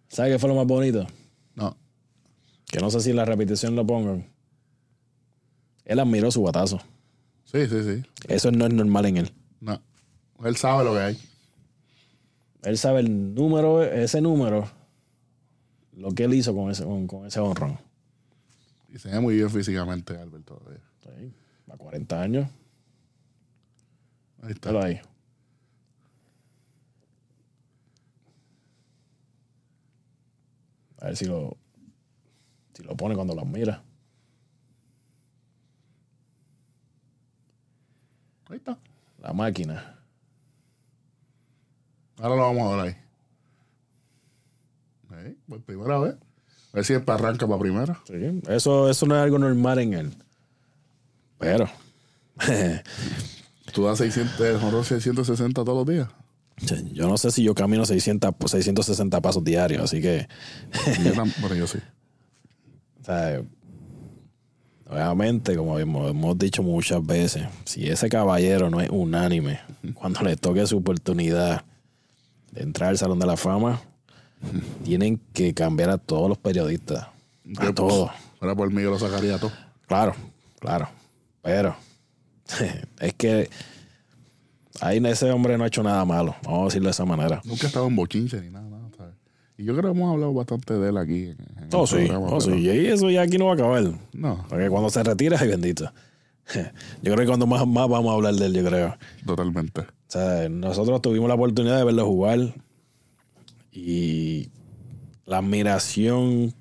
¿Sabes 0.09 0.33
qué 0.33 0.39
fue 0.39 0.49
lo 0.49 0.55
más 0.55 0.67
bonito? 0.67 1.05
No. 1.55 1.75
Que 2.65 2.79
no 2.79 2.89
sé 2.89 3.01
si 3.01 3.09
en 3.11 3.15
la 3.15 3.25
repetición 3.25 3.75
lo 3.75 3.85
pongan. 3.85 4.27
Él 5.85 5.99
admiró 5.99 6.31
su 6.31 6.41
batazo. 6.43 6.79
Sí, 7.45 7.67
sí, 7.67 7.83
sí. 7.83 8.03
Eso 8.27 8.51
no 8.51 8.65
es 8.65 8.73
normal 8.73 9.05
en 9.05 9.17
él. 9.17 9.33
No. 9.61 9.81
Él 10.43 10.55
sabe 10.57 10.83
lo 10.83 10.93
que 10.93 10.99
hay. 10.99 11.19
Él 12.63 12.77
sabe 12.77 12.99
el 12.99 13.33
número, 13.33 13.83
ese 13.83 14.19
número, 14.19 14.69
lo 15.93 16.11
que 16.11 16.25
él 16.25 16.33
hizo 16.33 16.53
con 16.53 16.69
ese, 16.71 16.83
con, 16.83 17.07
con 17.07 17.25
ese 17.25 17.39
honrón. 17.39 17.77
Y 18.89 18.99
se 18.99 19.09
ve 19.09 19.19
muy 19.19 19.35
bien 19.35 19.49
físicamente, 19.49 20.17
Albert, 20.17 20.45
todavía. 20.45 20.81
Sí, 21.03 21.31
a 21.69 21.77
40 21.77 22.21
años. 22.21 22.49
Ahí 24.41 24.51
está. 24.51 24.69
Míralo 24.69 24.85
ahí. 24.85 25.01
A 31.07 31.09
ver 31.09 31.15
si 31.15 31.23
lo, 31.23 31.55
si 32.73 32.83
lo 32.83 32.97
pone 32.97 33.15
cuando 33.15 33.33
lo 33.33 33.45
mira. 33.45 33.81
Ahí 38.49 38.57
está. 38.57 38.77
La 39.19 39.31
máquina. 39.31 40.01
Ahora 42.17 42.35
lo 42.35 42.41
vamos 42.41 42.73
a 42.73 42.75
ver 42.75 42.85
ahí. 45.09 45.17
Ahí, 45.17 45.37
por 45.47 45.61
primera 45.61 45.97
vez. 45.97 46.15
A 46.15 46.75
ver 46.75 46.83
si 46.83 46.93
es 46.93 47.01
para 47.01 47.19
arranca 47.19 47.47
para 47.47 47.59
primera. 47.61 48.01
Sí, 48.05 48.41
eso, 48.49 48.89
eso 48.89 49.05
no 49.05 49.15
es 49.15 49.21
algo 49.21 49.39
normal 49.39 49.79
en 49.79 49.93
él. 49.93 50.13
Pero, 51.37 51.69
Tú 53.73 53.85
das 53.85 53.99
600, 53.99 54.41
el 54.41 54.59
jonrón 54.59 54.83
660 54.83 55.63
todos 55.63 55.87
los 55.87 55.95
días. 55.95 56.09
Yo 56.91 57.07
no 57.07 57.17
sé 57.17 57.31
si 57.31 57.43
yo 57.43 57.53
camino 57.53 57.85
600, 57.85 58.35
pues, 58.37 58.51
660 58.51 59.21
pasos 59.21 59.43
diarios, 59.43 59.83
así 59.83 60.01
que, 60.01 60.27
Yo 61.03 61.13
bueno, 61.41 61.55
yo 61.55 61.67
sí. 61.67 61.77
o 62.99 63.03
sea, 63.03 63.41
obviamente, 64.89 65.55
como 65.55 65.77
hemos, 65.77 66.37
dicho 66.37 66.63
muchas 66.63 67.05
veces, 67.05 67.43
si 67.65 67.87
ese 67.87 68.09
caballero 68.09 68.69
no 68.69 68.81
es 68.81 68.89
unánime, 68.89 69.59
cuando 69.93 70.21
le 70.21 70.35
toque 70.35 70.65
su 70.65 70.77
oportunidad 70.77 71.63
de 72.51 72.63
entrar 72.63 72.89
al 72.89 72.97
Salón 72.97 73.19
de 73.19 73.27
la 73.27 73.37
Fama, 73.37 73.81
tienen 74.83 75.21
que 75.33 75.53
cambiar 75.53 75.91
a 75.91 75.97
todos 75.97 76.27
los 76.27 76.37
periodistas. 76.37 77.03
A 77.03 77.09
Yo, 77.45 77.53
pues, 77.55 77.75
todos. 77.75 78.11
Ahora 78.39 78.55
por 78.55 78.71
mí 78.71 78.81
yo 78.81 78.89
lo 78.89 78.99
sacaría 78.99 79.39
todo. 79.39 79.51
Claro, 79.87 80.15
claro. 80.59 80.89
Pero 81.41 81.75
es 82.99 83.13
que 83.13 83.49
ahí 84.81 85.01
ese 85.05 85.31
hombre 85.31 85.57
no 85.57 85.63
ha 85.63 85.67
hecho 85.67 85.83
nada 85.83 86.03
malo. 86.05 86.35
Vamos 86.43 86.61
a 86.61 86.65
decirlo 86.65 86.87
de 86.87 86.91
esa 86.91 87.05
manera. 87.05 87.41
Nunca 87.45 87.63
he 87.63 87.67
estado 87.67 87.87
en 87.87 87.95
bochinche 87.95 88.41
ni 88.41 88.49
nada, 88.49 88.69
nada, 88.69 88.89
¿sabes? 88.97 89.15
Y 89.57 89.63
yo 89.65 89.75
creo 89.75 89.91
que 89.91 89.97
hemos 89.99 90.13
hablado 90.13 90.33
bastante 90.33 90.73
de 90.75 90.89
él 90.89 90.97
aquí. 90.97 91.23
En, 91.25 91.37
en 91.63 91.69
Oh, 91.73 91.85
sí, 91.87 91.95
programa, 91.97 92.27
oh, 92.27 92.41
sí. 92.41 92.51
Y 92.51 92.69
eso 92.87 93.09
ya 93.09 93.21
aquí 93.23 93.37
no 93.37 93.45
va 93.45 93.51
a 93.51 93.55
acabar. 93.55 93.83
No, 94.13 94.45
Porque 94.49 94.69
cuando 94.69 94.89
se 94.89 95.03
retire, 95.03 95.35
ay 95.39 95.47
bendito. 95.47 95.91
Yo 97.01 97.13
creo 97.13 97.17
que 97.17 97.25
cuando 97.25 97.45
más, 97.47 97.67
más 97.67 97.89
vamos 97.89 98.09
a 98.11 98.13
hablar 98.15 98.33
de 98.35 98.45
él, 98.45 98.53
yo 98.53 98.63
creo. 98.63 98.95
totalmente. 99.25 99.81
O 99.81 99.85
sea, 100.07 100.47
nosotros 100.47 101.01
tuvimos 101.01 101.27
la 101.27 101.35
oportunidad 101.35 101.77
de 101.77 101.83
verlo 101.83 102.05
jugar 102.05 102.39
y 103.71 104.49
la 105.25 105.39
admiración 105.39 106.53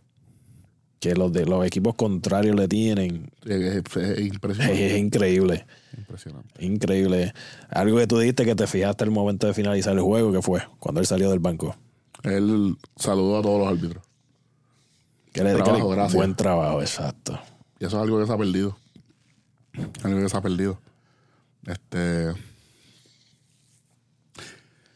que 1.09 1.15
los 1.15 1.33
de 1.33 1.45
los 1.47 1.65
equipos 1.67 1.95
contrarios 1.95 2.55
le 2.57 2.69
tienen 2.69 3.31
Es, 3.45 3.51
es- 3.61 3.97
es 3.97 3.97
es, 4.19 4.27
impresionante. 4.27 4.99
increíble. 4.99 5.67
impresionante. 5.97 6.65
Increíble. 6.65 7.33
Algo 7.71 7.97
que 7.99 8.07
tú 8.07 8.19
dijiste 8.19 8.45
que 8.45 8.55
te 8.55 8.67
fijaste 8.67 9.05
al 9.05 9.11
momento 9.11 9.47
de 9.47 9.55
finalizar 9.55 9.93
el 9.95 10.01
juego, 10.01 10.33
que 10.33 10.43
fue 10.43 10.63
cuando 10.79 11.01
él 11.01 11.07
salió 11.07 11.31
del 11.31 11.39
banco. 11.41 11.77
Él 12.23 12.77
saludó 12.97 13.39
a 13.39 13.43
todos 13.43 13.59
los 13.61 13.69
árbitros. 13.69 14.03
Que 15.33 15.45
le, 15.45 15.53
Trabajo, 15.55 15.75
que 15.77 15.83
le- 15.91 15.95
gracias. 15.97 16.15
Buen 16.15 16.35
trabajo, 16.35 16.81
exacto. 16.81 17.39
Y 17.79 17.85
eso 17.85 17.97
es 17.99 18.03
algo 18.03 18.19
que 18.21 18.27
se 18.27 18.33
ha 18.33 18.39
perdido. 18.39 18.77
Algo 20.03 20.21
que 20.23 20.29
se 20.29 20.37
ha 20.37 20.41
perdido. 20.41 20.79
Este. 21.67 22.33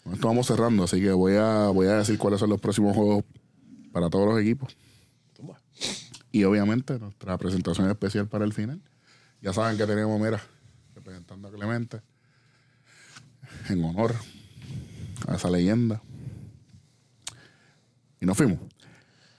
Vamos 0.05 0.47
cerrando, 0.47 0.85
así 0.85 1.01
que 1.01 1.13
voy 1.13 1.35
a, 1.37 1.69
voy 1.69 1.87
a 1.87 1.97
decir 1.99 2.19
cuáles 2.19 2.41
son 2.41 2.51
los 2.51 2.61
próximos 2.61 2.97
juegos 2.97 3.23
para 3.93 4.09
todos 4.11 4.27
los 4.29 4.41
equipos. 4.41 4.77
Y 6.33 6.45
obviamente 6.45 6.99
nuestra 6.99 7.37
presentación 7.39 7.91
especial 7.91 8.29
para 8.29 8.45
el 8.45 8.53
final. 8.53 8.81
Ya 9.43 9.53
saben 9.53 9.77
que 9.77 9.87
tenemos, 9.87 10.21
mira, 10.21 10.41
representando 10.95 11.49
a 11.49 11.51
Clemente 11.51 12.01
en 13.69 13.83
honor 13.85 14.15
a 15.27 15.37
esa 15.37 15.51
leyenda. 15.51 16.03
Y 18.21 18.27
nos 18.27 18.37
fuimos. 18.37 18.59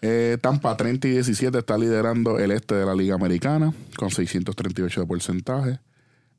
Eh, 0.02 0.38
Tampa 0.42 0.76
30 0.76 1.08
y 1.08 1.12
17 1.12 1.60
está 1.60 1.78
liderando 1.78 2.40
el 2.40 2.52
este 2.52 2.74
de 2.74 2.86
la 2.86 2.96
Liga 2.96 3.14
Americana 3.14 3.74
con 3.96 4.10
638 4.10 5.02
de 5.02 5.08
porcentaje. 5.08 5.80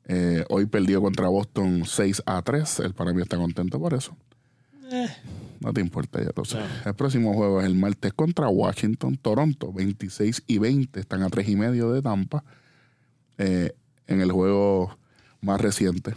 Eh, 0.05 0.43
hoy 0.49 0.65
perdió 0.65 1.01
contra 1.01 1.29
Boston 1.29 1.83
6 1.85 2.23
a 2.25 2.41
3. 2.41 2.79
El 2.81 2.93
para 2.93 3.13
mí 3.13 3.21
está 3.21 3.37
contento 3.37 3.79
por 3.79 3.93
eso. 3.93 4.15
No 5.63 5.71
te 5.73 5.81
importa 5.81 6.19
ya, 6.19 6.27
entonces. 6.27 6.59
El 6.85 6.93
próximo 6.93 7.33
juego 7.33 7.61
es 7.61 7.65
el 7.67 7.75
martes 7.75 8.13
contra 8.13 8.47
Washington, 8.49 9.17
Toronto, 9.17 9.71
26 9.71 10.43
y 10.47 10.57
20. 10.57 10.99
Están 10.99 11.23
a 11.23 11.29
3 11.29 11.47
y 11.49 11.55
medio 11.55 11.91
de 11.91 12.01
Tampa. 12.01 12.43
Eh, 13.37 13.71
en 14.07 14.21
el 14.21 14.31
juego 14.31 14.97
más 15.41 15.59
reciente, 15.61 16.13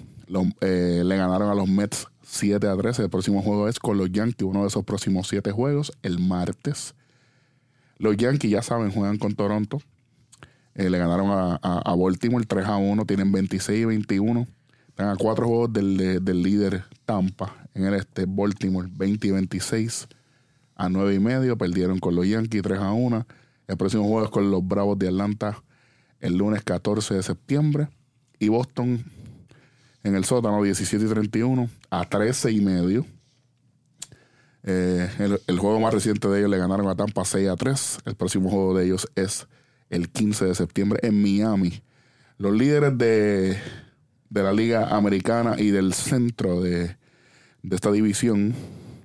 eh, 0.61 1.03
le 1.05 1.17
ganaron 1.17 1.49
a 1.49 1.55
los 1.55 1.69
Mets 1.69 2.07
7 2.23 2.67
a 2.67 2.77
13. 2.77 3.05
El 3.05 3.11
próximo 3.11 3.41
juego 3.43 3.69
es 3.69 3.79
con 3.79 3.97
los 3.97 4.11
Yankees, 4.11 4.47
uno 4.49 4.63
de 4.63 4.69
esos 4.69 4.85
próximos 4.85 5.29
7 5.29 5.53
juegos, 5.53 5.93
el 6.03 6.19
martes. 6.19 6.95
Los 7.99 8.17
Yankees, 8.17 8.51
ya 8.51 8.63
saben, 8.63 8.91
juegan 8.91 9.17
con 9.19 9.35
Toronto. 9.35 9.81
Eh, 10.75 10.91
le 10.91 10.99
ganaron 10.99 11.31
a, 11.31 11.59
a, 11.63 11.79
a 11.79 11.95
Baltimore 11.97 12.45
3 12.45 12.67
a 12.67 12.77
1. 12.77 13.05
Tienen 13.07 13.33
26 13.33 13.81
y 13.81 13.85
21. 13.87 14.47
Están 14.89 15.09
a 15.09 15.17
cuatro 15.17 15.47
juegos 15.47 15.73
del, 15.73 15.97
de- 15.97 16.21
del 16.21 16.43
líder 16.43 16.85
Tampa 17.05 17.66
en 17.77 17.85
el 17.85 17.95
este. 17.95 18.25
Baltimore 18.27 18.89
20 18.91 19.29
y 19.29 19.31
26 19.31 20.09
a 20.75 20.89
9 20.89 21.15
y 21.15 21.19
medio. 21.19 21.57
Perdieron 21.57 21.99
con 22.01 22.15
los 22.15 22.27
Yankees 22.27 22.63
3 22.63 22.81
a 22.81 22.93
1. 22.93 23.27
El 23.69 23.77
próximo 23.77 24.05
juego 24.05 24.25
es 24.25 24.31
con 24.31 24.51
los 24.51 24.67
Bravos 24.67 24.99
de 24.99 25.09
Atlanta 25.09 25.63
el 26.21 26.39
lunes 26.39 26.63
14 26.63 27.15
de 27.15 27.23
septiembre. 27.23 27.89
Y 28.39 28.49
Boston 28.49 29.05
en 30.03 30.15
el 30.15 30.25
sótano 30.25 30.63
17 30.63 31.05
y 31.05 31.09
31 31.09 31.69
a 31.91 32.05
13 32.05 32.53
y 32.53 32.61
medio. 32.61 33.07
Eh, 34.63 35.09
el, 35.47 35.59
juego 35.59 35.79
más 35.79 35.95
reciente 35.95 36.29
de 36.29 36.41
ellos 36.41 36.51
le 36.51 36.59
ganaron 36.59 36.89
a 36.89 36.97
Tampa 36.97 37.25
6 37.25 37.49
a 37.49 37.57
3. 37.57 37.99
El 38.07 38.15
próximo 38.15 38.51
juego 38.51 38.77
de 38.77 38.87
ellos 38.87 39.09
es 39.15 39.47
el 39.91 40.09
15 40.09 40.47
de 40.47 40.55
septiembre 40.55 41.01
en 41.03 41.23
Miami. 41.23 41.83
Los 42.39 42.55
líderes 42.55 42.97
de, 42.99 43.57
de 44.29 44.43
la 44.43 44.53
Liga 44.53 44.89
Americana 44.97 45.55
y 45.59 45.71
del 45.71 45.95
centro 45.95 46.61
de, 46.61 46.97
de 47.69 47.77
esta 47.77 47.91
división, 47.91 48.55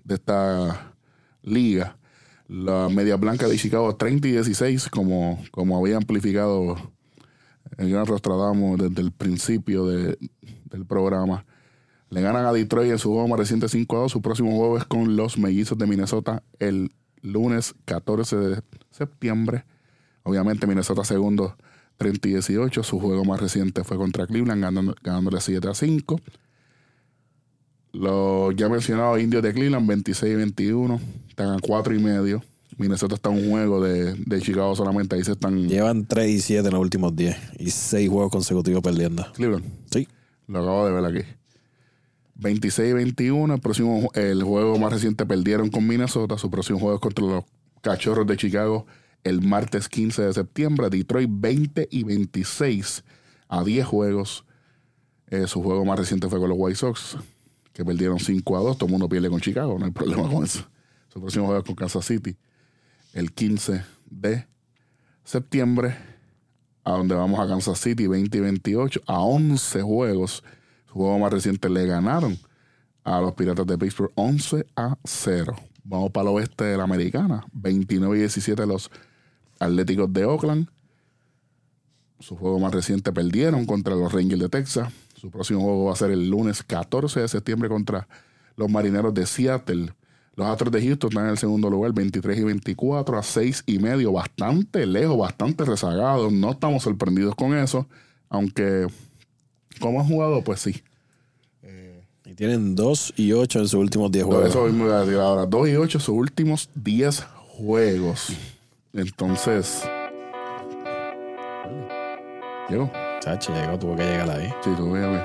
de 0.03 0.15
esta 0.15 0.93
liga, 1.41 1.97
la 2.47 2.89
Media 2.89 3.15
Blanca 3.15 3.47
de 3.47 3.57
Chicago 3.57 3.95
30 3.95 4.27
y 4.27 4.31
16, 4.33 4.89
como, 4.89 5.41
como 5.51 5.77
había 5.77 5.97
amplificado 5.97 6.75
el 7.77 7.89
gran 7.89 8.05
Rostradamus 8.05 8.77
desde 8.79 9.01
el 9.01 9.11
principio 9.11 9.85
de- 9.87 10.17
del 10.65 10.85
programa. 10.85 11.45
Le 12.09 12.21
ganan 12.21 12.45
a 12.45 12.51
Detroit 12.53 12.91
en 12.91 12.99
su 12.99 13.09
juego 13.11 13.27
más 13.29 13.39
reciente 13.39 13.69
5 13.69 13.97
a 13.97 13.99
2. 14.01 14.11
Su 14.11 14.21
próximo 14.21 14.51
juego 14.57 14.77
es 14.77 14.85
con 14.85 15.15
los 15.15 15.37
mellizos 15.37 15.77
de 15.77 15.87
Minnesota 15.87 16.43
el 16.59 16.91
lunes 17.21 17.73
14 17.85 18.35
de 18.35 18.61
septiembre. 18.91 19.63
Obviamente 20.23 20.67
Minnesota 20.67 21.03
segundo 21.05 21.55
30 21.97 22.27
y 22.27 22.31
18. 22.33 22.83
Su 22.83 22.99
juego 22.99 23.23
más 23.23 23.39
reciente 23.39 23.83
fue 23.85 23.97
contra 23.97 24.27
Cleveland 24.27 24.61
ganando- 24.61 24.95
ganándole 25.01 25.39
7 25.39 25.67
a 25.69 25.73
5. 25.73 26.19
Los 27.93 28.55
ya 28.55 28.69
mencionados 28.69 29.19
indios 29.19 29.43
de 29.43 29.53
Cleveland 29.53 29.87
26 29.87 30.33
y 30.33 30.35
21. 30.35 31.01
Están 31.29 31.49
a 31.49 31.59
4 31.59 31.93
y 31.93 31.99
medio. 31.99 32.43
Minnesota 32.77 33.15
está 33.15 33.29
un 33.29 33.49
juego 33.49 33.83
de, 33.83 34.15
de 34.15 34.41
Chicago 34.41 34.75
solamente. 34.75 35.15
Ahí 35.15 35.23
se 35.23 35.33
están... 35.33 35.67
Llevan 35.67 36.05
3 36.05 36.29
y 36.29 36.39
7 36.39 36.67
en 36.67 36.73
los 36.73 36.81
últimos 36.81 37.15
10 37.15 37.37
y 37.59 37.69
6 37.69 38.09
juegos 38.09 38.31
consecutivos 38.31 38.81
perdiendo. 38.81 39.25
Cleveland. 39.33 39.65
Sí. 39.91 40.07
Lo 40.47 40.59
acabo 40.59 40.85
de 40.85 40.93
ver 40.93 41.05
aquí. 41.05 41.27
26 42.35 42.89
y 42.89 42.93
21. 42.93 43.53
El 43.53 43.61
próximo 43.61 44.09
el 44.13 44.43
juego 44.43 44.79
más 44.79 44.93
reciente 44.93 45.25
perdieron 45.25 45.69
con 45.69 45.85
Minnesota. 45.85 46.37
Su 46.37 46.49
próximo 46.49 46.79
juego 46.79 46.95
es 46.95 47.01
contra 47.01 47.25
los 47.25 47.43
Cachorros 47.81 48.25
de 48.25 48.37
Chicago 48.37 48.85
el 49.23 49.41
martes 49.41 49.87
15 49.89 50.23
de 50.23 50.33
septiembre. 50.33 50.89
Detroit 50.89 51.29
20 51.31 51.87
y 51.91 52.03
26 52.03 53.03
a 53.47 53.63
10 53.63 53.85
juegos. 53.85 54.45
Eh, 55.27 55.47
su 55.47 55.61
juego 55.61 55.85
más 55.85 55.99
reciente 55.99 56.27
fue 56.27 56.39
con 56.39 56.49
los 56.49 56.57
White 56.59 56.75
Sox, 56.75 57.17
que 57.73 57.85
perdieron 57.85 58.19
5 58.19 58.57
a 58.57 58.61
2. 58.61 58.77
Todo 58.77 58.85
el 58.85 58.91
mundo 58.91 59.09
pierde 59.09 59.29
con 59.29 59.39
Chicago, 59.39 59.77
no 59.79 59.85
hay 59.85 59.91
problema 59.91 60.29
con 60.29 60.43
eso. 60.43 60.65
Su 61.09 61.19
próximo 61.19 61.45
juego 61.45 61.59
es 61.59 61.65
con 61.65 61.75
Kansas 61.75 62.05
City 62.05 62.37
el 63.13 63.33
15 63.33 63.83
de 64.09 64.47
septiembre 65.23 65.95
a 66.83 66.91
donde 66.91 67.15
vamos 67.15 67.39
a 67.39 67.47
Kansas 67.47 67.79
City 67.79 68.07
20 68.07 68.37
y 68.37 68.41
28 68.41 69.01
a 69.05 69.19
11 69.21 69.81
juegos. 69.81 70.43
Su 70.87 70.93
juego 70.93 71.19
más 71.19 71.31
reciente 71.31 71.69
le 71.69 71.85
ganaron 71.85 72.37
a 73.03 73.19
los 73.21 73.33
Piratas 73.33 73.67
de 73.67 73.77
Pittsburgh 73.77 74.11
11 74.15 74.65
a 74.75 74.97
0. 75.03 75.55
Vamos 75.83 76.11
para 76.11 76.29
el 76.29 76.35
oeste 76.35 76.63
de 76.63 76.77
la 76.77 76.83
Americana, 76.83 77.45
29 77.53 78.17
y 78.17 78.19
17 78.21 78.65
los 78.65 78.89
Atléticos 79.59 80.11
de 80.11 80.25
Oakland. 80.25 80.69
Su 82.19 82.35
juego 82.35 82.59
más 82.59 82.73
reciente 82.73 83.11
perdieron 83.11 83.65
contra 83.65 83.95
los 83.95 84.11
Rangers 84.11 84.41
de 84.41 84.49
Texas. 84.49 84.91
Su 85.21 85.29
próximo 85.29 85.61
juego 85.61 85.85
va 85.85 85.93
a 85.93 85.95
ser 85.95 86.09
el 86.09 86.31
lunes 86.31 86.63
14 86.63 87.19
de 87.19 87.27
septiembre 87.27 87.69
contra 87.69 88.07
los 88.55 88.71
Marineros 88.71 89.13
de 89.13 89.27
Seattle. 89.27 89.93
Los 90.35 90.47
Astros 90.47 90.71
de 90.71 90.81
Houston 90.81 91.11
están 91.11 91.25
en 91.25 91.29
el 91.29 91.37
segundo 91.37 91.69
lugar, 91.69 91.93
23 91.93 92.39
y 92.39 92.43
24 92.43 93.19
a 93.19 93.21
6 93.21 93.63
y 93.67 93.77
medio, 93.77 94.11
bastante 94.13 94.83
lejos, 94.87 95.15
bastante 95.19 95.63
rezagados. 95.63 96.33
No 96.33 96.49
estamos 96.49 96.81
sorprendidos 96.81 97.35
con 97.35 97.55
eso, 97.55 97.85
aunque 98.29 98.87
como 99.79 100.01
han 100.01 100.07
jugado, 100.07 100.43
pues 100.43 100.59
sí. 100.59 100.81
Y 102.25 102.33
tienen 102.33 102.73
2 102.73 103.13
y 103.15 103.33
8 103.33 103.59
en 103.59 103.67
sus 103.67 103.79
últimos 103.79 104.11
10 104.11 104.25
Por 104.25 104.33
juegos. 104.33 104.49
eso 104.49 104.65
mismo 104.65 104.85
iba 104.85 104.97
a 104.97 105.05
decir 105.05 105.19
ahora, 105.19 105.45
2 105.45 105.69
y 105.69 105.75
8 105.75 105.99
sus 105.99 106.15
últimos 106.15 106.67
10 106.73 107.27
juegos. 107.57 108.29
Entonces, 108.91 109.83
llegó. 112.67 112.89
Chacho, 113.21 113.53
llegó, 113.53 113.77
tuvo 113.77 113.95
que 113.95 114.03
llegar 114.03 114.31
ahí. 114.31 114.51
Sí, 114.63 114.71
tú 114.75 114.91
véame. 114.91 115.21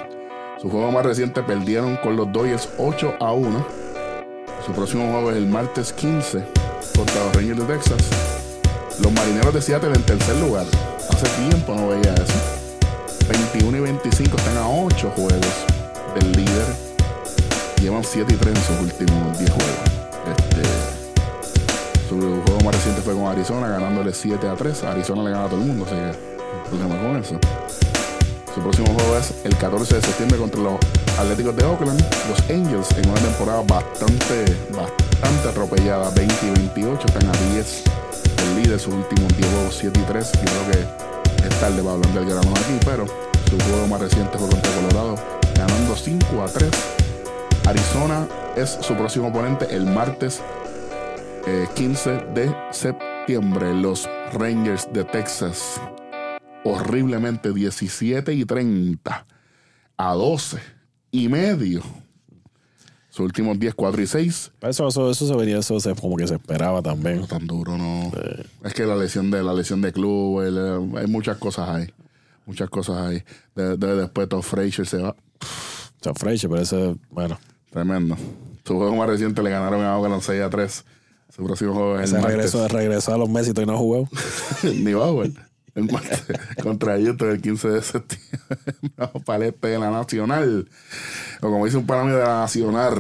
Su 0.61 0.69
juego 0.69 0.93
más 0.93 1.03
reciente 1.07 1.43
perdieron 1.43 1.97
con 1.97 2.15
los 2.15 2.31
Dodgers 2.31 2.69
8 2.77 3.15
a 3.21 3.33
1. 3.33 3.67
Su 4.67 4.73
próximo 4.73 5.11
juego 5.11 5.31
es 5.31 5.39
el 5.39 5.47
martes 5.47 5.95
15 5.95 6.45
contra 6.95 7.25
los 7.25 7.35
Rangers 7.35 7.59
de 7.59 7.65
Texas. 7.65 7.97
Los 9.01 9.11
Marineros 9.13 9.55
de 9.55 9.63
Seattle 9.63 9.95
en 9.95 10.03
tercer 10.03 10.37
lugar. 10.37 10.67
Hace 11.09 11.27
tiempo 11.49 11.75
no 11.75 11.89
veía 11.89 12.13
eso. 12.13 12.35
21 13.31 13.79
y 13.79 13.81
25 13.81 14.37
están 14.37 14.59
a 14.59 14.69
8 14.69 15.13
juegos 15.17 15.65
del 16.21 16.33
líder. 16.33 16.67
Llevan 17.81 18.05
7 18.05 18.31
y 18.31 18.37
3 18.37 18.55
en 18.55 18.63
sus 18.63 18.79
últimos 18.79 19.39
10 19.39 19.51
juegos. 19.51 19.75
Este, 20.37 20.63
su 22.11 22.19
juego 22.19 22.61
más 22.63 22.75
reciente 22.75 23.01
fue 23.01 23.15
con 23.15 23.25
Arizona, 23.27 23.69
ganándole 23.69 24.13
7 24.13 24.47
a 24.49 24.55
3. 24.55 24.85
Arizona 24.85 25.23
le 25.23 25.31
gana 25.31 25.45
a 25.47 25.49
todo 25.49 25.61
el 25.61 25.67
mundo, 25.67 25.87
así 25.87 25.95
que 25.95 26.37
problema 26.69 27.01
con 27.01 27.17
eso. 27.17 27.39
Su 28.57 28.63
próximo 28.63 28.87
juego 28.95 29.19
es 29.19 29.35
el 29.45 29.55
14 29.55 29.97
de 29.97 30.01
septiembre 30.01 30.39
contra 30.39 30.63
los 30.63 30.79
Atléticos 31.19 31.55
de 31.57 31.65
Oakland, 31.67 32.03
los 32.31 32.41
Angels, 32.49 32.91
en 32.97 33.11
una 33.11 33.21
temporada 33.21 33.61
bastante, 33.61 34.47
bastante 34.75 35.49
atropellada, 35.51 36.09
20 36.09 36.35
y 36.47 36.51
28, 36.51 37.07
están 37.07 37.29
a 37.29 37.53
10 37.53 37.85
el 38.39 38.63
líder, 38.63 38.81
sus 38.81 38.95
últimos 38.95 39.37
10 39.37 39.53
juegos 39.53 39.77
7 39.79 40.01
y 40.01 40.03
3. 40.05 40.33
Yo 40.33 40.41
creo 40.41 40.71
que 40.71 41.47
es 41.47 41.61
tarde 41.61 41.83
para 41.83 41.97
hablar 41.97 42.15
del 42.15 42.25
grano 42.25 42.51
aquí, 42.53 42.79
pero 42.87 43.05
su 43.51 43.61
juego 43.61 43.87
más 43.89 44.01
reciente 44.01 44.39
fue 44.39 44.49
contra 44.49 44.73
Colorado, 44.73 45.17
ganando 45.55 45.95
5 45.95 46.43
a 46.43 46.47
3. 46.47 46.71
Arizona 47.67 48.27
es 48.57 48.79
su 48.81 48.95
próximo 48.95 49.29
oponente 49.29 49.67
el 49.69 49.85
martes 49.85 50.41
eh, 51.47 51.69
15 51.75 52.11
de 52.33 52.57
septiembre. 52.71 53.75
Los 53.75 54.09
Rangers 54.33 54.89
de 54.95 55.05
Texas 55.05 55.79
horriblemente 56.69 57.53
17 57.53 58.33
y 58.35 58.45
30 58.45 59.27
a 59.97 60.13
12 60.15 60.59
y 61.11 61.29
medio. 61.29 61.83
Sus 63.11 63.21
últimos 63.25 63.59
10, 63.59 63.75
4 63.75 64.03
y 64.03 64.07
6. 64.07 64.53
Eso, 64.61 64.89
eso, 64.89 65.11
eso 65.11 65.27
se 65.27 65.35
venía, 65.35 65.59
eso 65.59 65.81
se, 65.81 65.95
como 65.95 66.17
que 66.17 66.27
se 66.29 66.35
esperaba 66.35 66.83
también. 66.83 67.21
No 67.21 67.27
tan 67.27 67.47
duro, 67.47 67.79
no. 67.79 68.13
Es 68.63 68.75
que 68.75 68.85
la 68.85 68.95
lesión 68.95 69.31
de 69.31 69.43
la 69.43 69.55
lesión 69.55 69.81
de 69.81 69.93
club, 69.93 70.43
el- 70.43 70.99
hay 70.99 71.07
muchas 71.07 71.39
cosas 71.39 71.69
ahí. 71.71 71.87
Muchas 72.45 72.69
cosas 72.69 72.99
ahí. 72.99 73.23
De, 73.55 73.77
de- 73.79 73.97
después 73.97 74.29
Todd 74.29 74.43
Frazier 74.43 74.87
se 74.87 74.99
va. 74.99 75.17
Sea, 76.03 76.13
Frazier, 76.15 76.51
pero 76.51 76.63
ese, 76.63 76.95
bueno, 77.11 77.39
Tremendo. 77.71 78.17
Su 78.65 78.75
juego 78.77 78.95
más 78.97 79.09
reciente 79.09 79.43
le 79.43 79.51
ganaron 79.51 79.83
a 79.83 79.97
Oakland 79.99 80.23
6 80.23 80.43
a 80.43 80.51
3. 80.51 80.85
Su 81.35 81.45
próximo 81.45 81.73
juego 81.75 81.99
es 81.99 82.13
el 82.13 82.23
regreso, 82.23 82.67
regresó 82.69 83.15
a 83.15 83.19
los 83.19 83.29
Messi 83.29 83.53
y 83.57 83.67
no 83.67 83.73
ha 83.75 83.77
jugado. 83.77 84.09
Ni 84.63 84.93
va 84.93 85.07
a 85.07 85.11
jugar. 85.11 85.31
El 85.87 85.93
martes 85.93 86.25
contra 86.63 86.99
Houston 86.99 87.31
el 87.31 87.43
15 87.43 87.69
de 87.69 87.83
septiembre. 87.83 88.41
Para 89.27 89.45
el 89.45 89.55
este 89.55 89.69
de 89.69 89.79
la 89.79 89.91
Nacional. 89.91 90.71
O 91.43 91.51
como 91.51 91.67
dice 91.67 91.77
un 91.77 91.87
pana 91.87 92.11
de 92.11 92.19
la 92.19 92.41
Nacional. 92.41 92.97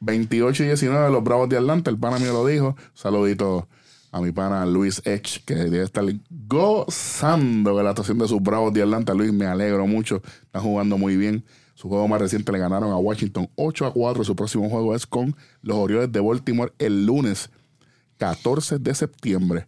28 0.00 0.64
y 0.64 0.66
19 0.66 1.06
de 1.06 1.10
los 1.10 1.24
Bravos 1.24 1.48
de 1.48 1.56
Atlanta. 1.56 1.90
El 1.90 1.98
pana 1.98 2.18
mío 2.18 2.34
lo 2.34 2.46
dijo. 2.46 2.76
Saludito 2.92 3.68
a 4.12 4.20
mi 4.20 4.32
pana 4.32 4.66
Luis 4.66 5.00
Edge, 5.06 5.42
que 5.46 5.54
debe 5.54 5.82
estar 5.82 6.04
gozando 6.28 7.76
de 7.76 7.82
la 7.82 7.90
actuación 7.90 8.18
de 8.18 8.28
sus 8.28 8.42
Bravos 8.42 8.74
de 8.74 8.82
Atlanta. 8.82 9.14
Luis, 9.14 9.32
me 9.32 9.46
alegro 9.46 9.86
mucho. 9.86 10.20
Están 10.42 10.62
jugando 10.62 10.98
muy 10.98 11.16
bien. 11.16 11.42
Su 11.74 11.88
juego 11.88 12.06
más 12.06 12.20
reciente 12.20 12.52
le 12.52 12.58
ganaron 12.58 12.92
a 12.92 12.98
Washington 12.98 13.48
8 13.54 13.86
a 13.86 13.94
4. 13.94 14.24
Su 14.24 14.36
próximo 14.36 14.68
juego 14.68 14.94
es 14.94 15.06
con 15.06 15.34
los 15.62 15.78
Orioles 15.78 16.12
de 16.12 16.20
Baltimore 16.20 16.70
el 16.78 17.06
lunes 17.06 17.48
14 18.18 18.78
de 18.78 18.94
septiembre. 18.94 19.66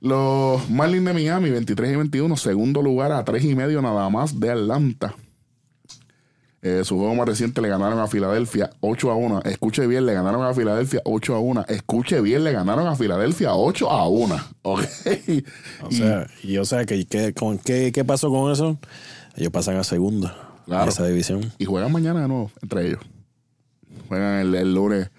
Los 0.00 0.68
Marlins 0.70 1.04
de 1.06 1.12
Miami, 1.14 1.50
23 1.50 1.92
y 1.92 1.96
21, 1.96 2.36
segundo 2.36 2.82
lugar 2.82 3.12
a 3.12 3.24
3 3.24 3.44
y 3.44 3.54
medio 3.54 3.80
nada 3.82 4.08
más 4.10 4.38
de 4.38 4.50
Atlanta. 4.50 5.14
Eh, 6.62 6.82
su 6.84 6.96
juego 6.98 7.14
más 7.14 7.28
reciente 7.28 7.60
le 7.60 7.68
ganaron 7.68 7.98
a 8.00 8.08
Filadelfia 8.08 8.70
8 8.80 9.10
a 9.10 9.14
1. 9.14 9.42
Escuche 9.44 9.86
bien, 9.86 10.04
le 10.04 10.14
ganaron 10.14 10.44
a 10.44 10.52
Filadelfia 10.52 11.00
8 11.04 11.34
a 11.34 11.38
1. 11.38 11.64
Escuche 11.68 12.20
bien, 12.20 12.42
le 12.44 12.52
ganaron 12.52 12.86
a 12.88 12.96
Filadelfia 12.96 13.54
8 13.54 13.90
a 13.90 14.08
1. 14.08 14.36
Ok. 14.62 14.82
O 15.84 15.92
sea, 15.92 16.26
y 16.42 16.56
o 16.58 16.64
sea, 16.64 16.84
que, 16.84 17.06
que- 17.06 17.32
con, 17.34 17.58
¿qué, 17.58 17.92
¿qué 17.92 18.04
pasó 18.04 18.30
con 18.30 18.50
eso? 18.50 18.78
Ellos 19.36 19.52
pasan 19.52 19.76
a 19.76 19.84
segundo 19.84 20.32
Claro. 20.64 20.90
esa 20.90 21.06
división. 21.06 21.52
Y 21.58 21.66
juegan 21.66 21.92
mañana 21.92 22.22
de 22.22 22.28
nuevo 22.28 22.50
entre 22.62 22.88
ellos. 22.88 23.00
Juegan 24.08 24.40
el, 24.40 24.54
el 24.56 24.74
lunes 24.74 25.10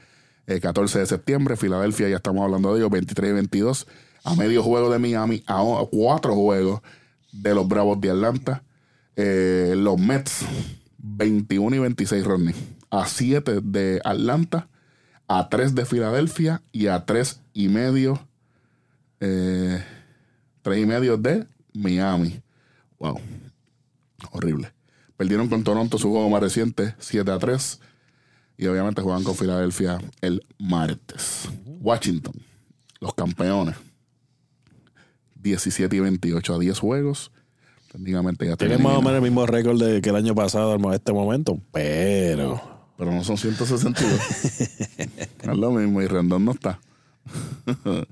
eh, 0.47 0.59
14 0.59 0.99
de 0.99 1.05
septiembre. 1.05 1.55
Filadelfia, 1.55 2.09
ya 2.09 2.17
estamos 2.17 2.43
hablando 2.43 2.73
de 2.73 2.79
ellos, 2.81 2.91
23 2.91 3.29
y 3.29 3.33
22. 3.33 3.87
A 4.23 4.35
medio 4.35 4.63
juego 4.63 4.91
de 4.91 4.99
Miami, 4.99 5.43
a, 5.47 5.63
cuatro 5.89 6.35
juegos 6.35 6.81
de 7.31 7.55
los 7.55 7.67
Bravos 7.67 7.99
de 8.01 8.11
Atlanta. 8.11 8.63
Eh, 9.15 9.73
los 9.77 9.99
Mets, 9.99 10.45
21 10.97 11.75
y 11.75 11.79
26, 11.79 12.25
Rodney. 12.25 12.55
A 12.89 13.05
7 13.05 13.59
de 13.61 14.01
Atlanta, 14.03 14.67
a 15.27 15.49
3 15.49 15.75
de 15.75 15.85
Filadelfia 15.85 16.61
y 16.71 16.87
a 16.87 17.05
3 17.05 17.41
y 17.53 17.67
medio. 17.69 18.19
Eh, 19.19 19.83
3 20.61 20.79
y 20.79 20.85
medio 20.85 21.17
de 21.17 21.47
Miami. 21.73 22.41
Wow. 22.99 23.19
Horrible. 24.31 24.71
Perdieron 25.15 25.49
con 25.49 25.63
Toronto 25.63 25.97
su 25.97 26.09
juego 26.11 26.29
más 26.29 26.41
reciente, 26.41 26.95
7 26.99 27.31
a 27.31 27.39
3. 27.39 27.79
Y 28.57 28.67
obviamente 28.67 29.01
juegan 29.01 29.23
con 29.23 29.35
Filadelfia 29.35 29.99
el 30.21 30.45
martes. 30.57 31.49
Washington, 31.65 32.33
los 32.99 33.13
campeones. 33.13 33.75
17 35.41 35.95
y 35.95 35.99
28 35.99 36.55
a 36.55 36.59
10 36.59 36.79
juegos. 36.79 37.31
Técnicamente 37.91 38.45
ya 38.45 38.57
Tienen 38.57 38.83
más 38.83 38.97
o 38.97 39.01
menos 39.01 39.15
el 39.15 39.21
mismo 39.21 39.45
récord 39.45 39.81
de 39.81 40.01
que 40.01 40.09
el 40.09 40.15
año 40.15 40.35
pasado 40.35 40.77
a 40.89 40.95
este 40.95 41.13
momento, 41.13 41.59
pero 41.71 42.61
Pero 42.97 43.11
no 43.11 43.23
son 43.23 43.37
162. 43.37 44.11
es 44.99 45.57
lo 45.57 45.71
mismo 45.71 46.01
y 46.01 46.07
Rendón 46.07 46.45
no 46.45 46.51
está. 46.51 46.79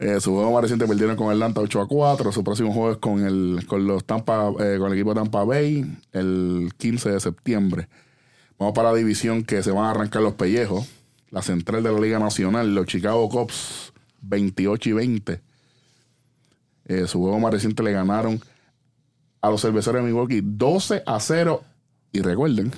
Eh, 0.00 0.20
su 0.20 0.32
juego 0.32 0.52
más 0.52 0.62
reciente 0.62 0.88
perdieron 0.88 1.16
con 1.16 1.30
Atlanta 1.30 1.60
8 1.60 1.80
a 1.80 1.88
4. 1.88 2.32
Su 2.32 2.42
próximo 2.42 2.72
juego 2.72 2.90
es 2.90 2.98
con 2.98 3.24
el, 3.24 3.64
con 3.66 3.86
los 3.86 4.04
Tampa, 4.04 4.50
eh, 4.60 4.76
con 4.78 4.88
el 4.88 4.94
equipo 4.94 5.14
de 5.14 5.20
Tampa 5.20 5.44
Bay 5.44 5.86
el 6.12 6.72
15 6.76 7.12
de 7.12 7.20
septiembre. 7.20 7.88
Vamos 8.58 8.74
para 8.74 8.90
la 8.90 8.98
división 8.98 9.44
que 9.44 9.62
se 9.62 9.70
van 9.70 9.84
a 9.84 9.90
arrancar 9.92 10.20
los 10.20 10.34
pellejos. 10.34 10.86
La 11.30 11.42
central 11.42 11.82
de 11.82 11.92
la 11.92 12.00
Liga 12.00 12.18
Nacional, 12.18 12.74
los 12.74 12.86
Chicago 12.86 13.28
Cubs 13.28 13.92
28 14.22 14.90
y 14.90 14.92
20. 14.92 15.40
Eh, 16.86 17.06
su 17.06 17.20
juego 17.20 17.38
más 17.40 17.52
reciente 17.52 17.82
le 17.82 17.92
ganaron 17.92 18.40
a 19.40 19.50
los 19.50 19.60
cerveceros 19.62 20.02
de 20.02 20.06
Milwaukee 20.06 20.40
12 20.42 21.02
a 21.06 21.20
0. 21.20 21.62
Y 22.12 22.20
recuerden 22.20 22.72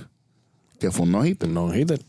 que 0.80 0.90
fue 0.90 1.04
un 1.04 1.12
no-hitter. 1.12 1.48
No-hitter. 1.48 2.00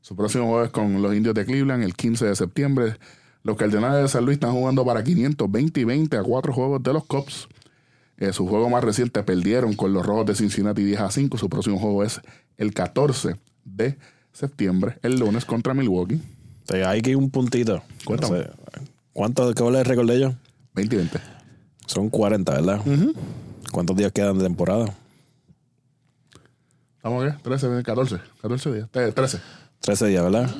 Su 0.00 0.14
próximo 0.14 0.46
juego 0.46 0.64
es 0.64 0.70
con 0.70 1.02
los 1.02 1.14
indios 1.14 1.34
de 1.34 1.44
Cleveland 1.44 1.82
el 1.82 1.94
15 1.94 2.26
de 2.26 2.36
septiembre. 2.36 2.96
Los 3.42 3.56
Cardenales 3.56 4.02
de 4.02 4.08
San 4.08 4.24
Luis 4.24 4.36
están 4.36 4.52
jugando 4.52 4.84
para 4.84 5.02
520 5.02 5.80
y 5.80 5.84
20 5.84 6.16
a 6.16 6.22
cuatro 6.22 6.52
juegos 6.52 6.82
de 6.82 6.92
los 6.92 7.04
Cubs. 7.04 7.48
Eh, 8.18 8.32
su 8.32 8.46
juego 8.46 8.70
más 8.70 8.82
reciente 8.82 9.22
perdieron 9.22 9.74
con 9.74 9.92
los 9.92 10.06
Rojos 10.06 10.26
de 10.26 10.34
Cincinnati 10.34 10.84
10 10.84 11.00
a 11.00 11.10
5. 11.10 11.36
Su 11.38 11.48
próximo 11.48 11.78
juego 11.78 12.02
es 12.02 12.20
el 12.56 12.72
14 12.72 13.36
de 13.64 13.98
septiembre, 14.32 14.98
el 15.02 15.18
lunes 15.18 15.44
contra 15.44 15.74
Milwaukee. 15.74 16.20
Sí, 16.68 16.76
hay 16.76 17.02
que 17.02 17.10
ir 17.10 17.16
un 17.16 17.30
puntito. 17.30 17.82
Cuéntame. 18.04 18.38
No 18.38 18.44
sé, 18.44 18.50
¿Cuántos 19.12 19.54
goles 19.54 19.86
recordé 19.86 20.20
yo? 20.20 20.34
2020. 20.76 21.18
Son 21.86 22.10
40, 22.10 22.52
¿verdad? 22.52 22.80
Uh 22.84 22.90
-huh. 22.90 23.14
¿Cuántos 23.72 23.96
días 23.96 24.12
quedan 24.12 24.36
de 24.38 24.44
temporada? 24.44 24.94
Estamos 26.96 27.24
bien, 27.24 27.38
13, 27.42 27.82
14, 27.82 28.18
14 28.42 28.72
días, 28.74 28.88
13. 28.90 29.38
13 29.80 30.06
días, 30.08 30.22
¿verdad? 30.22 30.50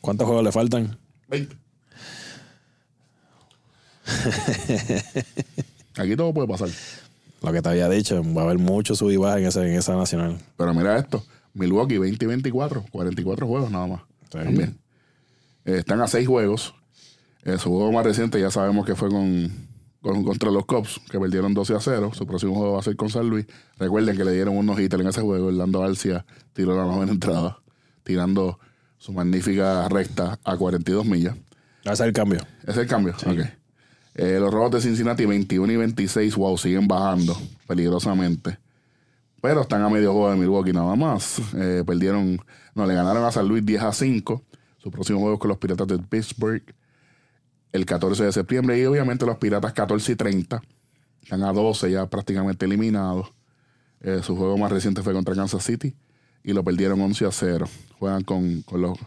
¿Cuántos 0.00 0.26
juegos 0.26 0.44
le 0.44 0.52
faltan? 0.52 0.96
20. 1.28 1.56
Aquí 5.96 6.14
todo 6.16 6.32
puede 6.32 6.46
pasar. 6.46 6.68
Lo 7.42 7.52
que 7.52 7.60
te 7.60 7.68
había 7.68 7.88
dicho, 7.88 8.22
va 8.34 8.42
a 8.42 8.44
haber 8.44 8.58
mucho 8.58 8.94
sub 8.94 9.10
y 9.10 9.16
baja 9.16 9.38
en 9.38 9.46
esa, 9.46 9.66
en 9.66 9.74
esa 9.74 9.96
nacional. 9.96 10.38
Pero 10.56 10.74
mira 10.74 10.96
esto, 10.98 11.24
Milwaukee 11.54 11.96
20-24, 11.96 12.90
44 12.90 13.46
juegos 13.46 13.70
nada 13.70 13.86
más. 13.86 14.00
Sí. 14.30 14.38
También. 14.38 14.78
Eh, 15.64 15.78
están 15.78 16.00
a 16.00 16.06
6 16.06 16.28
juegos 16.28 16.74
eh, 17.46 17.58
su 17.58 17.70
juego 17.70 17.92
más 17.92 18.04
reciente 18.04 18.40
ya 18.40 18.50
sabemos 18.50 18.84
que 18.84 18.94
fue 18.96 19.08
con, 19.08 19.50
con- 20.02 20.24
contra 20.24 20.50
los 20.50 20.66
Cubs, 20.66 21.00
que 21.10 21.18
perdieron 21.20 21.54
12 21.54 21.74
a 21.76 21.80
0. 21.80 22.10
Su 22.12 22.26
próximo 22.26 22.54
juego 22.54 22.72
va 22.74 22.80
a 22.80 22.82
ser 22.82 22.96
con 22.96 23.08
San 23.08 23.28
Luis. 23.28 23.46
Recuerden 23.78 24.16
que 24.16 24.24
le 24.24 24.32
dieron 24.32 24.56
unos 24.56 24.78
hitters 24.80 25.02
en 25.02 25.08
ese 25.08 25.20
juego. 25.20 25.46
Orlando 25.46 25.80
García 25.80 26.26
tiró 26.52 26.76
la 26.76 26.84
novena 26.84 27.12
entrada, 27.12 27.58
tirando 28.02 28.58
su 28.98 29.12
magnífica 29.12 29.88
recta 29.88 30.38
a 30.42 30.56
42 30.56 31.06
millas. 31.06 31.36
Va 31.86 31.92
a 31.92 31.96
ser 31.96 32.08
el 32.08 32.12
cambio. 32.12 32.40
¿Ese 32.62 32.72
es 32.72 32.76
el 32.78 32.86
cambio? 32.88 33.14
Ok. 33.24 33.38
Eh, 34.16 34.38
los 34.40 34.52
Rojos 34.52 34.72
de 34.72 34.80
Cincinnati 34.80 35.24
21 35.26 35.72
y 35.72 35.76
26, 35.76 36.34
wow, 36.36 36.56
siguen 36.58 36.88
bajando 36.88 37.36
peligrosamente. 37.68 38.58
Pero 39.40 39.60
están 39.60 39.82
a 39.82 39.88
medio 39.90 40.12
juego 40.12 40.30
de 40.30 40.36
Milwaukee 40.36 40.72
nada 40.72 40.96
más. 40.96 41.38
Eh, 41.54 41.84
perdieron, 41.86 42.40
no, 42.74 42.86
le 42.86 42.94
ganaron 42.94 43.22
a 43.24 43.30
San 43.30 43.46
Luis 43.46 43.64
10 43.64 43.82
a 43.82 43.92
5. 43.92 44.42
Su 44.78 44.90
próximo 44.90 45.20
juego 45.20 45.34
es 45.34 45.40
con 45.40 45.48
los 45.50 45.58
Piratas 45.58 45.86
de 45.86 45.98
Pittsburgh 45.98 46.62
el 47.76 47.86
14 47.86 48.24
de 48.24 48.32
septiembre. 48.32 48.78
Y 48.78 48.84
obviamente 48.84 49.26
los 49.26 49.38
Piratas 49.38 49.72
14 49.72 50.12
y 50.12 50.16
30. 50.16 50.62
Están 51.22 51.42
a 51.42 51.52
12 51.52 51.90
ya 51.90 52.06
prácticamente 52.06 52.66
eliminados. 52.66 53.32
Eh, 54.00 54.20
su 54.22 54.36
juego 54.36 54.56
más 54.58 54.70
reciente 54.70 55.02
fue 55.02 55.12
contra 55.12 55.34
Kansas 55.34 55.64
City 55.64 55.94
y 56.44 56.52
lo 56.52 56.62
perdieron 56.62 57.00
11 57.00 57.26
a 57.26 57.32
0. 57.32 57.66
Juegan 57.98 58.22
con, 58.22 58.62
con 58.62 58.80
los, 58.80 58.98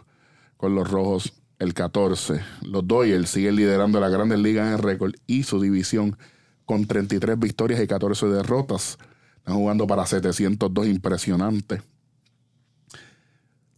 con 0.56 0.74
los 0.74 0.90
Rojos 0.90 1.32
el 1.58 1.74
14. 1.74 2.40
Los 2.62 2.86
Dodgers 2.86 3.30
siguen 3.30 3.56
liderando 3.56 4.00
las 4.00 4.10
grandes 4.10 4.38
ligas 4.38 4.72
en 4.72 4.82
récord 4.82 5.14
y 5.26 5.44
su 5.44 5.60
división 5.60 6.16
con 6.64 6.86
33 6.86 7.38
victorias 7.38 7.80
y 7.80 7.86
14 7.86 8.26
derrotas. 8.26 8.98
Están 9.38 9.54
jugando 9.54 9.86
para 9.86 10.04
702, 10.06 10.86
impresionante. 10.86 11.82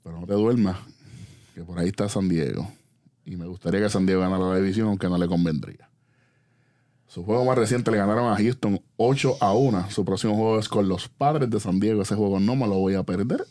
Pero 0.02 0.20
no 0.20 0.26
te 0.26 0.34
duermas, 0.34 0.78
que 1.54 1.62
por 1.62 1.78
ahí 1.78 1.88
está 1.88 2.08
San 2.08 2.28
Diego. 2.28 2.68
Y 3.24 3.36
me 3.36 3.46
gustaría 3.46 3.80
que 3.80 3.88
San 3.88 4.06
Diego 4.06 4.20
ganara 4.20 4.44
la 4.44 4.56
división, 4.56 4.88
aunque 4.88 5.08
no 5.08 5.18
le 5.18 5.28
convendría. 5.28 5.88
Su 7.06 7.24
juego 7.24 7.44
más 7.44 7.58
reciente 7.58 7.90
le 7.90 7.98
ganaron 7.98 8.32
a 8.32 8.36
Houston 8.36 8.80
8 8.96 9.36
a 9.40 9.52
1. 9.52 9.90
Su 9.90 10.04
próximo 10.04 10.34
juego 10.34 10.58
es 10.58 10.68
con 10.68 10.88
los 10.88 11.08
padres 11.08 11.50
de 11.50 11.60
San 11.60 11.78
Diego. 11.78 12.02
Ese 12.02 12.14
juego 12.14 12.40
no 12.40 12.56
me 12.56 12.66
lo 12.66 12.76
voy 12.76 12.94
a 12.94 13.02
perder. 13.02 13.44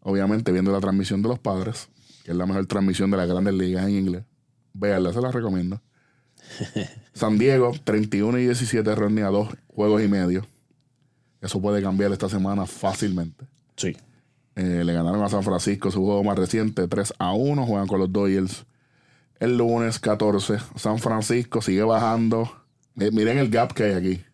Obviamente, 0.00 0.52
viendo 0.52 0.70
la 0.70 0.80
transmisión 0.80 1.22
de 1.22 1.30
los 1.30 1.38
padres, 1.38 1.88
que 2.24 2.32
es 2.32 2.36
la 2.36 2.44
mejor 2.44 2.66
transmisión 2.66 3.10
de 3.10 3.16
las 3.16 3.28
grandes 3.28 3.54
ligas 3.54 3.86
en 3.86 3.94
inglés. 3.94 4.24
Véanla, 4.74 5.12
se 5.12 5.20
la 5.20 5.32
recomiendo. 5.32 5.80
San 7.14 7.38
Diego, 7.38 7.72
31 7.84 8.38
y 8.38 8.44
17, 8.44 8.94
Rodney 8.94 9.24
a 9.24 9.28
dos 9.28 9.48
juegos 9.68 10.02
y 10.02 10.08
medio. 10.08 10.46
Eso 11.40 11.60
puede 11.60 11.82
cambiar 11.82 12.12
esta 12.12 12.28
semana 12.28 12.66
fácilmente. 12.66 13.46
Sí. 13.76 13.96
Eh, 14.58 14.82
le 14.84 14.92
ganaron 14.92 15.22
a 15.22 15.28
San 15.28 15.44
Francisco 15.44 15.92
su 15.92 16.04
juego 16.04 16.24
más 16.24 16.36
reciente, 16.36 16.88
3 16.88 17.14
a 17.20 17.32
1. 17.32 17.64
Juegan 17.64 17.86
con 17.86 18.00
los 18.00 18.12
Dodgers 18.12 18.66
el 19.38 19.56
lunes 19.56 20.00
14. 20.00 20.58
San 20.74 20.98
Francisco 20.98 21.62
sigue 21.62 21.84
bajando. 21.84 22.50
Eh, 22.98 23.10
miren 23.12 23.38
el 23.38 23.50
gap 23.50 23.72
que 23.72 23.84
hay 23.84 23.92
aquí. 23.92 24.24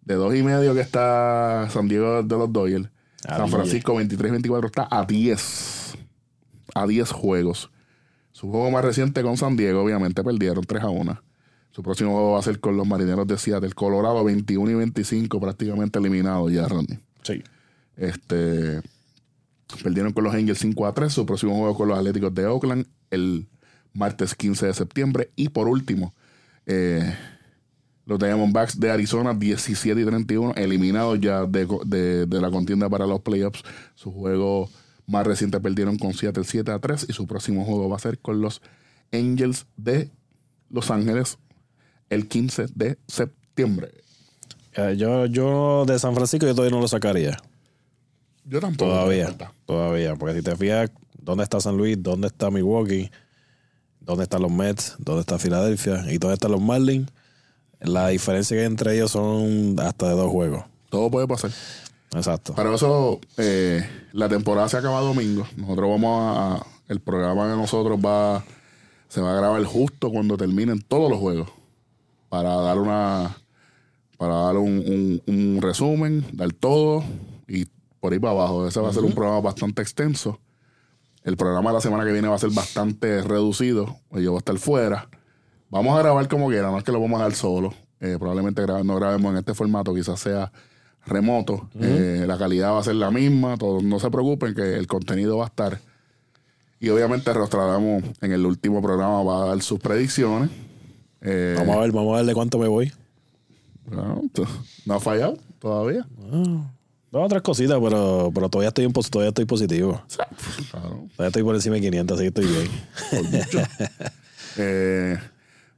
De 0.00 0.14
dos 0.14 0.34
y 0.34 0.42
medio 0.42 0.74
que 0.74 0.80
está 0.80 1.68
San 1.68 1.88
Diego 1.88 2.22
de 2.22 2.38
los 2.38 2.50
Dodgers. 2.50 2.88
A 3.26 3.36
San. 3.36 3.50
Francisco 3.50 4.00
23-24 4.00 4.64
está 4.64 4.88
a 4.90 5.04
10. 5.04 5.98
A 6.74 6.86
10 6.86 7.12
juegos. 7.12 7.70
Su 8.32 8.50
juego 8.50 8.70
más 8.70 8.82
reciente 8.82 9.22
con 9.22 9.36
San 9.36 9.56
Diego, 9.56 9.82
obviamente, 9.82 10.24
perdieron 10.24 10.64
3 10.64 10.84
a 10.84 10.88
1. 10.88 11.22
Su 11.72 11.82
próximo 11.82 12.12
juego 12.12 12.32
va 12.32 12.38
a 12.38 12.42
ser 12.42 12.60
con 12.60 12.78
los 12.78 12.86
Marineros 12.86 13.26
de 13.26 13.36
Seattle. 13.36 13.74
Colorado 13.74 14.24
21 14.24 14.70
y 14.70 14.74
25, 14.74 15.38
prácticamente 15.38 15.98
eliminados 15.98 16.50
ya, 16.50 16.66
Rodney. 16.66 16.98
Sí. 17.22 17.42
Este, 17.94 18.80
perdieron 19.82 20.12
con 20.12 20.24
los 20.24 20.34
Angels 20.34 20.58
5 20.58 20.86
a 20.86 20.94
3. 20.94 21.12
Su 21.12 21.26
próximo 21.26 21.56
juego 21.56 21.74
con 21.76 21.88
los 21.88 21.98
Atléticos 21.98 22.34
de 22.34 22.46
Oakland 22.46 22.86
el 23.10 23.46
martes 23.92 24.34
15 24.34 24.66
de 24.66 24.74
septiembre. 24.74 25.30
Y 25.36 25.48
por 25.50 25.68
último, 25.68 26.14
eh, 26.66 27.14
los 28.06 28.18
Diamondbacks 28.18 28.80
de 28.80 28.90
Arizona 28.90 29.34
17 29.34 30.00
y 30.00 30.04
31, 30.04 30.54
eliminados 30.56 31.20
ya 31.20 31.44
de, 31.44 31.66
de- 32.26 32.40
la 32.40 32.50
contienda 32.50 32.88
para 32.88 33.06
los 33.06 33.20
playoffs. 33.20 33.62
Su 33.94 34.12
juego 34.12 34.70
más 35.06 35.26
reciente 35.26 35.60
perdieron 35.60 35.98
con 35.98 36.14
Seattle 36.14 36.44
7 36.44 36.70
a 36.70 36.78
3. 36.78 37.06
Y 37.08 37.12
su 37.12 37.26
próximo 37.26 37.64
juego 37.64 37.88
va 37.88 37.96
a 37.96 38.00
ser 38.00 38.18
con 38.18 38.40
los 38.40 38.62
Angels 39.12 39.66
de 39.76 40.10
Los 40.70 40.90
Ángeles 40.90 41.38
el 42.10 42.28
15 42.28 42.66
de 42.74 42.98
septiembre. 43.06 43.90
Eh, 44.74 44.96
Yo, 44.96 45.26
yo 45.26 45.84
de 45.86 45.98
San 45.98 46.14
Francisco 46.14 46.46
yo 46.46 46.54
todavía 46.54 46.74
no 46.74 46.80
lo 46.80 46.88
sacaría. 46.88 47.36
Yo 48.48 48.60
tampoco. 48.60 48.90
Todavía. 48.90 49.34
Todavía. 49.66 50.16
Porque 50.16 50.36
si 50.36 50.42
te 50.42 50.56
fijas, 50.56 50.90
¿dónde 51.20 51.44
está 51.44 51.60
San 51.60 51.76
Luis? 51.76 51.96
¿Dónde 52.02 52.28
está 52.28 52.50
Milwaukee? 52.50 53.10
¿Dónde 54.00 54.24
están 54.24 54.42
los 54.42 54.50
Mets? 54.50 54.96
¿Dónde 54.98 55.20
está 55.20 55.38
Filadelfia? 55.38 56.04
¿Y 56.10 56.18
dónde 56.18 56.34
están 56.34 56.52
los 56.52 56.60
Marlins? 56.62 57.10
La 57.80 58.08
diferencia 58.08 58.56
que 58.56 58.60
hay 58.62 58.66
entre 58.66 58.94
ellos 58.94 59.10
son 59.12 59.76
hasta 59.78 60.08
de 60.08 60.14
dos 60.14 60.30
juegos. 60.30 60.64
Todo 60.90 61.10
puede 61.10 61.28
pasar. 61.28 61.50
Exacto. 62.14 62.54
Para 62.54 62.74
eso, 62.74 63.20
eh, 63.36 63.86
la 64.12 64.28
temporada 64.28 64.68
se 64.68 64.78
acaba 64.78 65.00
domingo. 65.00 65.46
Nosotros 65.56 65.90
vamos 65.90 66.36
a. 66.38 66.66
El 66.88 67.00
programa 67.00 67.48
de 67.50 67.56
nosotros 67.56 67.98
va. 68.00 68.42
Se 69.08 69.20
va 69.20 69.32
a 69.32 69.36
grabar 69.36 69.62
justo 69.64 70.10
cuando 70.10 70.36
terminen 70.38 70.80
todos 70.80 71.10
los 71.10 71.18
juegos. 71.20 71.50
Para 72.30 72.54
dar 72.56 72.78
una. 72.78 73.36
Para 74.16 74.34
dar 74.36 74.56
un, 74.56 74.78
un- 74.78 75.22
un 75.26 75.62
resumen, 75.62 76.24
dar 76.32 76.50
todo 76.52 77.04
y 77.46 77.66
por 78.00 78.12
ahí 78.12 78.18
para 78.18 78.32
abajo. 78.32 78.66
Ese 78.66 78.80
va 78.80 78.90
a 78.90 78.92
ser 78.92 79.04
un 79.04 79.12
programa 79.12 79.40
bastante 79.40 79.82
extenso. 79.82 80.38
El 81.24 81.36
programa 81.36 81.70
de 81.70 81.74
la 81.74 81.80
semana 81.80 82.04
que 82.04 82.12
viene 82.12 82.28
va 82.28 82.36
a 82.36 82.38
ser 82.38 82.50
bastante 82.50 83.22
reducido. 83.22 83.96
Pues 84.08 84.22
yo 84.24 84.30
voy 84.32 84.38
a 84.38 84.40
estar 84.40 84.56
fuera. 84.58 85.08
Vamos 85.70 85.94
a 85.96 86.02
grabar 86.02 86.28
como 86.28 86.48
quiera, 86.48 86.70
no 86.70 86.78
es 86.78 86.84
que 86.84 86.92
lo 86.92 87.00
vamos 87.00 87.20
a 87.20 87.24
dar 87.24 87.34
solo. 87.34 87.74
Eh, 88.00 88.16
probablemente 88.18 88.62
gra- 88.62 88.84
no 88.84 88.96
grabemos 88.96 89.32
en 89.32 89.38
este 89.38 89.52
formato, 89.54 89.92
quizás 89.94 90.18
sea 90.20 90.50
remoto. 91.04 91.68
Eh, 91.80 92.24
la 92.26 92.38
calidad 92.38 92.72
va 92.72 92.80
a 92.80 92.84
ser 92.84 92.94
la 92.94 93.10
misma, 93.10 93.56
todos 93.58 93.82
no 93.82 93.98
se 93.98 94.10
preocupen 94.10 94.54
que 94.54 94.74
el 94.76 94.86
contenido 94.86 95.36
va 95.38 95.44
a 95.44 95.48
estar. 95.48 95.80
Y 96.80 96.88
obviamente 96.90 97.32
Rostradamo 97.34 98.00
en 98.20 98.32
el 98.32 98.46
último 98.46 98.80
programa 98.80 99.22
va 99.24 99.42
a 99.42 99.46
dar 99.48 99.60
sus 99.62 99.80
predicciones. 99.80 100.48
Eh, 101.20 101.56
Vamos 101.58 101.76
a 101.76 101.80
ver, 101.80 101.92
vamos 101.92 102.14
a 102.14 102.18
ver 102.18 102.26
de 102.26 102.34
cuánto 102.34 102.58
me 102.58 102.68
voy. 102.68 102.92
no, 103.90 104.22
no 104.86 104.94
ha 104.94 105.00
fallado 105.00 105.36
todavía. 105.58 106.06
Dos 107.10 107.24
otras 107.24 107.42
cositas, 107.42 107.78
pero, 107.82 108.30
pero 108.34 108.48
todavía 108.50 108.68
estoy 108.68 108.84
en 108.84 108.92
todavía 108.92 109.28
estoy 109.28 109.44
positivo. 109.46 110.02
Claro, 110.70 111.06
Todavía 111.16 111.26
estoy 111.28 111.42
por 111.42 111.54
encima 111.54 111.76
de 111.76 111.80
500, 111.82 112.14
así 112.20 112.30
que 112.30 112.40
estoy 112.40 112.46
bien. 112.46 113.88
Eh, 114.60 115.16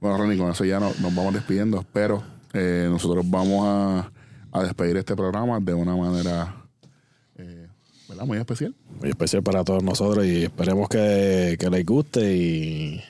bueno, 0.00 0.16
Ronnie, 0.16 0.38
con 0.38 0.50
eso 0.50 0.64
ya 0.64 0.80
no- 0.80 0.92
nos 1.00 1.14
vamos 1.14 1.34
despidiendo. 1.34 1.84
Pero 1.92 2.22
eh, 2.54 2.86
nosotros 2.90 3.28
vamos 3.28 3.66
a, 3.66 4.10
a 4.52 4.62
despedir 4.62 4.96
este 4.96 5.14
programa 5.14 5.60
de 5.60 5.74
una 5.74 5.94
manera 5.94 6.64
eh, 7.36 7.68
¿verdad? 8.08 8.24
muy 8.24 8.38
especial. 8.38 8.74
Muy 9.00 9.10
especial 9.10 9.42
para 9.42 9.64
todos 9.64 9.82
nosotros 9.82 10.24
y 10.24 10.44
esperemos 10.44 10.88
que, 10.88 11.56
que 11.60 11.68
les 11.68 11.84
guste 11.84 12.34
y, 12.34 13.02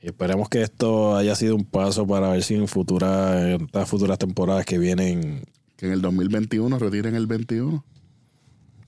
y 0.00 0.06
esperemos 0.06 0.48
que 0.48 0.62
esto 0.62 1.16
haya 1.16 1.34
sido 1.34 1.56
un 1.56 1.64
paso 1.64 2.06
para 2.06 2.28
ver 2.30 2.42
si 2.44 2.54
en 2.54 2.68
futuras, 2.68 3.42
en 3.42 3.62
estas 3.64 3.88
futuras 3.88 4.16
temporadas 4.18 4.64
que 4.64 4.78
vienen 4.78 5.42
Que 5.78 5.86
en 5.86 5.92
el 5.92 6.02
2021 6.02 6.78
retiren 6.78 7.14
el 7.14 7.26
21. 7.26 7.82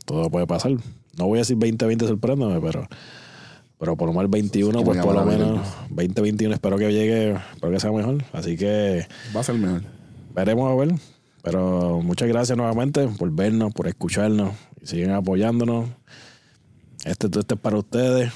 todo 0.05 0.29
puede 0.29 0.47
pasar. 0.47 0.73
No 1.17 1.27
voy 1.27 1.39
a 1.39 1.43
decir 1.43 1.57
2020 1.57 2.07
sorpréndame, 2.07 2.61
pero, 2.61 2.87
pero 3.79 3.97
por 3.97 4.09
lo 4.09 4.13
menos 4.13 4.25
el 4.25 4.31
21, 4.31 4.79
Sí, 4.81 4.85
pues 4.85 5.01
por 5.01 5.15
lo 5.15 5.25
menos 5.25 5.61
2021 5.91 6.53
espero 6.55 6.77
que 6.77 6.93
llegue, 6.93 7.33
espero 7.55 7.73
que 7.73 7.81
sea 7.81 7.93
mejor. 7.93 8.25
Así 8.33 8.57
que 8.57 9.07
Va 9.35 9.41
a 9.41 9.45
ser 9.45 9.55
mejor. 9.55 9.83
veremos 10.35 10.71
a 10.71 10.75
ver. 10.75 10.95
Pero 11.43 12.01
muchas 12.03 12.29
gracias 12.29 12.59
nuevamente 12.59 13.07
por 13.09 13.31
vernos, 13.31 13.73
por 13.73 13.87
escucharnos 13.87 14.53
y 14.83 14.87
siguen 14.87 15.13
apoyándonos. 15.13 15.89
Este, 17.05 17.29
este 17.29 17.55
es 17.55 17.61
para 17.61 17.79
ustedes. 17.79 18.33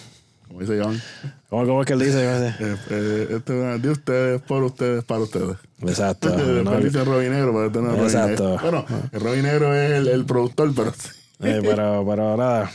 Como 0.55 0.64
dice 0.64 0.80
John. 0.80 1.02
¿Cómo, 1.50 1.66
cómo 1.66 1.80
es 1.80 1.86
que 1.88 1.94
él 1.94 1.98
dice? 1.98 2.24
Eh, 2.24 2.76
eh, 2.90 3.26
este 3.38 3.74
es 3.74 3.82
de 3.82 3.90
ustedes, 3.90 4.40
por 4.42 4.62
ustedes, 4.62 5.02
para 5.02 5.22
ustedes. 5.22 5.57
Exacto. 5.80 6.28
Después 6.36 6.64
¿no? 6.64 6.76
dice 6.78 7.05
Robin 7.05 7.32
Negro, 7.32 7.52
pero 7.52 7.66
este 7.66 7.78
no 7.80 7.86
es 7.86 7.92
Robin 7.94 8.05
Exacto. 8.05 8.59
Bueno, 8.62 8.86
el 9.11 9.20
Robin 9.20 9.42
Negro 9.42 9.74
es 9.74 9.90
el, 9.90 10.07
el 10.07 10.24
productor, 10.24 10.72
pero 10.72 10.92
sí. 10.92 11.09
Eh, 11.40 11.61
pero, 11.61 12.07
pero 12.09 12.36
nada, 12.36 12.70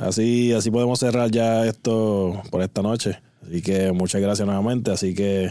así, 0.00 0.52
así 0.52 0.70
podemos 0.70 1.00
cerrar 1.00 1.30
ya 1.30 1.64
esto 1.64 2.42
por 2.50 2.60
esta 2.60 2.82
noche. 2.82 3.18
Así 3.42 3.62
que 3.62 3.90
muchas 3.92 4.20
gracias 4.20 4.44
nuevamente. 4.44 4.90
Así 4.90 5.14
que 5.14 5.50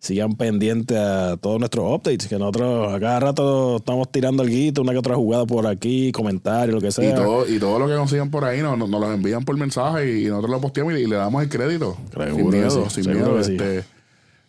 sigan 0.00 0.32
pendientes 0.34 0.96
a 0.98 1.36
todos 1.36 1.60
nuestros 1.60 1.84
updates, 1.94 2.26
que 2.26 2.38
nosotros 2.38 2.92
a 2.92 2.98
cada 2.98 3.20
rato 3.20 3.76
estamos 3.76 4.10
tirando 4.10 4.42
algo, 4.42 4.82
una 4.82 4.92
que 4.92 4.98
otra 4.98 5.14
jugada 5.14 5.44
por 5.46 5.66
aquí, 5.66 6.10
comentarios, 6.10 6.74
lo 6.74 6.80
que 6.80 6.90
sea. 6.90 7.10
Y 7.10 7.14
todo, 7.14 7.46
y 7.46 7.58
todo 7.58 7.78
lo 7.78 7.86
que 7.86 7.94
consigan 7.94 8.30
por 8.30 8.44
ahí 8.44 8.62
nos, 8.62 8.76
nos, 8.78 8.88
los 8.90 9.04
envían 9.14 9.44
por 9.44 9.56
mensaje 9.56 10.20
y, 10.20 10.24
nosotros 10.24 10.50
lo 10.50 10.60
posteamos 10.60 10.94
y, 10.94 11.06
le 11.06 11.16
damos 11.16 11.42
el 11.42 11.48
crédito. 11.50 11.96
Seguro 12.12 12.34
sin 12.34 12.50
miedo, 12.50 12.90
sí, 12.90 13.02
sin 13.04 13.12
miedo. 13.12 13.44
sí. 13.44 13.52
Este, 13.52 13.84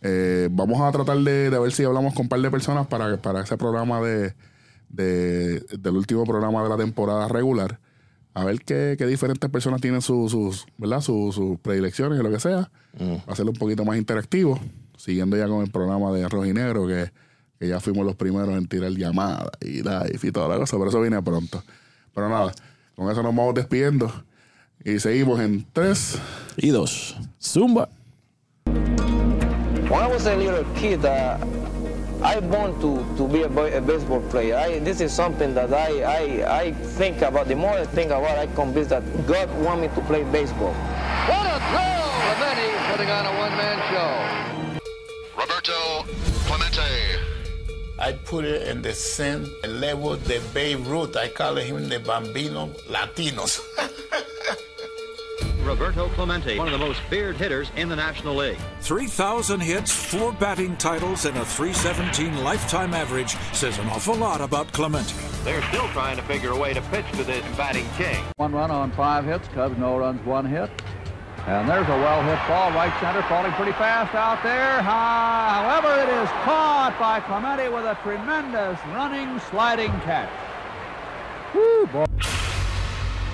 eh, 0.03 0.47
vamos 0.51 0.81
a 0.81 0.91
tratar 0.91 1.17
de, 1.19 1.49
de 1.49 1.59
ver 1.59 1.71
si 1.73 1.83
hablamos 1.83 2.13
con 2.15 2.23
un 2.23 2.29
par 2.29 2.39
de 2.41 2.49
personas 2.49 2.87
para, 2.87 3.17
para 3.21 3.41
ese 3.43 3.55
programa 3.57 4.01
de, 4.01 4.33
de- 4.89 5.59
del 5.77 5.95
último 5.97 6.23
programa 6.23 6.63
de 6.63 6.69
la 6.69 6.77
temporada 6.77 7.27
regular. 7.27 7.79
a 8.33 8.45
ver 8.45 8.59
qué, 8.61 8.95
qué 8.97 9.05
diferentes 9.05 9.49
personas 9.49 9.81
tienen 9.81 10.01
sus, 10.01 10.31
sus 10.31 10.65
¿verdad? 10.77 11.01
Sus, 11.01 11.35
sus 11.35 11.59
predilecciones 11.59 12.19
y 12.19 12.23
lo 12.23 12.31
que 12.31 12.39
sea. 12.39 12.71
Hacerlo 13.27 13.51
un 13.51 13.57
poquito 13.57 13.83
más 13.85 13.97
interactivo. 13.97 14.57
Siguiendo 15.01 15.35
ya 15.35 15.47
con 15.47 15.63
el 15.63 15.71
programa 15.71 16.11
de 16.11 16.29
Rojo 16.29 16.45
y 16.45 16.53
Negro, 16.53 16.85
que, 16.85 17.11
que 17.59 17.67
ya 17.67 17.79
fuimos 17.79 18.05
los 18.05 18.15
primeros 18.15 18.55
en 18.55 18.67
tirar 18.67 18.91
llamadas 18.91 19.49
y 19.59 19.81
live 19.81 20.19
y 20.21 20.31
toda 20.31 20.47
la 20.47 20.57
cosa, 20.57 20.77
pero 20.77 20.89
eso 20.89 21.01
viene 21.01 21.19
pronto. 21.23 21.63
Pero 22.13 22.29
nada, 22.29 22.51
con 22.95 23.09
eso 23.09 23.23
nos 23.23 23.35
vamos 23.35 23.55
despidiendo. 23.55 24.11
Y 24.83 24.99
seguimos 24.99 25.39
en 25.39 25.65
3. 25.73 26.19
Y 26.57 26.69
dos. 26.69 27.17
Zumba. 27.41 27.89
When 28.67 30.03
I 30.03 30.07
was 30.07 30.27
a 30.27 30.35
little 30.35 30.63
kid, 30.75 31.03
uh, 31.03 31.35
I 32.21 32.37
want 32.37 32.79
to, 32.81 33.03
to 33.17 33.27
be 33.27 33.41
a, 33.41 33.49
boy, 33.49 33.75
a 33.75 33.81
baseball 33.81 34.21
player. 34.29 34.55
I, 34.55 34.77
this 34.81 35.01
is 35.01 35.11
something 35.11 35.55
that 35.55 35.73
I, 35.73 36.03
I, 36.03 36.61
I 36.65 36.71
think 36.73 37.23
about. 37.23 37.47
The 37.47 37.55
more 37.55 37.73
I 37.73 37.85
think 37.85 38.11
about 38.11 38.37
it, 38.37 38.49
I 38.49 38.53
convinced 38.53 38.91
that 38.91 39.01
God 39.25 39.49
want 39.63 39.81
me 39.81 39.87
to 39.87 40.01
play 40.01 40.23
baseball. 40.25 40.73
What 41.25 41.47
a 41.47 41.59
throw! 41.71 41.91
Putting 42.91 43.09
on 43.09 43.25
a 43.25 43.39
one-man 43.39 43.79
show. 43.89 44.30
Roberto 45.37 46.05
Clemente. 46.45 47.19
I 47.99 48.13
put 48.13 48.45
it 48.45 48.67
in 48.67 48.81
the 48.81 48.93
same 48.93 49.47
level 49.67 50.15
the 50.15 50.41
Babe 50.53 50.85
Ruth. 50.87 51.15
I 51.15 51.27
call 51.29 51.55
him 51.55 51.87
the 51.87 51.99
Bambino 51.99 52.67
Latinos. 52.89 53.61
Roberto 55.63 56.07
Clemente, 56.09 56.57
one 56.57 56.67
of 56.67 56.73
the 56.73 56.83
most 56.85 56.99
feared 57.01 57.37
hitters 57.37 57.69
in 57.75 57.87
the 57.87 57.95
National 57.95 58.35
League. 58.35 58.57
3,000 58.81 59.59
hits, 59.59 59.91
four 59.91 60.33
batting 60.33 60.75
titles, 60.77 61.25
and 61.25 61.37
a 61.37 61.45
317 61.45 62.43
lifetime 62.43 62.95
average 62.95 63.35
says 63.53 63.77
an 63.77 63.87
awful 63.87 64.15
lot 64.15 64.41
about 64.41 64.71
Clemente. 64.73 65.13
They're 65.43 65.61
still 65.69 65.87
trying 65.89 66.17
to 66.17 66.23
figure 66.23 66.49
a 66.51 66.57
way 66.57 66.73
to 66.73 66.81
pitch 66.81 67.05
to 67.11 67.23
this 67.23 67.45
batting 67.55 67.85
king. 67.95 68.23
One 68.37 68.53
run 68.53 68.71
on 68.71 68.91
five 68.93 69.23
hits. 69.23 69.47
Cubs 69.49 69.77
no 69.77 69.97
runs, 69.97 70.25
one 70.25 70.45
hit. 70.45 70.71
And 71.47 71.67
there's 71.67 71.87
a 71.87 71.97
well-hit 71.97 72.37
ball, 72.47 72.71
right 72.71 72.93
center, 73.01 73.23
falling 73.23 73.51
pretty 73.53 73.71
fast 73.73 74.13
out 74.13 74.43
there. 74.43 74.81
However, 74.83 75.89
it 75.99 76.09
is 76.21 76.29
caught 76.45 76.95
by 76.99 77.19
Clemente 77.21 77.67
with 77.67 77.83
a 77.83 77.97
tremendous 78.03 78.79
running, 78.93 79.39
sliding 79.49 79.91
catch. 80.01 80.29
Woo, 81.55 81.87
boy. 81.87 82.05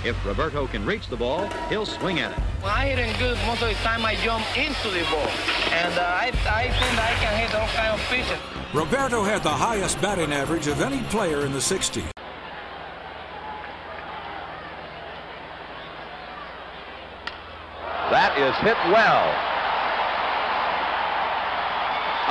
If 0.05 0.15
Roberto 0.25 0.67
can 0.67 0.85
reach 0.85 1.09
the 1.09 1.17
ball, 1.17 1.49
he'll 1.67 1.85
swing 1.85 2.19
at 2.19 2.31
it. 2.31 2.37
When 2.61 2.71
I 2.71 2.87
hit 2.87 2.99
it 2.99 3.19
good, 3.19 3.37
most 3.45 3.61
of 3.61 3.67
the 3.67 3.73
time 3.75 4.05
I 4.05 4.15
jump 4.15 4.45
into 4.57 4.89
the 4.89 5.03
ball. 5.11 5.27
And 5.71 5.93
uh, 5.99 6.01
I, 6.01 6.27
I 6.49 6.71
think 6.71 6.99
I 6.99 7.13
can 7.19 7.37
hit 7.37 7.53
all 7.55 7.67
kind 7.67 7.93
of 7.93 7.99
pitches. 8.07 8.39
Roberto 8.73 9.23
had 9.23 9.43
the 9.43 9.49
highest 9.49 10.01
batting 10.01 10.31
average 10.31 10.67
of 10.67 10.81
any 10.81 11.03
player 11.09 11.45
in 11.45 11.51
the 11.51 11.59
60s. 11.59 12.09
That 18.17 18.33
is 18.33 18.57
hit 18.65 18.73
well. 18.89 19.29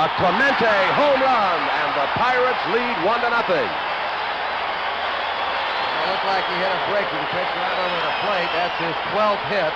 A 0.02 0.10
Clemente 0.18 0.74
home 0.98 1.22
run, 1.22 1.58
and 1.62 1.90
the 1.94 2.10
Pirates 2.18 2.58
lead 2.74 3.06
one 3.06 3.22
to 3.22 3.30
nothing. 3.30 3.70
It 5.94 6.04
looked 6.10 6.26
like 6.26 6.42
he 6.50 6.58
hit 6.58 6.74
a 6.74 6.82
breaking 6.90 7.26
pitch 7.30 7.50
right 7.54 7.78
over 7.86 7.98
the 8.02 8.14
plate. 8.26 8.50
That's 8.58 8.74
his 8.82 8.98
12th 9.14 9.46
hit. 9.46 9.70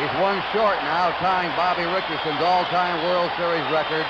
He's 0.00 0.14
one 0.24 0.40
short 0.56 0.80
now, 0.88 1.12
tying 1.20 1.52
Bobby 1.52 1.84
Richardson's 1.84 2.40
all-time 2.40 3.04
World 3.04 3.28
Series 3.36 3.68
record 3.68 4.08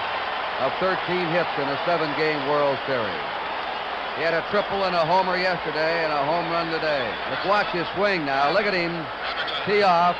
of 0.62 0.70
13 0.78 0.94
hits 1.34 1.50
in 1.58 1.66
a 1.66 1.78
seven-game 1.82 2.46
World 2.46 2.78
Series. 2.86 3.26
He 4.14 4.22
had 4.22 4.30
a 4.30 4.46
triple 4.54 4.86
and 4.86 4.94
a 4.94 5.02
homer 5.02 5.34
yesterday 5.34 6.06
and 6.06 6.14
a 6.14 6.22
home 6.22 6.46
run 6.54 6.70
today. 6.70 7.10
Let's 7.34 7.42
watch 7.50 7.74
his 7.74 7.90
swing 7.98 8.22
now. 8.22 8.54
Look 8.54 8.70
at 8.70 8.78
him. 8.78 8.94
Tee 9.66 9.82
off. 9.82 10.14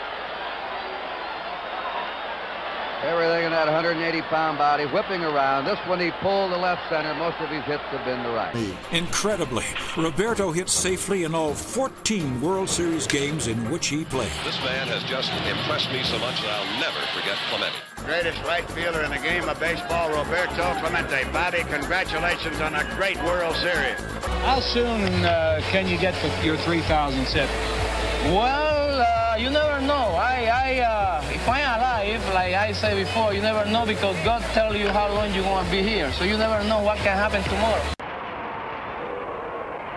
Everything 3.02 3.44
in 3.44 3.52
that 3.52 3.68
180-pound 3.68 4.58
body, 4.58 4.84
whipping 4.86 5.22
around. 5.22 5.64
This 5.64 5.78
one 5.86 6.00
he 6.00 6.10
pulled 6.22 6.52
the 6.52 6.56
left 6.56 6.88
center. 6.88 7.12
Most 7.14 7.36
of 7.40 7.48
his 7.50 7.62
hits 7.64 7.82
have 7.90 8.04
been 8.04 8.22
the 8.22 8.30
right. 8.30 8.54
Incredibly, 8.92 9.64
Roberto 9.96 10.50
hit 10.50 10.68
safely 10.68 11.24
in 11.24 11.34
all 11.34 11.54
14 11.54 12.40
World 12.40 12.68
Series 12.68 13.06
games 13.06 13.48
in 13.48 13.70
which 13.70 13.88
he 13.88 14.04
played. 14.04 14.32
This 14.44 14.58
man 14.64 14.88
has 14.88 15.04
just 15.04 15.30
impressed 15.46 15.90
me 15.92 16.02
so 16.04 16.18
much 16.18 16.40
that 16.40 16.50
I'll 16.50 16.80
never 16.80 17.00
forget 17.12 17.36
Clemente. 17.50 17.76
Greatest 18.04 18.42
right 18.44 18.68
fielder 18.70 19.02
in 19.02 19.10
the 19.10 19.18
game 19.18 19.48
of 19.48 19.58
baseball, 19.60 20.08
Roberto 20.10 20.74
Clemente. 20.80 21.24
Bobby, 21.32 21.64
congratulations 21.68 22.60
on 22.60 22.74
a 22.74 22.84
great 22.96 23.16
World 23.24 23.56
Series. 23.56 23.98
How 24.46 24.60
soon 24.60 25.02
uh, 25.24 25.60
can 25.70 25.88
you 25.88 25.98
get 25.98 26.14
to 26.22 26.44
your 26.44 26.56
3,000 26.58 27.24
hit? 27.26 27.48
Well, 28.32 28.75
you 29.38 29.50
never 29.50 29.80
know. 29.80 30.16
I, 30.16 30.46
I, 30.46 30.78
uh, 30.80 31.30
if 31.30 31.48
I'm 31.48 31.78
alive, 31.78 32.34
like 32.34 32.54
I 32.54 32.72
said 32.72 32.96
before, 32.96 33.34
you 33.34 33.42
never 33.42 33.68
know 33.70 33.84
because 33.84 34.16
God 34.24 34.42
tell 34.54 34.74
you 34.74 34.88
how 34.88 35.12
long 35.12 35.34
you're 35.34 35.44
going 35.44 35.64
to 35.64 35.70
be 35.70 35.82
here. 35.82 36.10
So 36.12 36.24
you 36.24 36.36
never 36.36 36.64
know 36.68 36.80
what 36.80 36.98
can 36.98 37.16
happen 37.16 37.42
tomorrow. 37.44 37.82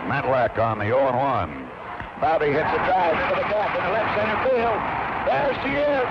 Matlack 0.07 0.57
on 0.57 0.79
the 0.79 0.85
0-1. 0.85 1.69
Bobby 2.19 2.47
hits 2.47 2.67
a 2.67 2.79
drive 2.83 3.15
into 3.15 3.35
the 3.39 3.47
gap 3.47 3.71
in 3.77 3.83
the 3.83 3.91
left 3.95 4.11
center 4.19 4.39
field. 4.43 4.79
There 5.23 5.53
she 5.63 5.71
is. 5.71 6.07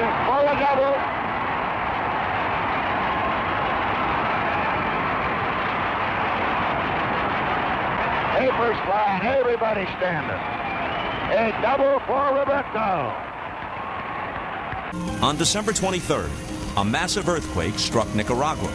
Just 0.00 0.16
for 0.24 0.40
a 0.48 0.56
double. 0.60 1.14
Papers 8.74 8.86
flying, 8.86 9.22
everybody 9.22 9.84
standing. 9.96 10.36
A 11.36 11.52
double 11.62 12.00
for 12.06 12.34
Roberto. 12.34 13.12
On 15.24 15.36
December 15.36 15.72
23rd, 15.72 16.30
a 16.76 16.84
massive 16.84 17.28
earthquake 17.28 17.78
struck 17.78 18.12
Nicaragua. 18.14 18.70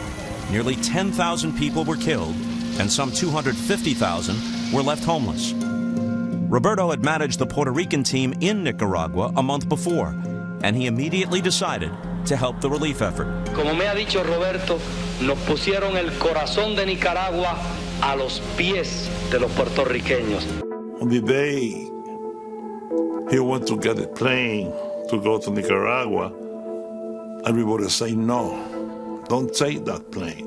Nearly 0.50 0.76
10,000 0.76 1.56
people 1.56 1.84
were 1.84 1.96
killed, 1.96 2.34
and 2.78 2.90
some 2.90 3.12
250,000 3.12 4.72
were 4.72 4.82
left 4.82 5.04
homeless. 5.04 5.52
Roberto 6.48 6.90
had 6.90 7.04
managed 7.04 7.38
the 7.38 7.46
Puerto 7.46 7.70
Rican 7.70 8.02
team 8.02 8.34
in 8.40 8.64
Nicaragua 8.64 9.32
a 9.36 9.42
month 9.42 9.68
before, 9.68 10.08
and 10.62 10.76
he 10.76 10.86
immediately 10.86 11.40
decided 11.40 11.92
to 12.26 12.36
help 12.36 12.60
the 12.60 12.68
relief 12.68 13.02
effort. 13.02 13.46
Como 13.54 13.74
me 13.74 13.86
ha 13.86 13.94
dicho 13.94 14.22
Roberto, 14.24 14.78
nos 15.20 15.38
pusieron 15.40 15.96
el 15.96 16.10
corazón 16.18 16.74
de 16.74 16.86
Nicaragua 16.86 17.56
a 18.02 18.16
los 18.16 18.40
pies 18.56 19.08
de 19.30 19.38
los 19.38 19.50
puertorriqueños. 19.52 20.44
On 21.00 21.08
the 21.08 21.20
day 21.20 21.88
he 23.30 23.38
went 23.38 23.66
to 23.66 23.76
get 23.76 23.98
a 23.98 24.06
plane 24.06 24.72
to 25.08 25.20
go 25.20 25.38
to 25.38 25.50
Nicaragua, 25.50 26.32
everybody 27.46 27.88
say 27.88 28.12
no, 28.12 29.22
don't 29.28 29.52
take 29.54 29.84
that 29.84 30.10
plane. 30.10 30.46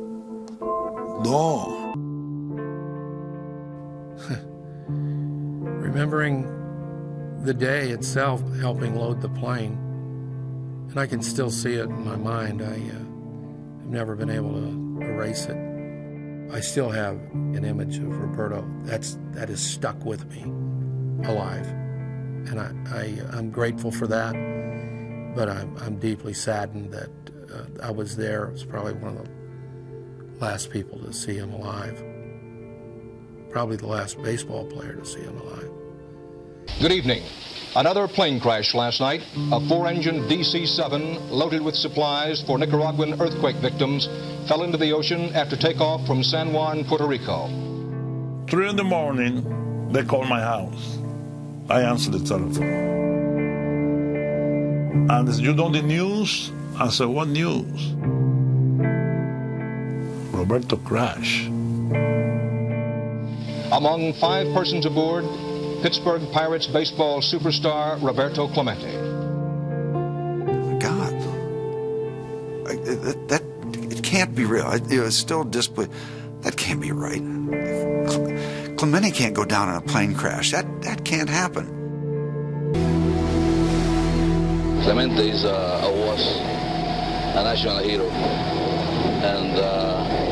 No. 1.24 1.94
Remembering 4.88 6.48
the 7.44 7.54
day 7.54 7.90
itself, 7.90 8.42
helping 8.60 8.96
load 8.96 9.22
the 9.22 9.30
plane, 9.30 9.78
and 10.90 11.00
I 11.00 11.08
can 11.08 11.22
still 11.22 11.52
see 11.52 11.76
it 11.76 11.86
in 11.86 12.06
my 12.06 12.16
mind. 12.16 12.62
I 12.62 12.66
uh, 12.66 12.70
have 12.70 13.88
never 13.88 14.16
been 14.16 14.30
able 14.30 14.54
to 14.54 15.02
erase 15.02 15.46
it. 15.46 15.73
I 16.52 16.60
still 16.60 16.90
have 16.90 17.16
an 17.34 17.66
image 17.66 17.98
of 17.98 18.18
Roberto 18.20 18.68
that's 18.84 19.18
that 19.32 19.50
is 19.50 19.62
stuck 19.62 20.04
with 20.06 20.30
me, 20.30 20.44
alive, 21.28 21.68
and 21.68 22.60
I, 22.60 22.74
I 22.92 23.38
I'm 23.38 23.50
grateful 23.50 23.92
for 23.92 24.08
that. 24.08 24.34
But 25.36 25.50
I'm 25.50 25.76
I'm 25.78 25.98
deeply 25.98 26.34
saddened 26.34 26.92
that 26.92 27.10
uh, 27.54 27.86
I 27.88 27.92
was 27.92 28.16
there. 28.16 28.46
It 28.46 28.54
was 28.54 28.66
probably 28.66 28.94
one 28.94 29.18
of 29.18 29.26
the 29.26 30.46
last 30.46 30.70
people 30.70 31.00
to 31.00 31.14
see 31.14 31.36
him 31.36 31.54
alive. 31.54 32.04
Probably 33.50 33.78
the 33.78 33.88
last 33.88 34.22
baseball 34.22 34.66
player 34.66 34.96
to 34.96 35.06
see 35.06 35.22
him 35.22 35.38
alive. 35.38 35.70
Good 36.80 36.92
evening. 36.92 37.24
Another 37.76 38.08
plane 38.08 38.40
crash 38.40 38.74
last 38.74 39.00
night. 39.00 39.24
A 39.52 39.60
four 39.68 39.88
engine 39.88 40.28
DC 40.28 40.68
7 40.68 41.30
loaded 41.30 41.62
with 41.62 41.76
supplies 41.76 42.42
for 42.42 42.58
Nicaraguan 42.58 43.20
earthquake 43.22 43.56
victims 43.58 44.08
fell 44.48 44.64
into 44.64 44.78
the 44.78 44.92
ocean 44.92 45.34
after 45.34 45.56
takeoff 45.56 46.06
from 46.06 46.24
San 46.24 46.54
Juan, 46.54 46.84
Puerto 46.84 47.08
Rico. 47.08 47.48
Three 48.48 48.70
in 48.70 48.76
the 48.76 48.84
morning, 48.84 49.92
they 49.92 50.04
called 50.04 50.28
my 50.28 50.42
house. 50.42 51.00
I 51.70 51.82
answered 51.82 52.14
the 52.14 52.26
telephone. 52.26 52.92
And 55.10 55.34
said, 55.34 55.44
You 55.44 55.54
know 55.54 55.70
the 55.70 55.82
news? 55.82 56.52
I 56.78 56.90
said, 56.90 57.08
What 57.08 57.30
news? 57.30 57.94
Roberto 60.34 60.78
crashed. 60.78 61.48
Among 63.72 64.14
five 64.20 64.54
persons 64.54 64.86
aboard, 64.86 65.26
Pittsburgh 65.84 66.22
Pirates 66.32 66.66
baseball 66.66 67.20
superstar 67.20 68.02
Roberto 68.02 68.48
Clemente. 68.48 68.94
God, 70.80 71.14
I, 72.70 72.76
that, 72.78 73.28
that 73.28 73.44
it 73.92 74.02
can't 74.02 74.34
be 74.34 74.46
real. 74.46 74.64
I, 74.64 74.76
it 74.76 75.02
was 75.02 75.18
still 75.18 75.44
disbelief. 75.44 75.90
That 76.44 76.56
can't 76.56 76.80
be 76.80 76.94
right. 76.94 77.20
Clemente 78.78 79.12
can't 79.12 79.36
go 79.36 79.44
down 79.44 79.68
in 79.68 79.76
a 79.76 79.82
plane 79.82 80.16
crash. 80.16 80.52
That 80.52 80.84
that 80.84 81.04
can't 81.04 81.28
happen. 81.28 81.68
Clemente 84.84 85.32
is 85.32 85.44
uh, 85.44 85.82
a, 85.84 85.92
was 85.92 86.38
a 87.36 87.44
national 87.44 87.80
hero, 87.80 88.10
and 88.10 89.60
uh, 89.60 90.23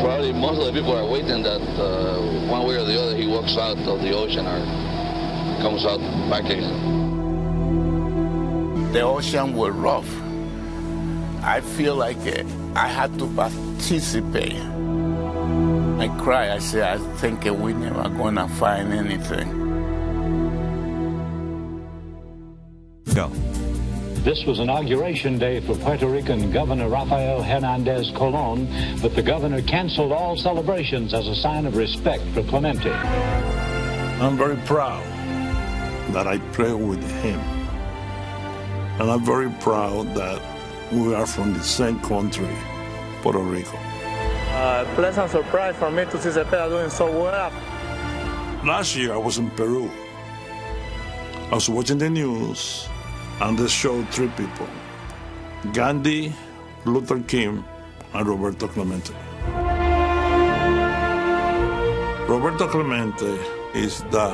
probably 0.00 0.32
most 0.32 0.58
of 0.58 0.66
the 0.66 0.72
people 0.72 0.96
are 0.96 1.06
waiting 1.06 1.42
that 1.42 1.60
uh, 1.60 2.20
one 2.48 2.66
way 2.66 2.76
or 2.76 2.84
the 2.84 3.00
other 3.00 3.16
he 3.16 3.26
walks 3.26 3.56
out 3.56 3.78
of 3.78 4.00
the 4.00 4.12
ocean 4.12 4.46
or 4.46 4.58
comes 5.60 5.84
out 5.84 6.00
back 6.30 6.44
again. 6.44 6.98
The 8.92 9.02
ocean 9.02 9.54
was 9.54 9.72
rough. 9.74 10.08
I 11.42 11.60
feel 11.60 11.94
like 11.94 12.18
uh, 12.18 12.44
I 12.74 12.88
had 12.88 13.18
to 13.18 13.26
participate. 13.34 14.56
I 14.56 16.08
cry. 16.20 16.52
I 16.52 16.58
say, 16.58 16.82
I 16.82 16.98
think 17.18 17.44
we're 17.44 17.74
never 17.74 18.08
gonna 18.08 18.48
find 18.48 18.92
anything. 18.92 19.67
This 24.28 24.44
was 24.44 24.58
inauguration 24.58 25.38
day 25.38 25.58
for 25.58 25.74
Puerto 25.74 26.06
Rican 26.06 26.50
Governor 26.50 26.90
Rafael 26.90 27.42
Hernandez 27.42 28.10
Colon, 28.10 28.68
but 29.00 29.14
the 29.14 29.22
governor 29.22 29.62
canceled 29.62 30.12
all 30.12 30.36
celebrations 30.36 31.14
as 31.14 31.26
a 31.28 31.34
sign 31.34 31.64
of 31.64 31.78
respect 31.78 32.22
for 32.34 32.42
Clemente. 32.42 32.90
I'm 32.90 34.36
very 34.36 34.58
proud 34.66 35.02
that 36.12 36.26
I 36.26 36.36
play 36.52 36.74
with 36.74 37.02
him. 37.22 37.40
And 39.00 39.10
I'm 39.10 39.24
very 39.24 39.48
proud 39.60 40.14
that 40.14 40.42
we 40.92 41.14
are 41.14 41.24
from 41.24 41.54
the 41.54 41.62
same 41.62 41.98
country, 42.00 42.54
Puerto 43.22 43.38
Rico. 43.38 43.78
Uh, 43.78 44.84
pleasant 44.94 45.30
surprise 45.30 45.74
for 45.76 45.90
me 45.90 46.04
to 46.04 46.20
see 46.20 46.28
Cepeda 46.28 46.68
doing 46.68 46.90
so 46.90 47.10
well. 47.10 47.50
Last 48.62 48.94
year 48.94 49.14
I 49.14 49.16
was 49.16 49.38
in 49.38 49.48
Peru. 49.52 49.90
I 51.50 51.54
was 51.54 51.70
watching 51.70 51.96
the 51.96 52.10
news 52.10 52.90
and 53.40 53.58
they 53.58 53.68
showed 53.68 54.08
three 54.10 54.28
people 54.36 54.68
Gandhi, 55.72 56.32
Luther 56.84 57.20
King, 57.20 57.64
and 58.14 58.26
Roberto 58.26 58.68
Clemente. 58.68 59.14
Roberto 62.28 62.68
Clemente 62.68 63.38
is 63.74 64.02
the 64.10 64.28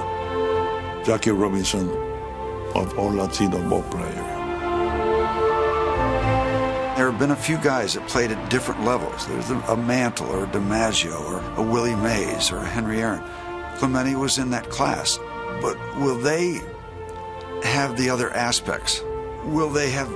Jackie 1.05 1.31
Robinson 1.31 1.89
of 2.75 2.99
all 2.99 3.13
Latino 3.13 3.69
ball 3.69 3.83
players. 3.85 4.35
There 6.97 7.11
have 7.11 7.19
been 7.19 7.33
a 7.33 7.37
few 7.37 7.59
guys 7.59 7.95
that 7.95 8.07
played 8.07 8.31
at 8.31 8.51
different 8.51 8.85
levels. 8.85 9.27
There's 9.27 9.51
a, 9.51 9.59
a 9.69 9.77
Mantle 9.77 10.29
or 10.29 10.45
a 10.45 10.47
DiMaggio 10.47 11.21
or 11.21 11.41
a 11.61 11.63
Willie 11.63 11.97
Mays 11.97 12.53
or 12.53 12.59
a 12.59 12.67
Henry 12.67 13.03
Aaron. 13.03 13.23
Clemente 13.79 14.15
was 14.15 14.39
in 14.39 14.51
that 14.51 14.71
class. 14.71 15.19
But 15.61 15.77
will 15.99 16.19
they 16.19 16.61
have 17.65 17.97
the 17.97 18.11
other 18.11 18.31
aspects? 18.31 19.01
Will 19.45 19.71
they 19.71 19.91
have 19.91 20.09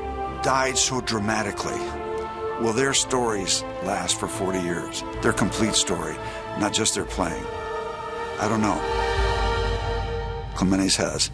died 0.43 0.79
so 0.79 1.01
dramatically? 1.01 1.79
Will 2.61 2.73
their 2.73 2.95
stories 2.95 3.63
last 3.83 4.19
for 4.19 4.29
40 4.29 4.61
years? 4.61 5.05
Their 5.23 5.33
complete 5.33 5.75
story, 5.75 6.17
not 6.59 6.73
just 6.73 6.95
their 6.95 7.05
playing? 7.05 7.45
I 8.41 8.49
don't 8.49 8.61
know. 8.61 8.81
Clemente's 10.55 10.97
has. 10.97 11.31